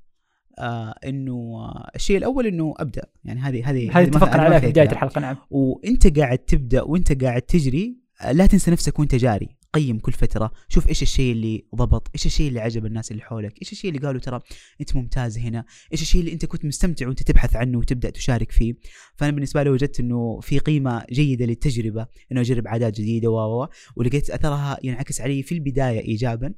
آه 0.60 0.96
إنه 1.06 1.34
آه 1.34 1.92
الشيء 1.96 2.18
الأول 2.18 2.48
إنه 2.48 2.74
أبدأ. 2.78 3.04
يعني 3.26 3.40
هذه 3.40 3.70
هذه 3.70 4.00
هذه 4.00 4.08
اتفقنا 4.08 4.42
عليها 4.44 4.60
في 4.60 4.68
بداية. 4.68 4.92
الحلقة 4.92 5.22
نعم. 5.22 5.38
وإنت 5.50 6.20
قاعد 6.20 6.38
تبدأ 6.38 6.82
وإنت 6.82 7.24
قاعد 7.24 7.42
تجري 7.42 7.98
آه، 8.22 8.32
لا 8.32 8.46
تنسى 8.46 8.72
نفسك 8.72 9.00
وإنت 9.00 9.16
جاري. 9.16 9.60
قيم 9.74 10.00
كل 10.00 10.12
فترة. 10.12 10.52
شوف 10.70 10.90
إيش 10.90 11.02
الشيء 11.02 11.32
اللي 11.32 11.66
ضبط 11.76 12.08
إيش 12.16 12.26
الشيء 12.26 12.48
اللي 12.48 12.60
عجب 12.60 12.86
الناس 12.86 13.12
اللي 13.12 13.22
حولك 13.24 13.62
إيش 13.62 13.72
الشيء 13.72 13.92
اللي 13.92 14.08
قالوا 14.08 14.22
ترى 14.22 14.40
إنت 14.82 14.96
ممتاز 14.96 15.38
هنا 15.38 15.66
إيش 15.94 16.02
الشيء 16.02 16.22
اللي 16.22 16.34
إنت 16.34 16.46
كنت 16.46 16.66
مستمتع 16.66 17.08
وإنت 17.08 17.24
تبحث 17.24 17.56
عنه 17.56 17.78
وتبدأ 17.78 18.10
تشارك 18.10 18.52
فيه. 18.52 18.74
فأنا 19.16 19.32
بالنسبة 19.32 19.64
لي 19.64 19.70
وجدت 19.70 20.00
إنه 20.00 20.40
في 20.40 20.60
قيمة 20.60 21.04
جيدة 21.12 21.46
للتجربة 21.46 22.08
إنه 22.32 22.42
أجرب 22.42 22.68
عادات 22.68 22.94
جديدة 22.94 23.30
و- 23.30 23.68
ولقيت 23.96 24.30
أثرها 24.30 24.78
ينعكس 24.84 25.22
علي 25.22 25.44
في 25.44 25.52
البداية 25.56 26.00
ايجابا. 26.00 26.54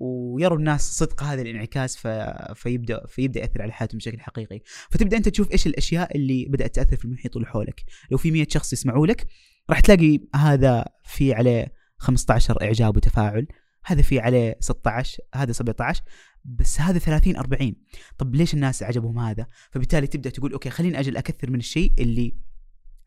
ويروا 0.00 0.58
الناس 0.58 0.98
صدق 0.98 1.22
هذا 1.22 1.42
الانعكاس 1.42 1.96
ف... 1.96 2.06
فيبدأ 2.54 3.06
فيبدأ 3.06 3.40
يأثر 3.40 3.62
على 3.62 3.72
حياتهم 3.72 3.98
بشكل 3.98 4.20
حقيقي. 4.20 4.60
فتبدأ 4.90 5.16
أنت 5.16 5.28
تشوف 5.28 5.52
إيش 5.52 5.66
الأشياء 5.66 6.16
اللي 6.16 6.46
بدأت 6.48 6.74
تأثر 6.74 6.96
في 6.96 7.04
المحيط 7.04 7.36
اللي 7.36 7.48
حولك. 7.48 7.84
لو 8.10 8.18
في 8.18 8.30
100 8.30 8.46
شخص 8.50 8.72
يسمعوا 8.72 9.06
لك 9.06 9.26
راح 9.70 9.80
تلاقي 9.80 10.20
هذا 10.34 10.84
في 11.04 11.34
عليه 11.34 11.72
15 11.98 12.62
إعجاب 12.62 12.96
وتفاعل 12.96 13.46
هذا 13.84 14.02
في 14.02 14.20
عليه 14.20 14.56
16 14.60 15.18
هذا 15.34 15.52
17 15.52 16.02
بس 16.44 16.80
هذا 16.80 16.98
30 16.98 17.36
40 17.36 17.74
طب 18.18 18.34
ليش 18.34 18.54
الناس 18.54 18.82
عجبهم 18.82 19.18
هذا؟ 19.18 19.46
فبالتالي 19.70 20.06
تبدأ 20.06 20.30
تقول 20.30 20.52
أوكي 20.52 20.70
خليني 20.70 21.00
أجل 21.00 21.16
أكثر 21.16 21.50
من 21.50 21.58
الشيء 21.58 21.92
اللي 21.98 22.36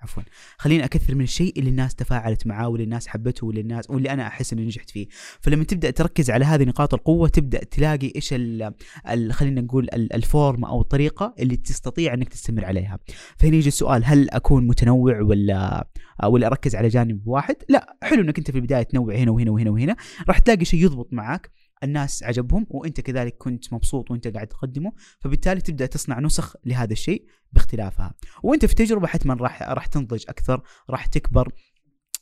عفوا. 0.02 0.24
خليني 0.58 0.86
أكثر 0.86 1.16
من 1.16 1.22
الشيء 1.22 1.60
اللي 1.60 1.70
الناس 1.70 1.96
تفاعلت 1.96 2.48
معاه 2.48 2.68
واللي 2.68 2.84
الناس 2.84 3.08
حبته 3.08 3.48
واللي 3.48 3.62
الناس 3.62 3.90
واللي 3.90 4.10
أنا 4.14 4.28
أحس 4.28 4.54
إني 4.54 4.66
نجحت 4.66 4.90
فيه. 4.90 5.08
فلما 5.42 5.64
تبدأ 5.64 5.90
تركز 5.92 6.32
على 6.32 6.46
هذه 6.46 6.64
نقاط 6.64 6.94
القوة 6.94 7.30
تبدأ 7.30 7.64
تلاقي 7.64 8.12
إيش 8.16 8.34
ال 8.34 8.74
ال- 9.10 9.34
خلينا 9.34 9.62
نقول 9.62 9.88
ال- 9.94 10.14
الفورم 10.14 10.66
أو 10.66 10.82
الطريقة 10.82 11.34
اللي 11.40 11.56
تستطيع 11.58 12.14
إنك 12.14 12.30
تستمر 12.30 12.66
عليها. 12.66 13.00
فهنا 13.38 13.56
يجي 13.56 13.68
السؤال 13.68 14.06
هل 14.06 14.30
أكون 14.30 14.68
متنوع 14.68 15.22
ولا 15.22 15.88
ولا 16.26 16.48
أركز 16.48 16.76
على 16.76 16.88
جانب 16.88 17.28
واحد؟ 17.28 17.56
لا. 17.70 17.98
حلو 18.04 18.22
إنك 18.22 18.38
أنت 18.38 18.52
في 18.52 18.58
البداية 18.58 18.84
تنوع 18.84 19.16
هنا 19.16 19.32
وهنا 19.32 19.52
وهنا 19.52 19.70
وهنا. 19.72 19.96
راح 20.28 20.40
تلاقي 20.40 20.66
شيء 20.66 20.84
يضبط 20.84 21.14
معك 21.14 21.52
الناس 21.84 22.24
عجبهم 22.24 22.68
وانت 22.70 23.02
كذلك 23.02 23.38
كنت 23.38 23.74
مبسوط 23.74 24.12
وانت 24.12 24.28
قاعد 24.28 24.48
تقدمه 24.48 24.92
فبالتالي 25.20 25.62
تبدأ 25.62 25.86
تصنع 25.86 26.20
نسخ 26.20 26.56
لهذا 26.66 26.94
الشيء 26.94 27.26
باختلافها. 27.52 28.14
وانت 28.44 28.66
في 28.66 28.76
تجربة 28.76 29.08
حتما 29.08 29.34
راح 29.34 29.64
راح 29.64 29.86
تنضج 29.86 30.24
أكثر 30.30 30.62
راح 30.90 31.06
تكبر. 31.06 31.54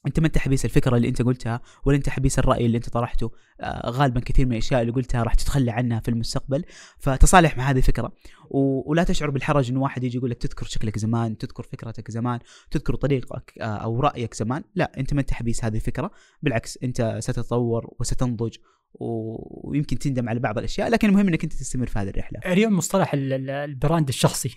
انت 0.07 0.19
ما 0.19 0.27
انت 0.27 0.37
حبيس 0.37 0.65
الفكرة 0.65 0.97
اللي 0.97 1.09
انت 1.09 1.21
قلتها 1.21 1.61
ولا 1.85 1.97
انت 1.97 2.09
حبيس 2.09 2.39
الرأي 2.39 2.65
اللي 2.65 2.77
انت 2.77 2.89
طرحته؟ 2.89 3.31
آه 3.61 3.89
غالبا 3.89 4.19
كثير 4.19 4.45
من 4.45 4.51
الأشياء 4.51 4.81
اللي 4.81 4.93
قلتها 4.93 5.23
راح 5.23 5.33
تتخلى 5.33 5.71
عنها 5.71 5.99
في 5.99 6.09
المستقبل. 6.09 6.63
فتصالح 6.99 7.57
مع 7.57 7.69
هذه 7.69 7.77
الفكرة. 7.77 8.11
و... 8.49 8.91
ولا 8.91 9.03
تشعر 9.03 9.29
بالحرج 9.29 9.71
انه 9.71 9.81
واحد 9.81 10.03
يجي 10.03 10.17
يقول 10.17 10.29
لك 10.29 10.37
تذكر 10.37 10.65
شكلك 10.65 10.97
زمان 10.97 11.37
تذكر 11.37 11.63
فكرتك 11.63 12.11
زمان 12.11 12.39
تذكر 12.71 12.95
طريقك 12.95 13.53
آه 13.61 13.63
أو 13.63 13.99
رأيك 13.99 14.33
زمان. 14.33 14.63
لا 14.75 14.91
انت 14.97 15.13
ما 15.13 15.21
انت 15.21 15.33
حبيس 15.33 15.65
هذه 15.65 15.75
الفكرة. 15.75 16.11
بالعكس 16.41 16.77
انت 16.83 17.17
ستتطور 17.19 17.95
وستنضج. 17.99 18.57
ويمكن 18.99 19.97
تندم 19.99 20.29
على 20.29 20.39
بعض 20.39 20.57
الأشياء 20.57 20.89
لكن 20.89 21.09
المهم 21.09 21.27
إنك 21.27 21.43
أنت 21.43 21.53
تستمر 21.53 21.87
في 21.87 21.99
هذه 21.99 22.09
الرحلة. 22.09 22.39
اليوم 22.45 22.77
مصطلح 22.77 23.13
ال- 23.13 23.33
ال- 23.33 23.49
البراند 23.49 24.07
الشخصي 24.07 24.55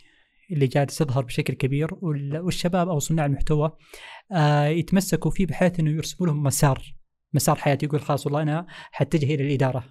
اللي 0.53 0.67
جالس 0.67 1.01
يظهر 1.01 1.25
بشكل 1.25 1.55
كبير 1.55 1.89
وال- 1.93 2.39
والشباب 2.39 2.89
أو 2.89 2.99
صناع 2.99 3.27
المحتوى 3.27 3.77
آه 4.33 4.67
يتمسكوا 4.67 5.31
فيه 5.31 5.47
بحيث 5.47 5.81
إنه 5.81 5.91
يرسموا 5.91 6.29
لهم 6.29 6.43
مسار 6.43 6.95
مسار 7.35 7.57
حياتي 7.57 7.87
يقول 7.87 8.01
خلاص 8.01 8.27
والله 8.27 8.43
أنا 8.43 8.67
حاتجه 8.69 9.35
إلى 9.35 9.47
الإدارة 9.47 9.85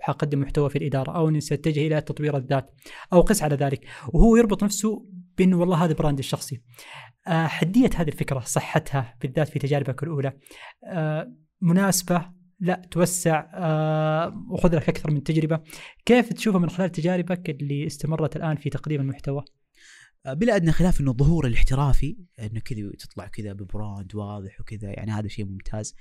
وحقدم 0.00 0.40
محتوى 0.40 0.70
في 0.70 0.78
الإدارة 0.78 1.16
أو 1.16 1.28
إني 1.28 1.40
سأتجه 1.40 1.86
إلى 1.86 2.00
تطوير 2.00 2.36
الذات 2.36 2.70
أو 3.12 3.20
قس 3.20 3.42
على 3.42 3.54
ذلك. 3.54 3.86
وهو 4.08 4.36
يربط 4.36 4.64
نفسه 4.64 5.06
بإنه 5.38 5.56
والله 5.60 5.84
هذا 5.84 5.92
براندي 5.92 6.20
الشخصي. 6.20 6.62
آه 7.26 7.46
حدية 7.46 7.90
هذه 7.96 8.08
الفكرة 8.08 8.40
صحتها 8.40 9.16
بالذات 9.22 9.48
في 9.48 9.58
تجاربك 9.58 10.02
الأولى. 10.02 10.32
آه 10.84 11.32
مناسبة 11.60 12.30
لا 12.60 12.82
توسع. 12.90 13.46
آه 13.54 14.46
وخذ 14.50 14.76
لك 14.76 14.88
أكثر 14.88 15.10
من 15.10 15.22
تجربة. 15.22 15.60
كيف 16.06 16.32
تشوفها 16.32 16.60
من 16.60 16.70
خلال 16.70 16.92
تجاربك 16.92 17.50
اللي 17.50 17.86
استمرت 17.86 18.36
الآن 18.36 18.56
في 18.56 18.70
تقديم 18.70 19.00
المحتوى؟ 19.00 19.44
بلا 20.26 20.56
أدنى 20.56 20.72
خلاف 20.72 21.00
إنه 21.00 21.10
الظهور 21.10 21.46
الاحترافي 21.46 22.16
إنه 22.38 22.60
كذا 22.60 22.90
تطلع 22.98 23.26
كذا 23.26 23.52
ب 23.52 23.62
brand 23.62 24.14
واضح 24.14 24.60
وكذا 24.60 24.88
يعني 24.88 25.10
هذا 25.10 25.28
شيء 25.28 25.44
ممتاز. 25.44 25.94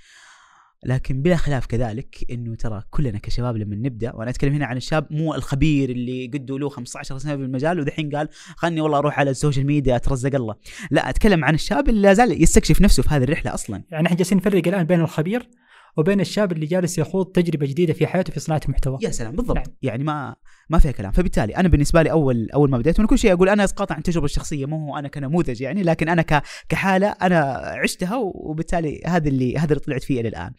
لكن 0.85 1.21
بلا 1.21 1.35
خلاف 1.35 1.65
كذلك 1.65 2.25
إنه 2.31 2.55
ترى 2.55 2.83
كلنا 2.89 3.17
كشباب 3.17 3.57
لما 3.57 3.75
نبدأ 3.75 4.15
وأنا 4.15 4.29
أتكلم 4.29 4.53
هنا 4.53 4.65
عن 4.65 4.77
الشاب 4.77 5.07
مو 5.11 5.35
الخبير 5.35 5.89
اللي 5.89 6.27
قده 6.27 6.59
له 6.59 6.69
15 6.69 7.17
سنة 7.17 7.35
في 7.35 7.41
المجال 7.41 7.79
ودحين 7.79 8.15
قال 8.15 8.29
خلني 8.55 8.81
والله 8.81 8.97
أروح 8.97 9.19
على 9.19 9.31
السوشيال 9.31 9.65
ميديا 9.65 9.95
أترزق 9.95 10.35
الله. 10.35 10.55
لا 10.91 11.09
أتكلم 11.09 11.45
عن 11.45 11.53
الشاب 11.53 11.89
اللي 11.89 12.01
لا 12.01 12.13
زال 12.13 12.43
يستكشف 12.43 12.81
نفسه 12.81 13.03
في 13.03 13.09
هذه 13.09 13.23
الرحلة 13.23 13.53
أصلا. 13.53 13.83
يعني 13.91 14.05
إحنا 14.05 14.17
جالسين 14.17 14.37
نفرق 14.37 14.67
الآن 14.67 14.83
بين 14.83 15.01
الخبير 15.01 15.49
وبين 15.97 16.19
الشاب 16.21 16.51
اللي 16.51 16.65
جالس 16.65 16.97
يخوض 16.97 17.25
تجربة 17.25 17.65
جديدة 17.65 17.93
في 17.93 18.07
حياته 18.07 18.33
في 18.33 18.39
صناعة 18.39 18.61
المحتوى. 18.65 18.97
يا 19.01 19.09
سلام 19.09 19.35
بالضبط. 19.35 19.57
نعم. 19.57 19.65
يعني 19.81 20.03
ما 20.03 20.35
ما 20.69 20.79
فيها 20.79 20.91
كلام. 20.91 21.11
فبالتالي 21.11 21.55
أنا 21.55 21.67
بالنسبة 21.67 22.01
لي 22.01 22.11
أول 22.11 22.49
أول 22.51 22.69
ما 22.69 22.77
بديت 22.77 22.99
وأنا 22.99 23.07
كل 23.09 23.17
شيء 23.19 23.33
أقول 23.33 23.49
أنا 23.49 23.63
اسقاط 23.63 23.91
عن 23.91 23.97
التجربه 23.97 24.25
الشخصية 24.25 24.65
مو 24.65 24.85
هو 24.87 24.97
أنا 24.97 25.07
كنموذج 25.07 25.61
يعني 25.61 25.83
لكن 25.83 26.09
أنا 26.09 26.25
كحالة 26.69 27.07
أنا 27.07 27.39
عشتها 27.83 28.15
وبالتالي 28.17 29.01
هذا 29.07 29.27
اللي 29.27 29.57
هذا 29.57 29.73
اللي 29.73 29.79
طلعت 29.79 30.03
فيه 30.03 30.21
إلى 30.21 30.29
الآن. 30.29 30.53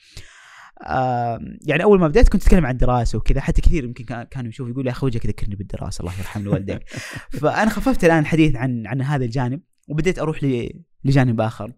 آه 0.86 1.40
يعني 1.66 1.82
أول 1.82 2.00
ما 2.00 2.08
بديت 2.08 2.28
كنت 2.28 2.42
أتكلم 2.42 2.66
عن 2.66 2.76
دراسة 2.76 3.18
وكذا. 3.18 3.40
حتى 3.40 3.62
كثير 3.62 3.84
يمكن 3.84 4.04
كان- 4.04 4.22
كانوا 4.22 4.48
يشوفوا 4.48 4.72
يقول 4.72 4.86
يا 4.86 4.92
أخي 4.92 5.06
وجهك 5.06 5.24
يذكرني 5.24 5.56
بالدراسة 5.56 6.00
الله 6.02 6.12
يرحم 6.18 6.46
والديك. 6.48 6.88
فأنا 7.40 7.70
خففت 7.70 8.04
الآن 8.04 8.18
الحديث 8.18 8.56
عن 8.56 8.86
عن 8.86 9.02
هذا 9.02 9.24
الجانب 9.24 9.60
وبديت 9.88 10.18
أروح 10.18 10.40
لجانب 11.04 11.40
آخر. 11.40 11.72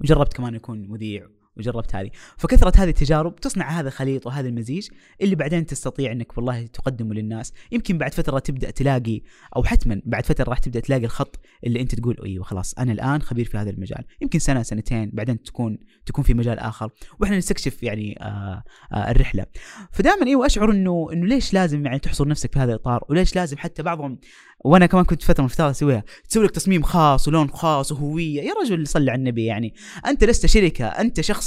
وجربت 0.00 0.32
كمان 0.32 0.54
أكون 0.54 0.88
مذيع. 0.88 1.26
وجربت 1.56 1.96
هذه. 1.96 2.10
فكثرة 2.36 2.72
هذه 2.76 2.88
التجارب 2.88 3.36
تصنع 3.36 3.70
هذا 3.80 3.88
الخليط 3.88 4.26
وهذا 4.26 4.48
المزيج 4.48 4.88
اللي 5.22 5.34
بعدين 5.34 5.66
تستطيع 5.66 6.12
إنك 6.12 6.36
والله 6.38 6.66
تقدمه 6.66 7.14
للناس. 7.14 7.52
يمكن 7.72 7.98
بعد 7.98 8.14
فترة 8.14 8.38
تبدأ 8.38 8.70
تلاقي 8.70 9.20
أو 9.56 9.64
حتما 9.64 10.02
بعد 10.04 10.26
فترة 10.26 10.44
راح 10.50 10.58
تبدأ 10.58 10.80
تلاقي 10.80 11.04
الخط 11.04 11.40
اللي 11.66 11.80
أنت 11.80 11.94
تقول 11.94 12.16
أيوه 12.24 12.44
خلاص 12.44 12.74
أنا 12.74 12.92
الآن 12.92 13.22
خبير 13.22 13.44
في 13.44 13.58
هذا 13.58 13.70
المجال. 13.70 14.04
يمكن 14.20 14.38
سنة 14.38 14.62
سنتين 14.62 15.10
بعدين 15.12 15.42
تكون 15.42 15.78
تكون 16.06 16.24
في 16.24 16.34
مجال 16.34 16.58
آخر. 16.58 16.90
وإحنا 17.20 17.38
نستكشف 17.38 17.82
يعني 17.82 18.18
آه 18.20 18.62
آه 18.92 19.10
الرحلة. 19.10 19.46
فدائما 19.92 20.26
أيوه 20.26 20.46
أشعر 20.46 20.70
إنه 20.70 21.08
إنه 21.12 21.26
ليش 21.26 21.54
لازم 21.54 21.86
يعني 21.86 21.98
تحصر 21.98 22.28
نفسك 22.28 22.52
في 22.52 22.58
هذا 22.58 22.72
الإطار؟ 22.72 23.04
وليش 23.08 23.36
لازم 23.36 23.56
حتى 23.56 23.82
بعضهم 23.82 24.18
وأنا 24.64 24.86
كمان 24.86 25.04
كنت 25.04 25.22
فترة 25.22 25.42
من 25.42 25.48
الفترات 25.50 25.70
أسويها 25.70 26.04
تسوي 26.28 26.44
لك 26.44 26.50
تصميم 26.50 26.82
خاص 26.82 27.28
ولون 27.28 27.50
خاص 27.50 27.92
وهوية. 27.92 28.42
يا 28.42 28.52
رجل 28.62 28.86
صلي 28.86 29.10
على 29.10 29.18
النبي 29.18 29.44
يعني. 29.44 29.74
أنت 30.06 30.24
لست 30.24 30.46
شركة 30.46 30.86
أنت 30.86 31.20
شخص 31.20 31.43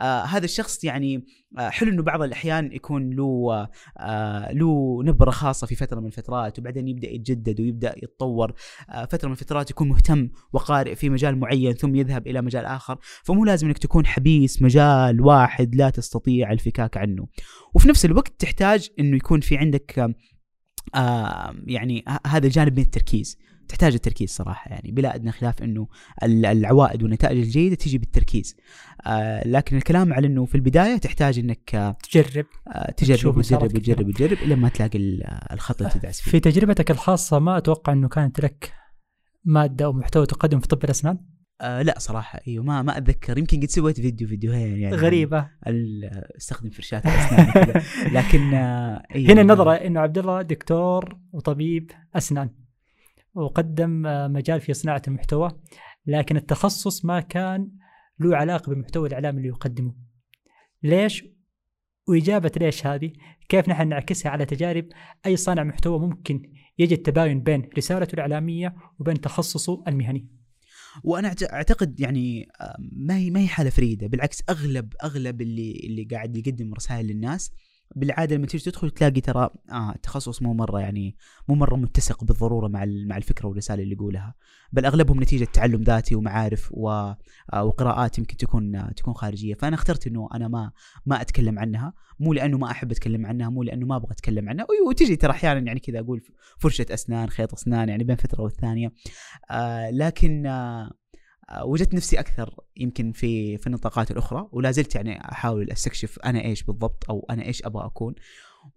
آه 0.00 0.22
هذا 0.24 0.44
الشخص 0.44 0.84
يعني 0.84 1.24
آه 1.58 1.68
حلو 1.68 1.90
إنه 1.92 2.02
بعض 2.02 2.22
الأحيان 2.22 2.72
يكون 2.72 3.10
له 3.10 3.68
آه 3.98 4.52
له 4.52 5.02
نبرة 5.04 5.30
خاصة 5.30 5.66
في 5.66 5.74
فترة 5.74 6.00
من 6.00 6.06
الفترات 6.06 6.58
وبعدين 6.58 6.88
يبدأ 6.88 7.10
يتجدد 7.10 7.60
ويبدأ 7.60 7.94
يتطور 8.02 8.52
آه 8.90 9.04
فترة 9.04 9.28
من 9.28 9.32
الفترات 9.32 9.70
يكون 9.70 9.88
مهتم 9.88 10.28
وقارئ 10.52 10.94
في 10.94 11.10
مجال 11.10 11.38
معين 11.38 11.72
ثم 11.72 11.94
يذهب 11.94 12.26
إلى 12.26 12.42
مجال 12.42 12.64
آخر. 12.64 12.98
فمو 13.24 13.44
لازم 13.44 13.66
إنك 13.66 13.78
تكون 13.78 14.06
حبيس 14.06 14.62
مجال 14.62 15.20
واحد 15.20 15.74
لا 15.74 15.90
تستطيع 15.90 16.52
الفكاك 16.52 16.96
عنه. 16.96 17.26
وفي 17.74 17.88
نفس 17.88 18.04
الوقت 18.04 18.32
تحتاج 18.38 18.88
إنه 18.98 19.16
يكون 19.16 19.40
في 19.40 19.56
عندك 19.56 20.14
آه 20.94 21.54
يعني 21.66 22.04
هذا 22.26 22.46
الجانب 22.46 22.76
من 22.76 22.82
التركيز. 22.82 23.38
تحتاج 23.72 23.94
التركيز 23.94 24.30
صراحة 24.30 24.70
يعني 24.70 24.90
بلا 24.92 25.14
إدنى 25.14 25.32
خلاف 25.32 25.62
إنه 25.62 25.86
ال- 26.22 26.46
العوائد 26.46 27.02
والنتائج 27.02 27.38
الجيدة 27.38 27.74
تجي 27.74 27.98
بالتركيز. 27.98 28.56
آه 29.06 29.48
لكن 29.48 29.76
الكلام 29.76 30.12
على 30.12 30.26
إنه 30.26 30.44
في 30.44 30.54
البداية 30.54 30.96
تحتاج 30.96 31.38
إنك 31.38 31.74
آه 31.74 31.96
تجرب. 32.10 32.46
آه، 32.68 32.90
تجرب 32.90 33.36
وتجرب. 33.36 33.62
وتجرب 33.62 34.06
وتجرب 34.08 34.38
إلى 34.38 34.54
ما 34.56 34.68
تلاقي 34.68 34.98
ال- 34.98 35.22
الخط 35.52 35.82
اللي 35.82 35.92
تدعس 35.94 36.20
فيه. 36.20 36.30
في 36.30 36.40
تجربتك 36.40 36.90
الخاصة 36.90 37.38
ما 37.38 37.56
أتوقع 37.58 37.92
إنه 37.92 38.08
كانت 38.08 38.40
لك 38.40 38.72
مادة 39.44 39.84
أو 39.84 39.92
محتوى 39.92 40.26
تقدم 40.26 40.60
في 40.60 40.68
طب 40.68 40.84
الأسنان؟ 40.84 41.18
آه 41.60 41.82
لا 41.82 41.94
صراحة 41.98 42.40
إيوه 42.48 42.64
ما 42.64 42.82
ما 42.82 42.98
أتذكر. 42.98 43.38
يمكن 43.38 43.60
قد 43.60 43.70
سويت 43.70 44.00
فيديو 44.00 44.28
فيديوهين 44.28 44.78
يعني 44.78 44.96
غريبة. 44.96 45.48
استخدم 46.36 46.70
فرشاة 46.70 47.02
الأسنان. 47.04 47.82
لكن 48.16 48.54
آه 48.54 49.02
أيوة 49.14 49.32
هنا 49.32 49.40
النظرة 49.40 49.72
إنه 49.72 50.00
عبد 50.00 50.18
الله 50.18 50.42
دكتور 50.42 51.16
وطبيب 51.32 51.90
أسنان. 52.16 52.50
وقدم 53.34 54.06
آه، 54.06 54.28
مجال 54.28 54.60
في 54.60 54.74
صناعة 54.74 55.02
المحتوى 55.08 55.50
لكن 56.06 56.36
التخصص 56.36 57.04
ما 57.04 57.20
كان 57.20 57.70
له 58.18 58.36
علاقة 58.36 58.70
بالمحتوى 58.70 59.08
الاعلامي 59.08 59.38
اللي 59.38 59.48
يقدمه. 59.48 59.94
ليش؟ 60.82 61.24
وإجابة 62.08 62.52
ليش 62.56 62.86
هذه؟ 62.86 63.12
كيف 63.48 63.68
نحن 63.68 63.88
نعكسها 63.88 64.30
على 64.30 64.44
تجارب 64.44 64.88
أي 65.26 65.36
صانع 65.36 65.62
محتوى 65.62 65.98
ممكن 65.98 66.52
يجد 66.78 66.98
تباين 66.98 67.42
بين 67.42 67.68
رسالته 67.76 68.14
الإعلامية 68.14 68.74
وبين 68.98 69.20
تخصصه 69.20 69.84
المهني؟ 69.88 70.28
وأنا 71.04 71.34
أعتقد 71.52 72.00
يعني 72.00 72.48
آه، 72.60 72.76
ما 72.92 73.16
هي 73.16 73.30
ما 73.30 73.40
هي 73.40 73.48
حالة 73.48 73.70
فريدة. 73.70 74.06
بالعكس 74.06 74.42
أغلب 74.50 74.92
أغلب 75.04 75.40
اللي 75.40 75.80
اللي 75.84 76.04
قاعد 76.04 76.36
يقدم 76.36 76.74
رسائل 76.74 77.06
للناس 77.06 77.52
بالعادة 77.96 78.36
لما 78.36 78.46
تيجي 78.46 78.64
تدخل 78.70 78.90
تلاقي 78.90 79.20
ترى 79.20 79.50
آه 79.72 79.92
التخصص 79.94 80.42
مو 80.42 80.54
مرة 80.54 80.80
يعني 80.80 81.16
مو 81.48 81.54
مرة 81.54 81.76
متسق 81.76 82.24
بالضرورة 82.24 82.68
مع 82.68 82.84
مع 83.06 83.16
الفكرة 83.16 83.48
والرسالة 83.48 83.82
اللي 83.82 83.94
يقولها. 83.94 84.34
بل 84.72 84.86
أغلبهم 84.86 85.22
نتيجة 85.22 85.44
تعلم 85.44 85.82
ذاتي 85.82 86.14
ومعارف 86.14 86.68
و 86.72 86.88
آه، 87.52 87.64
وقراءات 87.64 88.18
يمكن 88.18 88.36
تكون 88.36 88.76
آه، 88.76 88.92
تكون 88.96 89.14
خارجية. 89.14 89.54
فأنا 89.54 89.74
اخترت 89.74 90.06
إنه 90.06 90.28
أنا 90.34 90.48
ما 90.48 90.72
ما 91.06 91.20
أتكلم 91.20 91.58
عنها. 91.58 91.92
مو 92.20 92.32
لأنه 92.32 92.58
ما 92.58 92.70
أحب 92.70 92.90
أتكلم 92.90 93.26
عنها 93.26 93.48
مو 93.50 93.62
لأنه 93.62 93.86
ما 93.86 93.96
أبغى 93.96 94.12
أتكلم 94.12 94.48
عنها. 94.48 94.66
وي- 94.70 94.88
وتجي 94.88 95.16
ترى 95.16 95.30
أحيانا 95.30 95.60
يعني 95.60 95.80
كذا 95.80 96.00
أقول 96.00 96.20
فرشة 96.58 96.86
أسنان 96.90 97.28
خيط 97.30 97.52
أسنان 97.52 97.88
يعني 97.88 98.04
بين 98.04 98.16
فترة 98.16 98.42
والثانية. 98.42 98.92
آه 99.50 99.90
لكن 99.90 100.46
آه، 100.46 100.90
وجدت 101.64 101.94
نفسي 101.94 102.20
أكثر 102.20 102.54
يمكن 102.76 103.12
في 103.12 103.58
في 103.58 103.66
النطاقات 103.66 104.10
الأخرى 104.10 104.48
ولا 104.52 104.70
زلت 104.70 104.94
يعني 104.94 105.32
أحاول 105.32 105.70
أستكشف 105.70 106.18
أنا 106.18 106.44
إيش 106.44 106.62
بالضبط 106.62 107.04
أو 107.10 107.26
أنا 107.30 107.44
إيش 107.44 107.66
أبغى 107.66 107.86
أكون. 107.86 108.14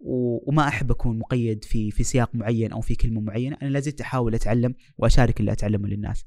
وما 0.00 0.68
أحب 0.68 0.90
أكون 0.90 1.18
مقيد 1.18 1.64
في 1.64 1.90
في 1.90 2.04
سياق 2.04 2.30
معين 2.34 2.72
أو 2.72 2.80
في 2.80 2.94
كلمة 2.94 3.20
معينة. 3.20 3.56
أنا 3.62 3.68
لا 3.68 3.80
زلت 3.80 4.00
أحاول 4.00 4.34
أتعلم 4.34 4.74
وأشارك 4.98 5.40
اللي 5.40 5.52
أتعلمه 5.52 5.88
للناس. 5.88 6.24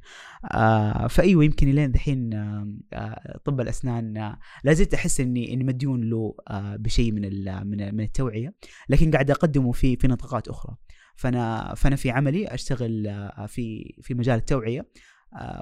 آه 0.51 1.07
فإيوه 1.07 1.43
يمكن 1.43 1.69
لين 1.69 1.91
ذحين 1.91 2.33
آه 2.33 2.73
آه 2.93 3.39
طب 3.45 3.61
الأسنان 3.61 4.17
آه 4.17 4.39
لا 4.63 4.73
زلت 4.73 4.93
أحس 4.93 5.19
إني 5.21 5.53
إني 5.53 5.63
مديون 5.63 6.01
له 6.09 6.35
آه 6.47 6.75
بشيء 6.75 7.11
من 7.11 7.21
من 7.67 7.95
من 7.95 8.03
التوعية 8.03 8.53
لكن 8.89 9.11
قاعد 9.11 9.31
أقدمه 9.31 9.71
في 9.71 9.95
في 9.95 10.07
نطاقات 10.07 10.47
أخرى. 10.47 10.75
فأنا 11.15 11.73
فأنا 11.75 11.95
في 11.95 12.11
عملي 12.11 12.47
أشتغل 12.47 13.07
آه 13.07 13.45
في 13.45 13.95
في 14.01 14.13
مجال 14.13 14.37
التوعية. 14.37 14.79
آه، 14.79 14.85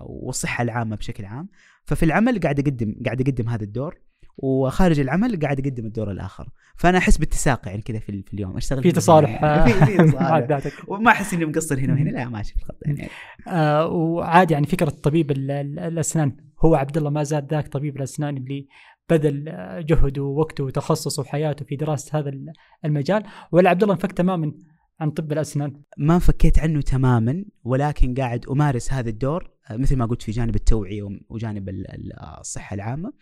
والصحة 0.05 0.61
العامة 0.61 0.95
بشكل 0.95 1.25
عام. 1.25 1.49
ففي 1.85 2.03
العمل 2.03 2.39
قاعد 2.39 2.59
أقدم 2.59 2.95
قاعد 3.05 3.21
أقدم 3.21 3.49
هذا 3.49 3.63
الدور 3.63 3.95
وخارج 4.37 4.99
العمل 4.99 5.39
قاعد 5.39 5.59
أقدم 5.59 5.85
الدور 5.85 6.11
الآخر. 6.11 6.49
فأنا 6.77 6.97
أحس 6.97 7.17
باتساق 7.17 7.67
يعني 7.67 7.81
كذا 7.81 7.99
في, 7.99 8.21
في 8.21 8.33
اليوم. 8.33 8.57
أشتغل 8.57 8.83
في 8.83 8.91
تصالح 8.91 9.43
يعني. 9.43 9.73
في, 9.73 9.97
مع 10.03 10.39
تصالح. 10.59 10.89
وما 10.89 11.11
أحس 11.11 11.33
إني 11.33 11.45
مقصر 11.45 11.79
هنا 11.79 11.93
وهنا. 11.93 12.09
لا 12.09 12.29
ماشي 12.29 12.53
في 12.53 12.59
الخط 12.59 12.77
يعني. 12.85 13.09
آه 13.47 13.87
وعادي 13.87 14.53
يعني 14.53 14.65
فكرة 14.67 14.89
طبيب 14.89 15.31
ال- 15.31 15.51
ال- 15.51 15.79
الأسنان. 15.79 16.37
هو 16.65 16.75
عبد 16.75 16.97
الله 16.97 17.09
ما 17.09 17.23
زال 17.23 17.47
ذاك 17.51 17.67
طبيب 17.67 17.97
الأسنان 17.97 18.37
اللي 18.37 18.67
بذل 19.09 19.49
آه، 19.49 19.81
جهده 19.81 20.23
ووقته 20.23 20.63
وتخصصه 20.63 21.21
وحياته 21.21 21.65
في 21.65 21.75
دراسة 21.75 22.19
هذا 22.19 22.29
ال- 22.29 22.53
المجال. 22.85 23.23
ولا 23.51 23.69
عبد 23.69 23.83
الله 23.83 23.95
انفك 23.95 24.11
تماما 24.11 24.51
عن 24.99 25.11
طب 25.11 25.31
الأسنان؟ 25.31 25.81
ما 25.97 26.13
انفكيت 26.15 26.59
عنه 26.59 26.81
تماما 26.81 27.45
ولكن 27.63 28.13
قاعد 28.13 28.45
أمارس 28.51 28.93
هذا 28.93 29.09
الدور 29.09 29.43
آه، 29.43 29.56
مثل 29.71 29.95
ما 29.95 30.05
قلت 30.05 30.21
في 30.21 30.31
جانب 30.31 30.55
التوعية 30.55 31.03
وجانب 31.29 31.69
ال- 31.69 31.91
ال- 31.91 32.19
الصحة 32.39 32.73
العامة. 32.73 33.13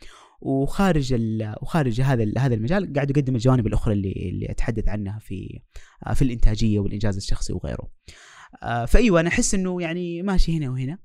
وخارج 0.42 1.14
وخارج 1.62 2.02
هذا 2.02 2.32
هذا 2.38 2.56
المجال 2.56 2.94
قاعد 2.94 3.12
اقدم 3.12 3.36
الجوانب 3.36 3.68
الأخرى 3.68 3.94
اللي 3.94 4.12
اللي 4.12 4.52
أتحدث 4.52 4.90
عنها 4.90 5.20
في 5.20 5.62
في 6.14 6.22
الإنتاجية 6.22 6.80
والإنجاز 6.80 7.16
الشخصي 7.16 7.54
وغيره. 7.54 7.90
آه، 8.64 8.86
فأيوة 8.86 9.20
أنا 9.20 9.30
أحس 9.30 9.56
إنه 9.56 9.82
يعني 9.82 10.22
ماشي 10.24 10.58
هنا 10.58 10.70
وهنا 10.70 10.98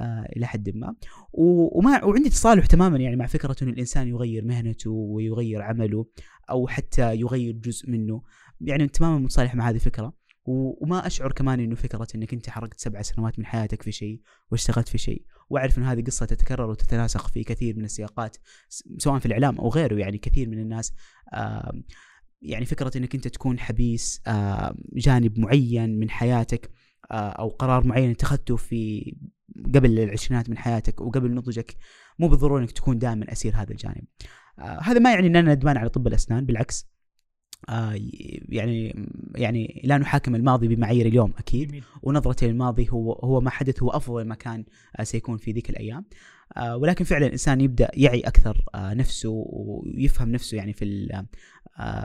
آه، 0.00 0.28
إلى 0.36 0.46
حد 0.46 0.70
ما. 0.74 0.94
وما 1.32 2.04
وعندي 2.04 2.28
تصالح 2.28 2.66
تماما 2.66 2.98
يعني 2.98 3.16
مع 3.16 3.26
فكرة 3.26 3.56
إنه 3.62 3.70
الإنسان 3.72 4.08
يغير 4.08 4.44
مهنته 4.44 4.90
ويغير 4.90 5.62
عمله 5.62 6.06
أو 6.50 6.68
حتى 6.68 7.14
يغير 7.16 7.52
جزء 7.52 7.90
منه. 7.90 8.22
يعني 8.60 8.88
تماما 8.88 9.18
متصالح 9.18 9.54
مع 9.54 9.68
هذه 9.68 9.74
الفكرة. 9.74 10.12
وما 10.48 11.06
أشعر 11.06 11.32
كمان 11.32 11.60
إنه 11.60 11.74
فكرة 11.74 12.06
إنك 12.14 12.32
أنت 12.32 12.50
حرقت 12.50 12.80
سبع 12.80 13.02
سنوات 13.02 13.38
من 13.38 13.46
حياتك 13.46 13.82
في 13.82 13.92
شيء 13.92 14.20
واشتغلت 14.50 14.88
في 14.88 14.98
شيء 14.98 15.24
وأعرف 15.50 15.78
انه 15.78 15.92
هذه 15.92 16.02
قصة 16.02 16.26
تتكرر 16.26 16.70
وتتناسق 16.70 17.26
في 17.28 17.44
كثير 17.44 17.76
من 17.76 17.84
السياقات 17.84 18.36
سواء 18.98 19.18
في 19.18 19.26
الإعلام 19.26 19.58
أو 19.58 19.68
غيره 19.68 19.94
يعني 19.94 20.18
كثير 20.18 20.48
من 20.48 20.58
الناس 20.58 20.92
يعني 22.42 22.64
فكرة 22.64 22.98
إنك 22.98 23.14
أنت 23.14 23.28
تكون 23.28 23.58
حبيس 23.58 24.22
جانب 24.92 25.38
معين 25.38 25.98
من 25.98 26.10
حياتك 26.10 26.70
أو 27.12 27.48
قرار 27.48 27.86
معين 27.86 28.10
اتخذته 28.10 28.56
في 28.56 29.14
قبل 29.74 29.98
العشرينات 29.98 30.50
من 30.50 30.58
حياتك 30.58 31.00
وقبل 31.00 31.34
نضجك 31.34 31.76
مو 32.18 32.28
بالضرورة 32.28 32.60
إنك 32.60 32.72
تكون 32.72 32.98
دائما 32.98 33.32
أسير 33.32 33.56
هذا 33.56 33.70
الجانب. 33.70 34.04
هذا 34.58 34.98
ما 34.98 35.10
يعني 35.12 35.26
إن 35.26 35.36
أنا 35.36 35.54
ندمان 35.54 35.76
على 35.76 35.88
طب 35.88 36.06
الأسنان 36.06 36.46
بالعكس 36.46 36.88
آه 37.68 37.98
يعني 38.48 39.06
يعني 39.34 39.80
لا 39.84 39.98
نحاكم 39.98 40.34
الماضي 40.34 40.68
بمعايير 40.68 41.06
اليوم 41.06 41.32
أكيد 41.38 41.68
جميل. 41.68 41.84
ونظرتي 42.02 42.46
للماضي 42.46 42.88
هو 42.90 43.12
هو 43.12 43.40
ما 43.40 43.50
حدث 43.50 43.82
هو 43.82 43.90
أفضل 43.90 44.24
ما 44.24 44.34
كان 44.34 44.64
آه، 44.96 45.02
سيكون 45.02 45.36
في 45.36 45.52
ذيك 45.52 45.70
الأيام 45.70 46.04
آه، 46.56 46.76
ولكن 46.76 47.04
فعلا 47.04 47.26
الإنسان 47.26 47.60
يبدأ 47.60 47.90
يعي 47.94 48.20
أكثر 48.20 48.64
نفسه 48.76 49.30
ويفهم 49.48 50.32
نفسه 50.32 50.56
يعني 50.56 50.72
في 50.72 51.08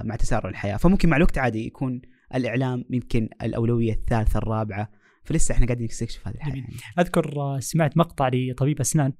مع 0.03 0.15
تسارع 0.15 0.49
الحياة 0.49 0.77
فممكن 0.77 1.09
مع 1.09 1.17
الوقت 1.17 1.37
عادي 1.37 1.67
يكون 1.67 2.01
الإعلام 2.35 2.85
يمكن 2.89 3.29
الأولوية 3.41 3.93
الثالثة 3.93 4.37
الرابعة 4.37 4.89
فلسه 5.23 5.53
إحنا 5.53 5.65
قاعدين 5.65 5.85
نستكشف 5.87 6.27
هذه 6.27 6.35
الحياة. 6.35 6.55
يعني. 6.55 6.73
أذكر 6.99 7.57
سمعت 7.59 7.97
مقطع 7.97 8.29
لطبيب 8.33 8.79
أسنان 8.79 9.13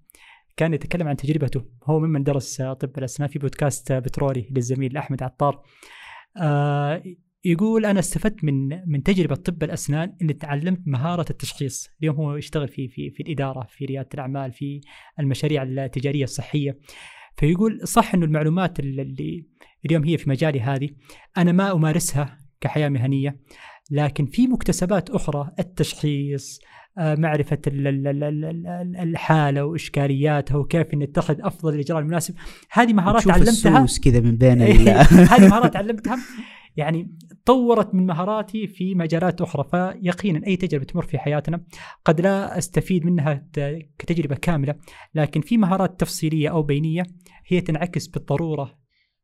كان 0.58 0.74
يتكلم 0.74 1.08
عن 1.08 1.16
تجربته 1.16 1.66
هو 1.84 2.00
ممن 2.00 2.24
درس 2.24 2.62
طب 2.62 2.98
الأسنان 2.98 3.30
في 3.30 3.40
بودكاست 3.40 3.92
بترولي 3.92 4.48
للزميل 4.52 4.98
أحمد 4.98 5.24
عطار 5.24 5.64
آه، 6.38 7.04
يقول 7.46 7.86
أنا 7.86 8.00
استفدت 8.00 8.44
من 8.44 8.70
من 8.92 9.04
تجربة 9.04 9.36
طب 9.36 9.64
الأسنان 9.64 10.16
إني 10.22 10.34
تعلمت 10.34 10.82
مهارة 10.86 11.26
التشخيص. 11.30 11.90
اليوم 12.02 12.16
هو 12.16 12.36
يشتغل 12.36 12.68
في 12.68 12.88
في 12.88 13.10
في 13.10 13.24
الإدارة 13.24 13.68
في 13.70 13.86
ريادة 13.86 14.10
الأعمال 14.14 14.52
في 14.52 14.82
المشاريع 15.20 15.64
التجارية 15.64 16.24
الصحية. 16.24 16.78
فيقول 17.38 17.88
صح 17.88 18.14
إنه 18.14 18.26
المعلومات 18.26 18.80
اللي 18.80 19.46
اليوم 19.86 20.04
هي 20.04 20.18
في 20.18 20.30
مجالي 20.30 20.62
هذه 20.62 20.90
أنا 21.38 21.52
ما 21.52 21.72
أمارسها 21.72 22.38
كحياة 22.62 22.90
مهنية 22.90 23.40
لكن 23.92 24.26
في 24.26 24.48
مكتسبات 24.48 25.10
أخرى 25.10 25.52
التشخيص 25.60 26.60
معرفة 26.98 27.58
ال- 27.68 27.88
ال- 28.08 28.96
الحالة 29.00 29.66
وإشكالياتها 29.66 30.58
وكيف 30.58 30.94
نتخذ 30.94 31.36
أفضل 31.42 31.74
الإجراء 31.74 32.00
المناسب. 32.00 32.36
هذه 32.72 32.94
مهارات 32.94 33.24
تعلمتها 33.24 33.86
كذا 34.04 34.20
من 34.20 34.36
بين 34.38 34.62
إيه، 34.62 35.02
هذه 35.32 35.48
مهارات 35.50 35.74
تعلمتها 35.74 36.18
يعني 36.78 37.16
طورت 37.46 37.96
من 37.96 38.06
مهاراتي 38.06 38.68
في 38.68 38.96
مجالات 38.96 39.42
أخرى. 39.42 39.64
فيقينا 39.72 40.48
أي 40.48 40.56
تجربة 40.56 40.84
تمر 40.86 41.04
في 41.06 41.18
حياتنا 41.18 41.64
قد 42.06 42.22
لا 42.22 42.58
أستفيد 42.58 43.06
منها 43.06 43.46
كتجربة 44.00 44.36
كاملة. 44.36 44.76
لكن 45.16 45.42
في 45.42 45.58
مهارات 45.58 46.00
تفصيلية 46.00 46.50
أو 46.50 46.64
بينية 46.64 47.04
هي 47.48 47.62
تنعكس 47.62 48.08
بالضرورة 48.08 48.83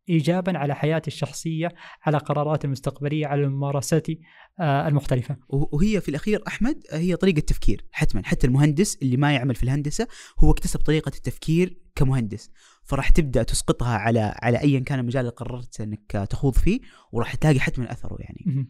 إيجابا 0.10 0.58
على 0.58 0.76
حياتي 0.76 1.08
الشخصية 1.08 1.74
على 2.04 2.18
قراراتي 2.18 2.68
المستقبلية 2.68 3.28
على 3.28 3.48
ممارساتي 3.48 4.20
آه، 4.60 4.88
المختلفة. 4.88 5.38
وهي 5.50 6.02
في 6.02 6.10
الأخير 6.10 6.44
أحمد 6.48 6.84
هي 6.92 7.16
طريقة 7.16 7.40
تفكير 7.40 7.86
حتما. 7.92 8.22
حتى 8.26 8.48
المهندس 8.48 8.98
اللي 9.02 9.18
ما 9.18 9.34
يعمل 9.34 9.56
في 9.56 9.64
الهندسة 9.64 10.08
هو 10.40 10.52
اكتسب 10.52 10.80
طريقة 10.80 11.10
التفكير 11.10 11.78
كمهندس. 11.96 12.52
فراح 12.84 13.10
تبدأ 13.10 13.44
تسقطها 13.44 13.98
على 13.98 14.36
على 14.36 14.62
ايا 14.62 14.80
كان 14.80 15.00
المجال 15.00 15.20
اللي 15.20 15.32
قررت 15.32 15.82
أنك 15.82 16.28
تخوض 16.30 16.54
فيه 16.54 16.80
وراح 17.12 17.36
تلاقي 17.36 17.60
حتما 17.60 17.92
أثره 17.92 18.18
يعني. 18.20 18.68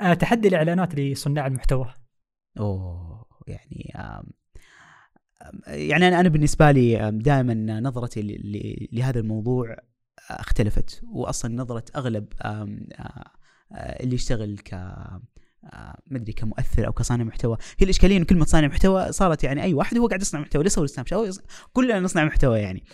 آه، 0.00 0.14
تحدي 0.14 0.48
الإعلانات 0.48 0.94
لصناع 0.94 1.46
المحتوى. 1.46 1.94
أوه 2.60 3.26
يعني 3.46 3.92
يعني 5.66 6.08
أنا 6.08 6.20
أنا 6.20 6.28
بالنسبة 6.28 6.70
لي 6.70 7.10
دائما 7.10 7.80
نظرتي 7.80 8.22
لهذا 8.92 9.20
الموضوع 9.20 9.76
اختلفت 10.30 11.02
واصلا 11.12 11.54
نظرة 11.54 11.84
أغلب 11.96 12.26
آه، 12.42 12.78
آه، 13.72 14.02
اللي 14.02 14.14
يشتغل 14.14 14.58
ك 14.58 14.74
آه، 14.74 15.98
ما 16.06 16.18
أدري 16.18 16.32
كمؤثر 16.32 16.86
أو 16.86 16.92
كصانع 16.92 17.24
محتوى. 17.24 17.56
هي 17.78 17.84
الإشكالية 17.84 18.16
انه 18.16 18.24
كلمه 18.24 18.44
صانع 18.44 18.68
محتوى 18.68 19.12
صارت 19.12 19.44
يعني 19.44 19.62
أي 19.62 19.74
واحد 19.74 19.98
هو 19.98 20.06
قاعد 20.06 20.22
يصنع 20.22 20.40
محتوى 20.40 20.62
ليس 20.62 20.78
هو 20.78 20.86
سناب 20.86 21.06
شات؟ 21.06 21.36
كلنا 21.72 22.00
نصنع 22.00 22.24
محتوى 22.24 22.58
يعني. 22.58 22.84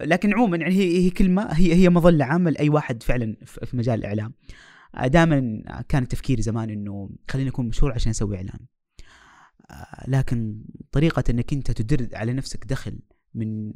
لكن 0.00 0.34
عموما 0.34 0.56
يعني 0.56 0.74
هي 0.74 0.98
هي 0.98 1.10
كلمه 1.10 1.42
هي 1.52 1.74
هي 1.74 1.88
مظلة 1.88 2.24
عامه 2.24 2.50
لاي 2.50 2.68
واحد 2.68 3.02
فعلا 3.02 3.36
في 3.44 3.76
مجال 3.76 3.98
الإعلام. 3.98 4.34
دائما 5.06 5.62
كان 5.88 6.08
تفكيري 6.08 6.42
زمان 6.42 6.70
إنه 6.70 7.10
خليني 7.30 7.50
أكون 7.50 7.68
مشهور 7.68 7.92
عشان 7.92 8.10
أسوي 8.10 8.36
إعلان. 8.36 8.60
آه، 9.70 10.04
لكن 10.08 10.64
طريقة 10.92 11.24
إنك 11.30 11.52
أنت 11.52 11.70
تدر 11.70 12.08
على 12.12 12.32
نفسك 12.32 12.64
دخل 12.64 12.98
من 13.34 13.72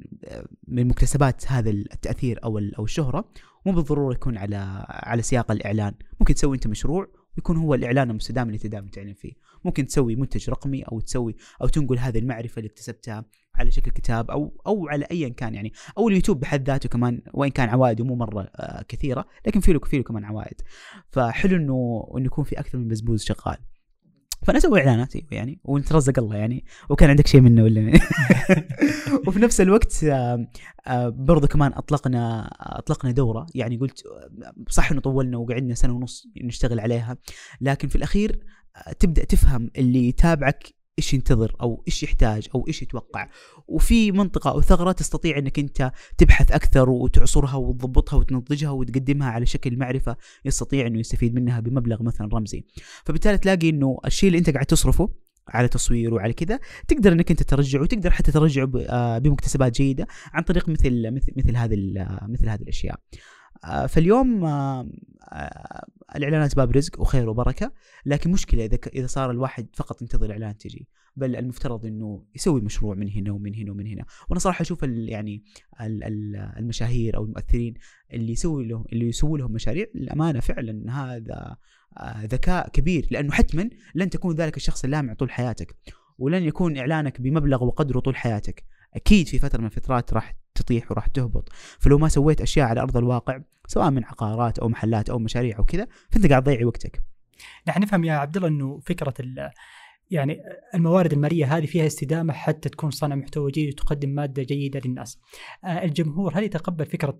من 0.68 0.88
مكتسبات 0.88 1.52
هذا 1.52 1.70
التأثير 1.70 2.44
أو 2.44 2.58
أو 2.58 2.84
الشهرة 2.84 3.28
مو 3.66 3.72
بالضرورة 3.72 4.14
يكون 4.14 4.38
على 4.38 4.86
على 4.88 5.22
سياق 5.22 5.50
الإعلان، 5.50 5.94
ممكن 6.20 6.34
تسوي 6.34 6.56
أنت 6.56 6.66
مشروع 6.66 7.08
ويكون 7.36 7.56
هو 7.56 7.74
الإعلان 7.74 8.10
المستدام 8.10 8.46
اللي 8.46 8.58
تدام 8.58 8.86
تعلن 8.86 9.14
فيه، 9.14 9.32
ممكن 9.64 9.86
تسوي 9.86 10.16
منتج 10.16 10.50
رقمي 10.50 10.82
أو 10.82 11.00
تسوي 11.00 11.36
أو 11.62 11.68
تنقل 11.68 11.98
هذه 11.98 12.18
المعرفة 12.18 12.58
اللي 12.58 12.68
اكتسبتها 12.68 13.24
على 13.54 13.70
شكل 13.70 13.90
كتاب 13.90 14.30
أو 14.30 14.62
أو 14.66 14.88
على 14.88 15.06
ايا 15.10 15.28
كان 15.28 15.54
يعني، 15.54 15.72
أو 15.98 16.08
اليوتيوب 16.08 16.40
بحد 16.40 16.66
ذاته 16.66 16.88
كمان 16.88 17.22
وإن 17.34 17.50
كان 17.50 17.68
عوائده 17.68 18.04
مو 18.04 18.14
مرة 18.14 18.42
آه، 18.42 18.82
كثيرة، 18.88 19.26
لكن 19.46 19.60
في 19.60 19.72
له 19.72 19.78
في 19.78 19.96
له 19.96 20.02
كمان 20.02 20.24
عوائد. 20.24 20.60
فحلو 21.10 21.56
إنه 21.56 22.08
إنه 22.16 22.26
يكون 22.26 22.44
في 22.44 22.60
أكثر 22.60 22.78
من 22.78 22.88
بزبوز 22.88 23.22
شغال. 23.22 23.58
فأنا 24.42 24.58
أسوي 24.58 24.78
اعلانات 24.80 25.16
أيوة 25.16 25.28
يعني 25.30 25.60
ونترزق 25.64 26.18
الله 26.18 26.36
يعني 26.36 26.64
وكان 26.88 27.10
عندك 27.10 27.26
شيء 27.26 27.40
منه 27.40 27.62
ولا 27.62 27.80
من؟ 27.80 28.00
وفي 29.26 29.38
نفس 29.40 29.60
الوقت 29.60 30.04
آه، 30.04 30.48
آه، 30.86 31.08
برضو 31.08 31.46
كمان 31.46 31.72
أطلقنا 31.72 32.50
أطلقنا 32.60 33.10
دورة 33.10 33.46
يعني 33.54 33.76
قلت 33.76 34.02
آه، 34.06 34.52
صح 34.68 34.90
إنه 34.90 35.00
طولنا 35.00 35.38
وقعدنا 35.38 35.74
سنة 35.74 35.94
ونص 35.94 36.26
نشتغل 36.42 36.80
عليها 36.80 37.16
لكن 37.60 37.88
في 37.88 37.96
الأخير 37.96 38.40
تبدأ 38.98 39.24
تفهم 39.24 39.70
اللي 39.76 40.08
يتابعك 40.08 40.74
إيش 40.98 41.14
ينتظر 41.14 41.56
أو 41.60 41.82
إيش 41.88 42.02
يحتاج 42.02 42.48
أو 42.54 42.66
إيش 42.68 42.82
يتوقع 42.82 43.28
وفي 43.68 44.12
منطقة 44.12 44.50
أو 44.50 44.60
ثغرة 44.60 44.92
تستطيع 44.92 45.38
إنك 45.38 45.58
أنت 45.58 45.92
تبحث 46.18 46.52
أكثر 46.52 46.90
وتعصرها 46.90 47.54
وتضبطها 47.56 48.16
وتنضجها 48.16 48.70
وتقدمها 48.70 49.30
على 49.30 49.46
شكل 49.46 49.76
معرفة 49.76 50.16
يستطيع 50.44 50.86
إنه 50.86 50.98
يستفيد 50.98 51.34
منها 51.34 51.60
بمبلغ 51.60 52.02
مثلا 52.02 52.28
رمزي 52.32 52.64
فبالتالي 53.04 53.38
تلاقي 53.38 53.68
إنه 53.68 53.98
الشيء 54.06 54.26
اللي 54.28 54.38
أنت 54.38 54.50
قاعد 54.50 54.66
تصرفه 54.66 55.08
على 55.48 55.68
تصوير 55.68 56.14
وعلى 56.14 56.32
كذا 56.32 56.60
تقدر 56.88 57.12
إنك 57.12 57.30
أنت 57.30 57.42
ترجعه 57.42 57.82
وتقدر 57.82 58.10
حتى 58.10 58.32
ترجعه 58.32 58.70
آه، 58.88 59.18
بمكتسبات 59.18 59.72
جيدة 59.76 60.06
عن 60.32 60.42
طريق 60.42 60.68
مثل 60.68 61.10
مثل 61.10 61.32
مثل 61.36 61.56
هذه 61.56 61.74
ال- 61.74 62.18
مثل 62.22 62.48
هذه 62.48 62.62
الأشياء. 62.62 63.00
آه، 63.64 63.86
فاليوم 63.86 64.44
آه، 64.44 64.88
آه، 65.32 65.86
الإعلانات 66.16 66.56
باب 66.56 66.70
رزق 66.70 67.00
وخير 67.00 67.28
وبركة. 67.28 67.72
لكن 68.06 68.30
مشكلة 68.30 68.64
إذا 68.64 68.78
إذا 68.94 69.06
صار 69.06 69.30
الواحد 69.30 69.66
فقط 69.74 70.02
ينتظر 70.02 70.26
الاعلان 70.26 70.56
تجي 70.56 70.88
بل 71.16 71.36
المفترض 71.36 71.86
إنه 71.86 72.24
يسوي 72.34 72.60
مشروع 72.60 72.94
من 72.94 73.10
هنا 73.10 73.32
ومن 73.32 73.54
هنا 73.54 73.72
ومن 73.72 73.86
هنا. 73.86 74.04
وأنا 74.28 74.40
صراحة 74.40 74.62
أشوف 74.62 74.82
يعني 74.82 75.42
ال- 75.80 76.04
ال- 76.04 76.52
المشاهير 76.58 77.16
أو 77.16 77.24
المؤثرين 77.24 77.74
اللي 78.12 78.32
يسوي 78.32 78.66
لهم 78.68 78.84
اللي 78.92 79.08
يسووا 79.08 79.38
لهم 79.38 79.52
مشاريع 79.52 79.86
الامانه 79.94 80.40
فعلا 80.40 80.92
هذا 80.92 81.56
ذكاء 82.26 82.68
كبير. 82.68 83.08
لأنه 83.10 83.32
حتما 83.32 83.70
لن 83.94 84.10
تكون 84.10 84.34
ذلك 84.34 84.56
الشخص 84.56 84.84
اللامع 84.84 85.14
طول 85.14 85.30
حياتك 85.30 85.76
ولن 86.18 86.42
يكون 86.42 86.76
إعلانك 86.76 87.20
بمبلغ 87.20 87.64
وقدره 87.64 88.00
طول 88.00 88.16
حياتك. 88.16 88.64
أكيد 88.94 89.28
في 89.28 89.38
فترة 89.38 89.60
من 89.60 89.66
الفترات 89.66 90.12
راح 90.12 90.36
تطيح 90.54 90.90
وراح 90.90 91.06
تهبط 91.06 91.48
فلو 91.78 91.98
ما 91.98 92.08
سويت 92.08 92.40
أشياء 92.40 92.66
على 92.66 92.80
أرض 92.80 92.96
الواقع 92.96 93.40
سواء 93.66 93.90
من 93.90 94.04
عقارات 94.04 94.58
أو 94.58 94.68
محلات 94.68 95.10
أو 95.10 95.18
مشاريع 95.18 95.58
أو 95.58 95.64
كذا 95.64 95.86
فأنت 96.10 96.26
قاعد 96.26 96.42
تضيع 96.42 96.66
وقتك 96.66 97.02
نحن 97.68 97.82
نفهم 97.82 98.04
يا 98.04 98.12
عبد 98.12 98.36
الله 98.36 98.48
إنه 98.48 98.80
فكرة 98.80 99.14
يعني 100.10 100.38
الموارد 100.74 101.12
الماليه 101.12 101.56
هذه 101.56 101.66
فيها 101.66 101.86
استدامة 101.86 102.32
حتى 102.32 102.68
تكون 102.68 102.90
صانع 102.90 103.14
محتوى 103.14 103.50
جيد 103.50 103.68
وتقدم 103.68 104.08
مادة 104.08 104.42
جيدة 104.42 104.80
للناس. 104.84 105.20
آه، 105.64 105.84
الجمهور 105.84 106.38
هل 106.38 106.44
يتقبل 106.44 106.86
فكرة 106.86 107.18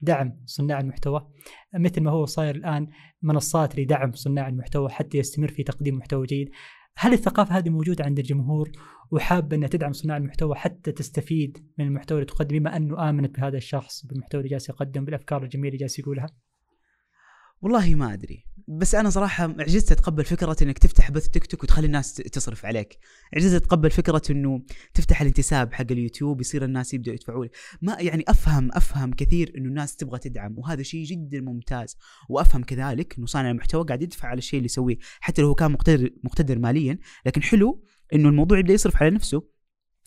دعم 0.00 0.42
صناع 0.46 0.80
المحتوى 0.80 1.28
مثل 1.74 2.00
ما 2.00 2.10
هو 2.10 2.26
صاير 2.26 2.54
الآن 2.54 2.88
منصات 3.22 3.78
لدعم 3.78 4.12
صناع 4.12 4.48
المحتوى 4.48 4.90
حتى 4.90 5.18
يستمر 5.18 5.48
في 5.48 5.62
تقديم 5.62 5.96
محتوى 5.96 6.26
جيد؟ 6.26 6.50
هل 6.96 7.12
الثقافة 7.12 7.58
هذه 7.58 7.68
موجودة 7.68 8.04
عند 8.04 8.18
الجمهور 8.18 8.70
وحابة 9.10 9.56
إنها 9.56 9.68
تدعم 9.68 9.92
صناع 9.92 10.16
المحتوى 10.16 10.54
حتى 10.54 10.92
تستفيد 10.92 11.66
من 11.78 11.86
المحتوى 11.86 12.18
اللي 12.18 12.26
تقدم 12.26 12.58
بما 12.58 12.76
أنه 12.76 13.10
آمنت 13.10 13.38
بهذا 13.38 13.56
الشخص 13.56 14.06
بالمحتوى 14.06 14.40
اللي 14.40 14.50
جالس 14.50 14.68
يقدم 14.68 15.04
بالأفكار 15.04 15.42
الجميلة 15.42 15.68
اللي 15.68 15.78
جالس 15.78 15.98
يقولها؟ 15.98 16.26
والله 17.62 17.94
ما 17.94 18.12
أدري. 18.12 18.44
بس 18.68 18.94
أنا 18.94 19.10
صراحة 19.10 19.44
عجزت 19.44 19.92
أتقبل 19.92 20.24
فكرة 20.24 20.56
إنك 20.62 20.78
تفتح 20.78 21.10
بث 21.10 21.28
تيك 21.28 21.46
توك 21.46 21.62
وتخلي 21.62 21.86
الناس 21.86 22.14
تصرف 22.14 22.66
عليك. 22.66 22.98
عجزت 23.34 23.62
أتقبل 23.62 23.90
فكرة 23.90 24.22
إنه 24.30 24.62
تفتح 24.94 25.20
الانتساب 25.20 25.72
حق 25.72 25.86
اليوتيوب 25.90 26.40
يصير 26.40 26.64
الناس 26.64 26.94
يبدأوا 26.94 27.14
يدفعوا 27.14 27.44
لك 27.44 27.56
ما 27.82 27.96
يعني 28.00 28.24
أفهم 28.28 28.70
أفهم 28.72 29.12
كثير 29.12 29.52
إنه 29.56 29.68
الناس 29.68 29.96
تبغى 29.96 30.18
تدعم 30.18 30.58
وهذا 30.58 30.82
شيء 30.82 31.04
جدا 31.04 31.40
ممتاز. 31.40 31.96
وأفهم 32.28 32.62
كذلك 32.62 33.14
إنه 33.18 33.26
صانع 33.26 33.50
المحتوى 33.50 33.84
قاعد 33.84 34.02
يدفع 34.02 34.28
على 34.28 34.38
الشيء 34.38 34.58
اللي 34.58 34.66
يسويه 34.66 34.98
حتى 35.20 35.42
لو 35.42 35.54
كان 35.54 35.72
مقتدر 35.72 36.10
مقتدر 36.24 36.58
ماليا. 36.58 36.98
لكن 37.26 37.42
حلو 37.42 37.84
إنه 38.14 38.28
الموضوع 38.28 38.58
يبدأ 38.58 38.74
يصرف 38.74 39.02
على 39.02 39.10
نفسه. 39.10 39.56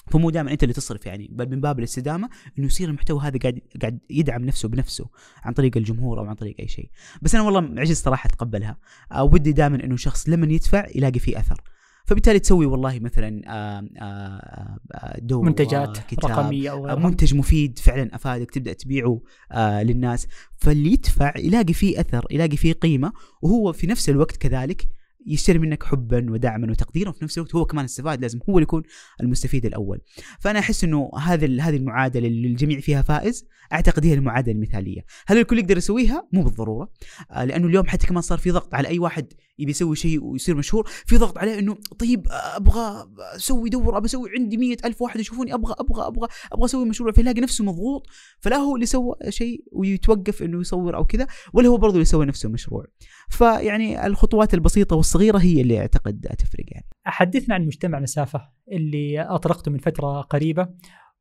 فمو 0.07 0.29
دائما 0.29 0.51
أنت 0.51 0.63
اللي 0.63 0.73
تصرف 0.73 1.05
يعني 1.05 1.27
بل 1.31 1.49
من 1.49 1.61
باب 1.61 1.79
الاستدامة 1.79 2.29
إنه 2.59 2.67
يصير 2.67 2.89
المحتوى 2.89 3.21
هذا 3.21 3.39
قاعد 3.39 3.59
قاعد 3.81 3.99
يدعم 4.09 4.45
نفسه 4.45 4.69
بنفسه 4.69 5.09
عن 5.43 5.53
طريق 5.53 5.77
الجمهور 5.77 6.19
أو 6.19 6.25
عن 6.25 6.35
طريق 6.35 6.55
أي 6.59 6.67
شيء. 6.67 6.89
بس 7.21 7.35
أنا 7.35 7.43
والله 7.43 7.81
عجزت 7.81 8.05
صراحة 8.05 8.27
أتقبلها. 8.27 8.77
أو 9.11 9.33
ودي 9.33 9.51
دائما 9.51 9.83
إنه 9.83 9.95
شخص 9.95 10.29
لما 10.29 10.53
يدفع 10.53 10.85
يلاقي 10.95 11.19
فيه 11.19 11.39
أثر. 11.39 11.61
فبالتالي 12.05 12.39
تسوي 12.39 12.65
والله 12.65 12.99
مثلا 12.99 13.41
آه، 13.47 13.89
آه، 14.01 14.79
آه، 14.93 15.19
دورة 15.19 15.45
منتجات 15.45 15.97
كتاب 15.97 16.31
رقمية 16.31 16.71
أو 16.71 16.87
آه، 16.87 16.93
غيرها. 16.93 17.09
منتج 17.09 17.35
مفيد 17.35 17.79
فعلا 17.79 18.15
أفادك 18.15 18.51
تبدأ 18.51 18.73
تبيعه 18.73 19.21
آه 19.51 19.83
للناس. 19.83 20.27
فاللي 20.57 20.91
يدفع 20.91 21.33
يلاقي 21.37 21.73
فيه 21.73 21.99
أثر 21.99 22.25
يلاقي 22.31 22.57
فيه 22.57 22.73
قيمة 22.73 23.11
وهو 23.41 23.73
في 23.73 23.87
نفس 23.87 24.09
الوقت 24.09 24.37
كذلك 24.37 24.87
يشتري 25.29 25.59
منك 25.59 25.83
حبا 25.83 26.31
ودعما 26.31 26.71
وتقديرا 26.71 27.09
وفي 27.09 27.23
نفس 27.23 27.37
الوقت 27.37 27.55
هو 27.55 27.65
كمان 27.65 27.85
استفاد 27.85 28.21
لازم 28.21 28.39
هو 28.49 28.57
اللي 28.57 28.63
يكون 28.63 28.83
المستفيد 29.21 29.65
الأول. 29.65 30.01
فأنا 30.39 30.59
أحس 30.59 30.83
إنه 30.83 31.11
هذا 31.19 31.45
هذه 31.45 31.75
المعادلة 31.75 32.27
اللي 32.27 32.47
الجميع 32.47 32.79
فيها 32.79 33.01
فائز 33.01 33.45
أعتقد 33.73 34.05
هي 34.05 34.13
المعادلة 34.13 34.55
المثالية. 34.55 35.05
هل 35.27 35.37
الكل 35.37 35.59
يقدر 35.59 35.77
يسويها؟ 35.77 36.27
مو 36.33 36.43
بالضرورة. 36.43 36.91
آه 37.31 37.43
لأنه 37.45 37.67
اليوم 37.67 37.87
حتى 37.87 38.07
كمان 38.07 38.21
صار 38.21 38.37
في 38.37 38.51
ضغط 38.51 38.75
على 38.75 38.87
أي 38.87 38.99
واحد 38.99 39.33
يبي 39.59 39.71
يسوي 39.71 39.95
شيء 39.95 40.23
ويصير 40.23 40.55
مشهور 40.55 40.89
في 41.05 41.17
ضغط 41.17 41.37
عليه 41.37 41.59
إنه 41.59 41.77
طيب 41.99 42.27
أبغى 42.29 43.09
أسوي 43.35 43.69
دوره 43.69 43.97
أبغى 43.97 44.05
أسوي 44.05 44.29
عندي 44.37 44.57
مية 44.57 44.77
ألف 44.85 45.01
واحد 45.01 45.19
يشوفوني 45.19 45.53
أبغى 45.53 45.75
أبغى 45.79 46.07
أبغى 46.07 46.27
أبغى 46.51 46.65
أسوي 46.65 46.85
مشروع. 46.85 47.11
فيلاقي 47.11 47.41
نفسه 47.41 47.63
مضغوط 47.63 48.07
فلا 48.39 48.55
هو 48.55 48.75
اللي 48.75 48.85
سوى 48.85 49.15
شيء 49.29 49.63
ويتوقف 49.71 50.43
إنه 50.43 50.59
يصور 50.59 50.95
أو 50.95 51.05
كذا 51.05 51.27
ولا 51.53 51.67
هو 51.67 51.77
برضه 51.77 51.93
اللي 51.93 52.05
سوى 52.05 52.25
نفسه 52.25 52.49
مشروع. 52.49 52.85
فيعني 53.29 54.05
الخطوات 54.07 54.53
البسيطة 54.53 54.95
والصغيرة 54.95 55.37
هي 55.37 55.61
اللي 55.61 55.79
أعتقد 55.79 56.27
تفرق 56.39 56.65
يعني. 56.67 56.85
حدثنا 57.03 57.55
عن 57.55 57.65
مجتمع 57.65 57.99
مسافة 57.99 58.49
اللي 58.71 59.21
اطلقته 59.21 59.71
من 59.71 59.77
فترة 59.77 60.21
قريبة 60.21 60.69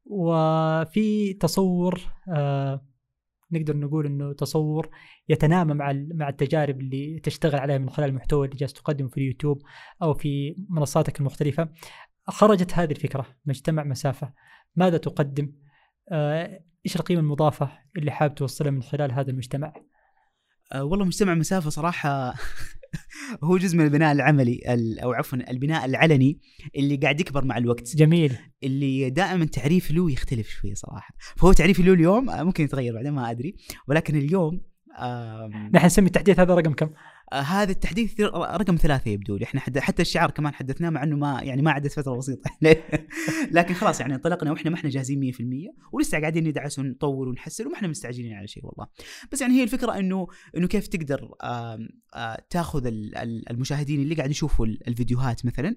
وفي 0.04 1.32
تصور 1.32 2.00
آه 2.32 2.88
نقدر 3.52 3.76
نقول 3.76 4.06
إنه 4.06 4.32
تصور 4.32 4.90
يتنامى 5.28 5.74
مع 5.74 5.92
مع 6.14 6.28
التجارب 6.28 6.80
اللي 6.80 7.20
تشتغل 7.20 7.60
عليها 7.60 7.78
من 7.78 7.90
خلال 7.90 8.08
المحتوى 8.08 8.46
اللي 8.46 8.56
جالس 8.56 8.72
تقدمه 8.72 9.08
في 9.08 9.18
اليوتيوب 9.18 9.62
أو 10.02 10.14
في 10.14 10.56
منصاتك 10.68 11.20
المختلفة. 11.20 11.68
خرجت 12.28 12.74
هذه 12.74 12.90
الفكرة 12.90 13.26
مجتمع 13.46 13.84
مسافة 13.84 14.32
ماذا 14.76 14.96
تقدم؟ 14.96 15.52
آه، 16.12 16.60
إيش 16.86 16.96
القيمة 16.96 17.20
المضافة 17.20 17.70
اللي 17.96 18.10
حابب 18.10 18.34
توصلها 18.34 18.70
من 18.70 18.82
خلال 18.82 19.12
هذا 19.12 19.30
المجتمع؟ 19.30 19.72
أه 20.72 20.84
والله 20.84 21.04
مجتمع 21.04 21.34
مسافة 21.34 21.70
صراحة. 21.70 22.34
هو 23.44 23.56
جزء 23.58 23.76
من 23.78 23.84
البناء 23.84 24.12
العملي 24.12 24.60
ال- 24.68 25.00
أو 25.00 25.12
عفوا 25.12 25.50
البناء 25.50 25.84
العلني 25.84 26.40
اللي 26.76 26.96
قاعد 26.96 27.20
يكبر 27.20 27.44
مع 27.44 27.58
الوقت. 27.58 27.96
جميل. 27.96 28.36
اللي 28.62 29.10
دائما 29.10 29.44
تعريف 29.44 29.90
له 29.90 30.10
يختلف 30.10 30.48
شوية 30.50 30.74
صراحة. 30.74 31.14
فهو 31.36 31.52
تعريفي 31.52 31.82
له 31.82 31.92
اليوم 31.92 32.30
آه، 32.30 32.42
ممكن 32.42 32.64
يتغير 32.64 32.94
بعدين 32.94 33.12
ما 33.12 33.30
أدري. 33.30 33.56
ولكن 33.88 34.16
اليوم 34.16 34.60
نحن 35.74 35.86
نسمي 35.86 36.06
التحديث 36.06 36.40
هذا 36.40 36.54
رقم 36.54 36.72
كم؟ 36.72 36.90
آه، 37.32 37.40
هذا 37.40 37.70
التحديث 37.72 38.20
رقم 38.20 38.76
ثلاثة 38.76 39.10
يبدو 39.10 39.36
لي. 39.36 39.44
إحنا 39.44 39.60
حتى 39.60 40.02
الشعار 40.02 40.30
كمان 40.30 40.54
حدثناه 40.54 40.90
مع 40.90 41.02
إنه 41.02 41.16
ما 41.16 41.40
يعني 41.42 41.62
ما 41.62 41.70
عدت 41.70 41.92
فترة 41.92 42.16
بسيطة. 42.16 42.50
لكن 43.56 43.74
خلاص 43.74 44.00
يعني 44.00 44.14
انطلقنا 44.14 44.50
وإحنا 44.52 44.70
ما 44.70 44.76
إحنا 44.76 44.90
جاهزين 44.90 45.32
100% 45.32 45.36
ولسه 45.92 46.20
قاعدين 46.20 46.48
ندعس 46.48 46.78
ونطور 46.78 47.28
ونحسن 47.28 47.66
وما 47.66 47.74
إحنا 47.76 47.88
مستعجلين 47.88 48.32
على 48.32 48.46
شيء 48.46 48.66
والله. 48.66 48.86
بس 49.32 49.40
يعني 49.40 49.54
هي 49.54 49.62
الفكرة 49.62 49.98
إنه 49.98 50.26
إنه 50.56 50.66
كيف 50.68 50.86
تقدر 50.86 51.28
تاخذ 52.50 52.86
ال- 52.86 53.16
ال- 53.16 53.48
المشاهدين 53.50 54.00
اللي 54.02 54.14
قاعد 54.14 54.30
يشوفوا 54.30 54.66
ال- 54.66 54.88
الفيديوهات 54.88 55.46
مثلا 55.46 55.76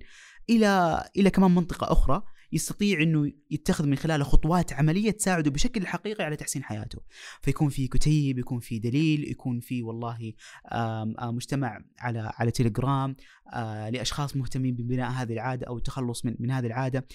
إلى 0.49 1.03
إلى 1.17 1.29
كمان 1.29 1.51
منطقة 1.55 1.91
أخرى. 1.91 2.23
يستطيع 2.53 3.01
إنه 3.01 3.31
يتخذ 3.51 3.87
من 3.87 3.95
خلالها 3.95 4.25
خطوات 4.25 4.73
عملية 4.73 5.11
تساعده 5.11 5.51
بشكل 5.51 5.87
حقيقي 5.87 6.23
على 6.23 6.35
تحسين 6.35 6.63
حياته. 6.63 6.99
فيكون 7.41 7.69
في 7.69 7.87
كتيب 7.87 8.39
يكون 8.39 8.59
في 8.59 8.79
دليل 8.79 9.31
يكون 9.31 9.59
في 9.59 9.83
والله 9.83 10.33
مجتمع 11.21 11.81
على 11.99 12.31
على 12.35 12.51
تليجرام 12.51 13.15
لأشخاص 13.93 14.35
مهتمين 14.35 14.75
ببناء 14.75 15.11
هذه 15.11 15.33
العادة 15.33 15.67
أو 15.67 15.77
التخلص 15.77 16.25
من 16.25 16.35
من 16.39 16.51
هذه 16.51 16.65
العادة. 16.65 17.07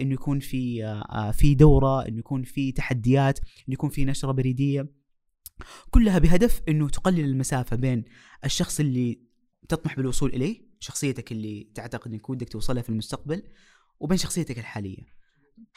إنه 0.00 0.14
يكون 0.14 0.40
في 0.40 0.94
في 1.32 1.54
دورة 1.54 2.08
إنه 2.08 2.18
يكون 2.18 2.42
في 2.42 2.72
تحديات 2.72 3.38
إنه 3.38 3.74
يكون 3.74 3.90
في 3.90 4.04
نشرة 4.04 4.32
بريدية. 4.32 4.88
كلها 5.90 6.18
بهدف 6.18 6.62
إنه 6.68 6.88
تقلل 6.88 7.24
المسافة 7.24 7.76
بين 7.76 8.04
الشخص 8.44 8.80
اللي 8.80 9.20
تطمح 9.68 9.96
بالوصول 9.96 10.30
إليه 10.30 10.66
شخصيتك 10.80 11.32
اللي 11.32 11.70
تعتقد 11.74 12.12
إنك 12.12 12.30
ودك 12.30 12.48
توصلها 12.48 12.82
في 12.82 12.88
المستقبل 12.88 13.42
وبين 14.00 14.18
شخصيتك 14.18 14.58
الحالية 14.58 15.02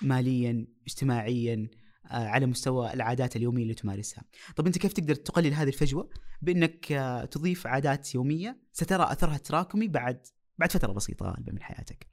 ماليا 0.02 0.68
اجتماعيا 0.88 1.68
آه، 2.06 2.28
على 2.28 2.46
مستوى 2.46 2.94
العادات 2.94 3.36
اليومية 3.36 3.64
اللي 3.64 3.74
تمارسها. 3.74 4.24
طب 4.56 4.66
أنت 4.68 4.78
كيف 4.78 4.94
تقدر 4.94 5.16
تقلل 5.16 5.54
هذه 5.54 5.68
الفجوة 5.68 6.10
بأنك 6.42 6.92
آه، 6.92 7.26
تضيف 7.26 7.68
عادات 7.68 8.16
يومية 8.16 8.60
سترى 8.74 9.12
أثرها 9.12 9.36
التراكمي 9.36 9.88
بعد 9.88 10.28
بعد 10.58 10.72
فترة 10.72 10.92
بسيطة 10.94 11.26
غالبا 11.26 11.52
من 11.52 11.62
حياتك؟ 11.62 12.08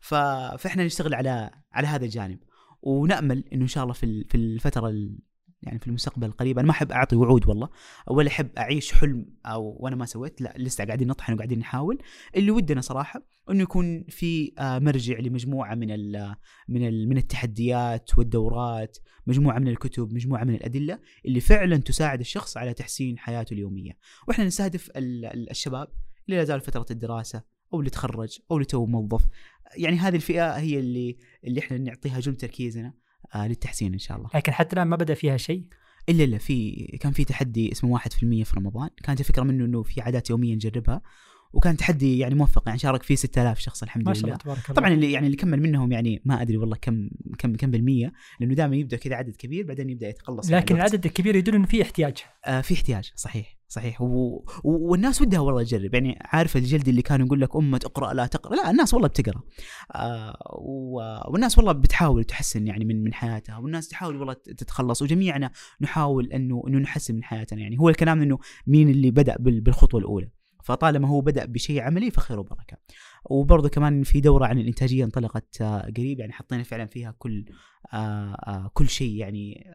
ف... 0.00 0.14
فإحنا 0.58 0.84
نشتغل 0.84 1.14
على 1.14 1.50
على 1.72 1.86
هذا 1.86 2.04
الجانب. 2.04 2.38
ونأمل 2.82 3.44
إنه 3.52 3.62
إن 3.62 3.68
شاء 3.68 3.82
الله 3.82 3.94
في 3.94 4.24
في 4.24 4.36
الفترة 4.36 4.88
ال... 4.88 5.18
يعني 5.62 5.78
في 5.78 5.86
المستقبل 5.86 6.26
القريب 6.26 6.58
أنا 6.58 6.66
ما 6.66 6.72
أحب 6.72 6.92
أعطي 6.92 7.16
وعود 7.16 7.48
والله. 7.48 7.68
ولا 8.06 8.28
أحب 8.28 8.48
أعيش 8.58 8.92
حلم 8.92 9.26
أو 9.46 9.76
وأنا 9.80 9.96
ما 9.96 10.06
سويت. 10.06 10.40
لا 10.40 10.54
لسه 10.58 10.84
قاعدين 10.84 11.08
نطحن 11.08 11.32
وقاعدين 11.32 11.58
نحاول. 11.58 11.98
اللي 12.36 12.50
ودنا 12.50 12.80
صراحة 12.80 13.22
إنه 13.50 13.62
يكون 13.62 14.04
في 14.08 14.52
آه، 14.58 14.78
مرجع 14.78 15.18
لمجموعة 15.18 15.74
من 15.74 15.90
ال 15.90 16.34
من 16.68 16.88
ال 16.88 17.08
من 17.08 17.16
التحديات 17.16 18.18
والدورات 18.18 18.98
مجموعة 19.26 19.58
من 19.58 19.68
الكتب 19.68 20.12
مجموعة 20.12 20.44
من 20.44 20.54
الأدلة 20.54 20.98
اللي 21.26 21.40
فعلا 21.40 21.76
تساعد 21.76 22.20
الشخص 22.20 22.56
على 22.56 22.74
تحسين 22.74 23.18
حياته 23.18 23.54
اليومية. 23.54 23.92
وإحنا 24.28 24.44
نستهدف 24.44 24.90
ال- 24.96 25.24
ال- 25.24 25.50
الشباب 25.50 25.88
اللي 26.26 26.38
لا 26.38 26.44
زال 26.44 26.60
فترة 26.60 26.86
الدراسة 26.90 27.42
أو 27.74 27.78
اللي 27.78 27.90
تخرج 27.90 28.38
أو 28.50 28.56
اللي 28.56 28.66
تو 28.66 28.86
موظف. 28.86 29.24
يعني 29.76 29.96
هذه 29.96 30.16
الفئة 30.16 30.52
هي 30.58 30.78
اللي 30.78 31.18
اللي 31.44 31.60
إحنا 31.60 31.78
نعطيها 31.78 32.20
جل 32.20 32.36
تركيزنا. 32.36 32.94
آه 33.34 33.48
للتحسين 33.48 33.92
إن 33.92 33.98
شاء 33.98 34.16
الله. 34.16 34.30
لكن 34.34 34.52
حتى 34.52 34.76
الآن 34.76 34.86
ما 34.86 34.96
بدأ 34.96 35.14
فيها 35.14 35.36
شيء؟ 35.36 35.64
إلا 36.08 36.24
إلا 36.24 36.38
في 36.38 36.70
كان 37.00 37.12
في 37.12 37.24
تحدي 37.24 37.72
اسمه 37.72 37.98
1% 37.98 38.44
في 38.44 38.56
رمضان. 38.56 38.90
كانت 39.02 39.20
الفكرة 39.20 39.42
منه 39.42 39.64
إنه 39.64 39.82
في 39.82 40.00
عادات 40.00 40.30
يومية 40.30 40.54
نجربها. 40.54 41.02
وكان 41.52 41.76
تحدي 41.76 42.18
يعني 42.18 42.34
موفق 42.34 42.62
يعني 42.66 42.78
شارك 42.78 43.02
فيه 43.02 43.14
6000 43.14 43.58
شخص 43.58 43.82
الحمد 43.82 44.04
ما 44.04 44.10
لله. 44.10 44.20
شاء 44.20 44.24
الله 44.24 44.36
تبارك 44.36 44.64
الله. 44.64 44.74
طبعا 44.74 44.88
اللي 44.88 45.12
يعني 45.12 45.26
اللي 45.26 45.36
كمل 45.36 45.60
منهم 45.62 45.92
يعني 45.92 46.22
ما 46.24 46.42
أدري 46.42 46.56
والله 46.56 46.76
كم 46.80 47.08
كم 47.38 47.56
كم 47.56 47.70
بالمية 47.70 48.12
لأنه 48.40 48.54
دائما 48.54 48.76
يبدأ 48.76 48.96
كذا 48.96 49.14
عدد 49.14 49.36
كبير 49.36 49.66
بعدين 49.66 49.90
يبدأ 49.90 50.08
يتقلص 50.08 50.46
لكن 50.50 50.74
الوقت. 50.74 50.90
العدد 50.90 51.06
الكبير 51.06 51.36
يدل 51.36 51.54
انه 51.54 51.66
في 51.66 51.82
احتياج. 51.82 52.16
آه 52.46 52.60
في 52.60 52.74
احتياج 52.74 53.12
صحيح 53.16 53.58
صحيح. 53.70 54.00
و... 54.00 54.04
و... 54.06 54.44
والناس 54.64 55.22
ودها 55.22 55.40
والله 55.40 55.62
تجرب. 55.62 55.94
يعني 55.94 56.18
عارف 56.20 56.56
الجلد 56.56 56.88
اللي 56.88 57.02
كانوا 57.02 57.26
يقول 57.26 57.40
لك 57.40 57.56
أمة 57.56 57.80
اقرأ 57.84 58.14
لا 58.14 58.26
تقرأ؟ 58.26 58.56
لا 58.56 58.70
الناس 58.70 58.94
والله 58.94 59.08
بتقرأ. 59.08 59.42
آه 59.94 60.36
و... 60.60 61.00
والناس 61.32 61.58
والله 61.58 61.72
بتحاول 61.72 62.24
تحسن 62.24 62.66
يعني 62.66 62.84
من 62.84 63.04
من 63.04 63.14
حياتها 63.14 63.58
والناس 63.58 63.88
تحاول 63.88 64.16
والله 64.16 64.32
تتخلص. 64.34 65.02
وجميعنا 65.02 65.50
نحاول 65.80 66.32
أنه 66.32 66.62
أنه 66.68 66.78
نحسن 66.78 67.14
من 67.14 67.24
حياتنا. 67.24 67.60
يعني 67.60 67.78
هو 67.80 67.88
الكلام 67.88 68.22
إنه 68.22 68.38
مين 68.66 68.88
اللي 68.88 69.10
بدأ 69.10 69.36
بال... 69.38 69.60
بالخطوة 69.60 70.00
الأولى. 70.00 70.28
فطالما 70.68 71.08
هو 71.08 71.20
بدأ 71.20 71.44
بشيء 71.44 71.80
عملي 71.80 72.10
فخير 72.10 72.40
وبركة. 72.40 72.76
وبرضه 73.30 73.68
كمان 73.68 74.02
في 74.02 74.20
دورة 74.20 74.46
عن 74.46 74.58
الإنتاجية 74.58 75.04
انطلقت 75.04 75.60
آه، 75.60 75.80
قريب 75.96 76.20
يعني 76.20 76.32
حطينا 76.32 76.62
فعلا 76.62 76.86
فيها 76.86 77.14
كل 77.18 77.44
آه 77.92 78.34
آه 78.34 78.70
كل 78.74 78.88
شيء 78.88 79.16
يعني 79.16 79.66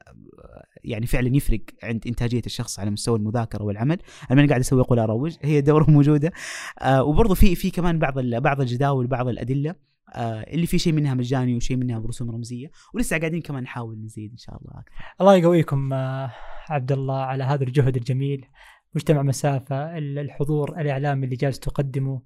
يعني 0.83 1.05
فعلا 1.07 1.35
يفرق 1.35 1.61
عند 1.83 2.07
إنتاجية 2.07 2.41
الشخص 2.45 2.79
على 2.79 2.91
مستوى 2.91 3.17
المذاكرة 3.17 3.63
والعمل. 3.63 3.97
أنا 4.31 4.35
ماني 4.35 4.47
قاعد 4.47 4.59
أسوي 4.59 4.81
أقول 4.81 4.99
أروج 4.99 5.35
هي 5.41 5.61
دورة 5.61 5.91
موجودة. 5.97 6.31
آه 6.79 7.03
وبرضه 7.03 7.35
في 7.35 7.55
في 7.55 7.71
كمان 7.71 7.99
بعض 7.99 8.19
بعض 8.19 8.61
الجداول 8.61 9.07
بعض 9.07 9.27
الأدلة 9.27 9.75
آه 10.15 10.41
اللي 10.41 10.65
في 10.65 10.77
شيء 10.79 10.93
منها 10.93 11.13
مجاني 11.13 11.55
وشيء 11.55 11.77
منها 11.77 11.99
برسوم 11.99 12.31
رمزية. 12.31 12.71
ولسه 12.93 13.17
قاعدين 13.17 13.41
كمان 13.41 13.63
نحاول 13.63 13.97
نزيد 14.05 14.31
إن 14.31 14.37
شاء 14.37 14.57
الله 14.57 14.71
أكثر. 14.79 14.95
الله 15.21 15.35
يقويكم 15.35 15.93
عبد 16.69 16.91
الله 16.91 17.17
على 17.17 17.43
هذا 17.43 17.63
الجهد 17.63 17.95
الجميل. 17.95 18.45
مجتمع 18.95 19.21
مسافة 19.21 19.97
ال- 19.97 20.19
الحضور 20.19 20.81
الإعلامي 20.81 21.25
اللي 21.25 21.35
جالس 21.35 21.59
تقدمه. 21.59 22.21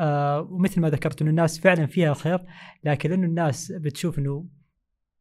آه، 0.00 0.40
ومثل 0.50 0.80
ما 0.80 0.90
ذكرت 0.90 1.22
أنه 1.22 1.30
الناس 1.30 1.60
فعلا 1.60 1.86
فيها 1.86 2.14
خير 2.14 2.38
لكن 2.84 3.10
لأنه 3.10 3.26
الناس 3.26 3.72
بتشوف 3.72 4.18
أنه 4.18 4.46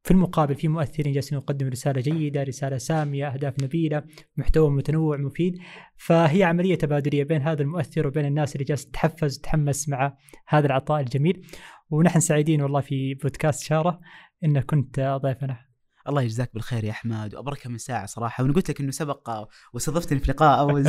في 0.03 0.11
المقابل 0.11 0.55
في 0.55 0.67
مؤثرين 0.67 1.13
جالسين 1.13 1.37
يقدموا 1.37 1.71
رسالة 1.71 2.01
جيدة 2.01 2.43
رسالة 2.43 2.77
سامية 2.77 3.27
أهداف 3.27 3.63
نبيلة 3.63 4.03
محتوى 4.37 4.69
متنوع 4.69 5.17
مفيد. 5.17 5.57
فهي 5.97 6.43
عملية 6.43 6.75
تبادلية 6.75 7.23
بين 7.23 7.41
هذا 7.41 7.61
المؤثر 7.61 8.07
وبين 8.07 8.25
الناس 8.25 8.55
اللي 8.55 8.65
جالسة 8.65 8.89
تتحفز 8.89 9.37
وتتحمس 9.37 9.89
مع 9.89 10.17
هذا 10.47 10.65
العطاء 10.65 10.99
الجميل. 11.01 11.41
ونحن 11.89 12.19
سعيدين 12.19 12.61
والله 12.61 12.81
في 12.81 13.13
بودكاست 13.13 13.63
شارة 13.63 13.99
انك 14.43 14.65
كنت 14.65 15.19
ضيفنا. 15.23 15.70
الله 16.09 16.21
يجزاك 16.21 16.53
بالخير 16.53 16.83
يا 16.83 16.91
أحمد 16.91 17.35
وابركها 17.35 17.69
من 17.69 17.77
ساعة 17.77 18.05
صراحة. 18.05 18.43
وأنا 18.43 18.53
قلت 18.53 18.69
لك 18.69 18.81
إنه 18.81 18.91
سبق 18.91 19.47
واستضفتني 19.73 20.19
في 20.19 20.31
لقاء 20.31 20.59
اول 20.59 20.83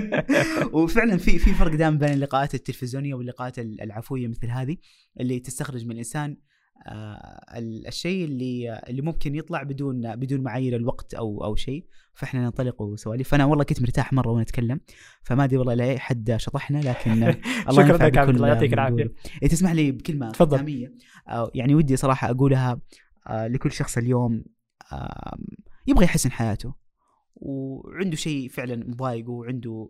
وفعلا 0.72 1.16
في 1.16 1.38
في 1.38 1.54
فرق 1.54 1.74
دائما 1.74 1.96
بين 1.96 2.12
اللقاءات 2.12 2.54
التلفزيونية 2.54 3.14
واللقاءات 3.14 3.58
العفوية 3.58 4.28
مثل 4.28 4.46
هذه 4.46 4.76
اللي 5.20 5.40
تستخرج 5.40 5.84
من 5.84 5.92
الإنسان 5.92 6.36
آه 6.86 7.58
الشيء 7.58 8.24
اللي 8.24 8.82
اللي 8.88 9.02
ممكن 9.02 9.34
يطلع 9.34 9.62
بدون 9.62 10.16
بدون 10.16 10.40
معايير 10.40 10.76
الوقت 10.76 11.14
أو 11.14 11.44
أو 11.44 11.56
شيء. 11.56 11.86
فإحنا 12.14 12.44
ننطلق 12.44 12.82
وسواليف. 12.82 13.28
فأنا 13.28 13.44
والله 13.44 13.64
كنت 13.64 13.82
مرتاح 13.82 14.12
مرة 14.12 14.30
وأنا 14.30 14.42
أتكلم 14.42 14.80
فما 15.22 15.44
أدري 15.44 15.56
والله 15.56 15.74
لأي 15.74 15.98
حد 15.98 16.36
شطحنا 16.36 16.78
لكن 16.78 17.10
الله 17.68 17.86
شكرا 17.86 18.06
لك 18.06 18.18
عبد 18.18 18.34
الله 18.34 18.48
يعطيك 18.48 18.72
العافية. 18.72 19.12
إيه 19.42 19.48
تسمح 19.48 19.70
لي 19.70 19.92
بكلمة 19.92 20.30
تفضل. 20.30 20.90
يعني 21.54 21.74
ودي 21.74 21.96
صراحة 21.96 22.30
أقولها 22.30 22.80
لكل 23.30 23.72
شخص 23.72 23.98
اليوم 23.98 24.44
آه 24.92 25.38
يبغى 25.86 26.04
يحسن 26.04 26.30
حياته. 26.30 26.74
وعنده 27.34 28.16
شيء 28.16 28.48
فعلا 28.48 28.76
مضايقه 28.76 29.30
وعنده 29.30 29.88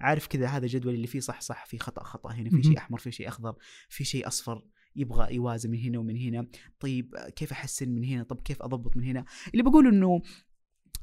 عارف 0.00 0.26
كذا 0.26 0.46
هذا 0.46 0.66
جدول 0.66 0.94
اللي 0.94 1.06
فيه 1.06 1.20
صح 1.20 1.40
صح 1.40 1.66
في 1.66 1.78
خطأ 1.78 2.02
خطأ. 2.02 2.32
هنا 2.32 2.50
في. 2.50 2.62
شيء 2.62 2.78
أحمر 2.78 2.98
في 2.98 3.12
شيء 3.12 3.28
أخضر 3.28 3.54
في 3.88 4.04
شيء 4.04 4.26
أصفر 4.26 4.64
يبغى 4.96 5.34
يوازن 5.34 5.70
من 5.70 5.78
هنا 5.78 5.98
ومن 5.98 6.16
هنا. 6.16 6.46
طيب 6.80 7.14
كيف 7.36 7.52
أحسن 7.52 7.88
من 7.88 8.04
هنا؟ 8.04 8.22
طب 8.22 8.40
كيف 8.40 8.62
أضبط 8.62 8.96
من 8.96 9.04
هنا؟ 9.04 9.24
اللي 9.52 9.62
بقول 9.62 9.86
إنه 9.86 10.22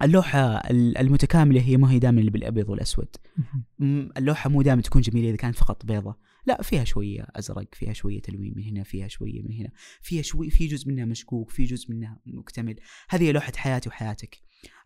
اللوحة 0.01 0.39
ال- 0.57 0.97
المتكاملة 0.97 1.61
هي 1.61 1.77
ما 1.77 1.91
هي 1.91 1.99
دائما 1.99 2.19
اللي 2.19 2.31
بالأبيض 2.31 2.69
والأسود. 2.69 3.07
اللوحة 4.17 4.49
مو 4.49 4.61
دائما 4.61 4.81
تكون 4.81 5.01
جميلة 5.01 5.29
إذا 5.29 5.37
كانت 5.37 5.55
فقط 5.55 5.85
بيضة. 5.85 6.15
لا 6.45 6.61
فيها 6.61 6.83
شوية 6.83 7.27
أزرق 7.35 7.75
فيها 7.75 7.93
شوية 7.93 8.21
تلوين 8.21 8.53
من 8.55 8.63
هنا 8.63 8.83
فيها 8.83 9.07
شوية 9.07 9.41
من 9.41 9.51
هنا 9.53 9.69
فيها 10.01 10.21
شوي 10.21 10.49
في 10.49 10.67
جزء 10.67 10.89
منها 10.89 11.05
مشكوك 11.05 11.49
في 11.51 11.63
جزء 11.63 11.91
منها 11.91 12.19
مكتمل. 12.25 12.75
هذه 13.09 13.23
هي 13.23 13.31
لوحة 13.31 13.51
حياتي 13.55 13.89
وحياتك. 13.89 14.37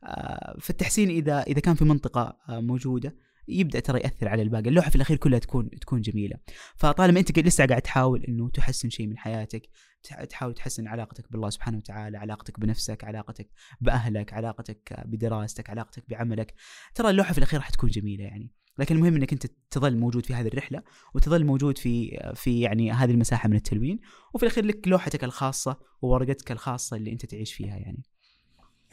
آه، 0.04 0.58
فالتحسين 0.62 1.10
إذا 1.10 1.42
إذا 1.44 1.60
كان 1.60 1.76
في 1.76 1.86
منطقة 1.86 2.38
آه، 2.50 2.60
موجودة 2.60 3.16
يبدأ 3.48 3.80
ترى 3.80 4.00
يأثر 4.00 4.28
على 4.28 4.42
الباقي. 4.42 4.70
اللوحة 4.70 4.90
في 4.90 4.96
الأخير 4.96 5.18
كلها 5.18 5.40
تكون 5.40 5.70
تكون 5.70 6.02
جميلة. 6.02 6.36
فطالما 6.76 7.20
أنت 7.20 7.40
لسه 7.40 7.66
قاعد 7.66 7.82
تحاول 7.82 8.24
إنه 8.24 8.50
تحسن 8.50 8.90
شيء 8.90 9.08
من 9.08 9.18
حياتك 9.18 9.70
تح- 10.04 10.24
تحاول 10.24 10.54
تحسن 10.54 10.88
علاقتك 10.88 11.32
بالله 11.32 11.50
سبحانه 11.50 11.78
وتعالى 11.78 12.18
علاقتك 12.18 12.60
بنفسك 12.60 13.04
علاقتك 13.04 13.50
بأهلك 13.82 14.34
علاقتك 14.34 15.04
بدراستك 15.06 15.70
علاقتك 15.70 16.04
بعملك 16.10 16.54
ترى 16.96 17.10
اللوحة 17.10 17.32
في 17.32 17.38
الأخير 17.38 17.60
راح 17.60 17.70
تكون 17.70 17.90
جميلة 17.90 18.24
يعني. 18.24 18.52
لكن 18.80 18.96
المهم 18.96 19.16
إنك 19.16 19.34
أنت 19.34 19.46
تظل 19.72 19.98
موجود 19.98 20.26
في 20.26 20.34
هذه 20.34 20.48
الرحلة 20.48 20.84
وتظل 21.16 21.46
موجود 21.46 21.78
في 21.78 22.20
في 22.36 22.62
يعني 22.62 22.92
هذه 22.92 23.12
المساحة 23.12 23.50
من 23.50 23.56
التلوين 23.56 24.00
وفي 24.34 24.44
الأخير 24.44 24.66
لك 24.66 24.88
لوحتك 24.88 25.24
الخاصة 25.24 25.78
وورقتك 26.02 26.52
الخاصة 26.52 26.98
اللي 26.98 27.12
أنت 27.12 27.26
تعيش 27.26 27.54
فيها 27.54 27.78
يعني. 27.78 28.04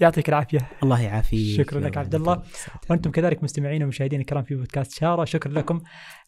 يعطيك 0.00 0.28
العافية. 0.28 0.70
الله 0.82 1.00
يعافيك. 1.00 1.56
شكراً 1.56 1.80
لك 1.80 1.96
عبد 1.96 2.14
الله. 2.14 2.42
وأنتم 2.90 3.10
كذلك 3.10 3.42
مستمعين 3.42 3.82
ومشاهدين 3.82 4.20
الكرام 4.20 4.44
في 4.44 4.54
بودكاست 4.54 4.92
شارة 4.92 5.24
شكرا 5.24 5.52
لكم 5.52 5.80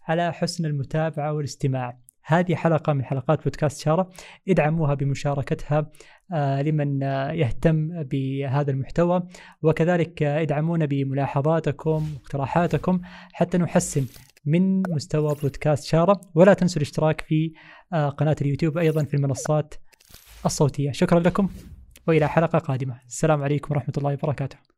على 0.08 0.32
حسن 0.32 0.66
المتابعة 0.66 1.32
والاستماع. 1.32 1.98
هذه 2.28 2.54
حلقة 2.54 2.92
من 2.92 3.04
حلقات 3.04 3.44
بودكاست 3.44 3.80
شارة 3.80 4.10
ادعموها 4.48 4.94
بمشاركتها 4.94 5.90
آه، 6.32 6.62
لمن 6.62 7.02
آه، 7.02 7.32
يهتم 7.32 8.02
بهذا 8.02 8.70
المحتوى. 8.70 9.22
وكذلك 9.62 10.22
آه، 10.22 10.42
ادعمونا 10.42 10.84
بملاحظاتكم 10.84 12.08
واقتراحاتكم 12.14 13.00
حتى 13.32 13.58
نحسن 13.58 14.06
من 14.44 14.82
مستوى 14.88 15.34
بودكاست 15.42 15.84
شارة. 15.84 16.20
ولا 16.34 16.54
تنسوا 16.54 16.76
الاشتراك 16.76 17.20
في 17.20 17.52
قناة 17.92 18.36
اليوتيوب 18.40 18.78
أيضا 18.78 19.04
في 19.04 19.14
المنصات 19.14 19.74
الصوتية. 20.46 20.92
شكرا 20.92 21.20
لكم 21.20 21.48
وإلى 22.06 22.28
حلقة 22.28 22.58
قادمة. 22.58 23.00
السلام 23.06 23.42
عليكم 23.42 23.74
ورحمة 23.74 23.94
الله 23.98 24.12
وبركاته. 24.12 24.77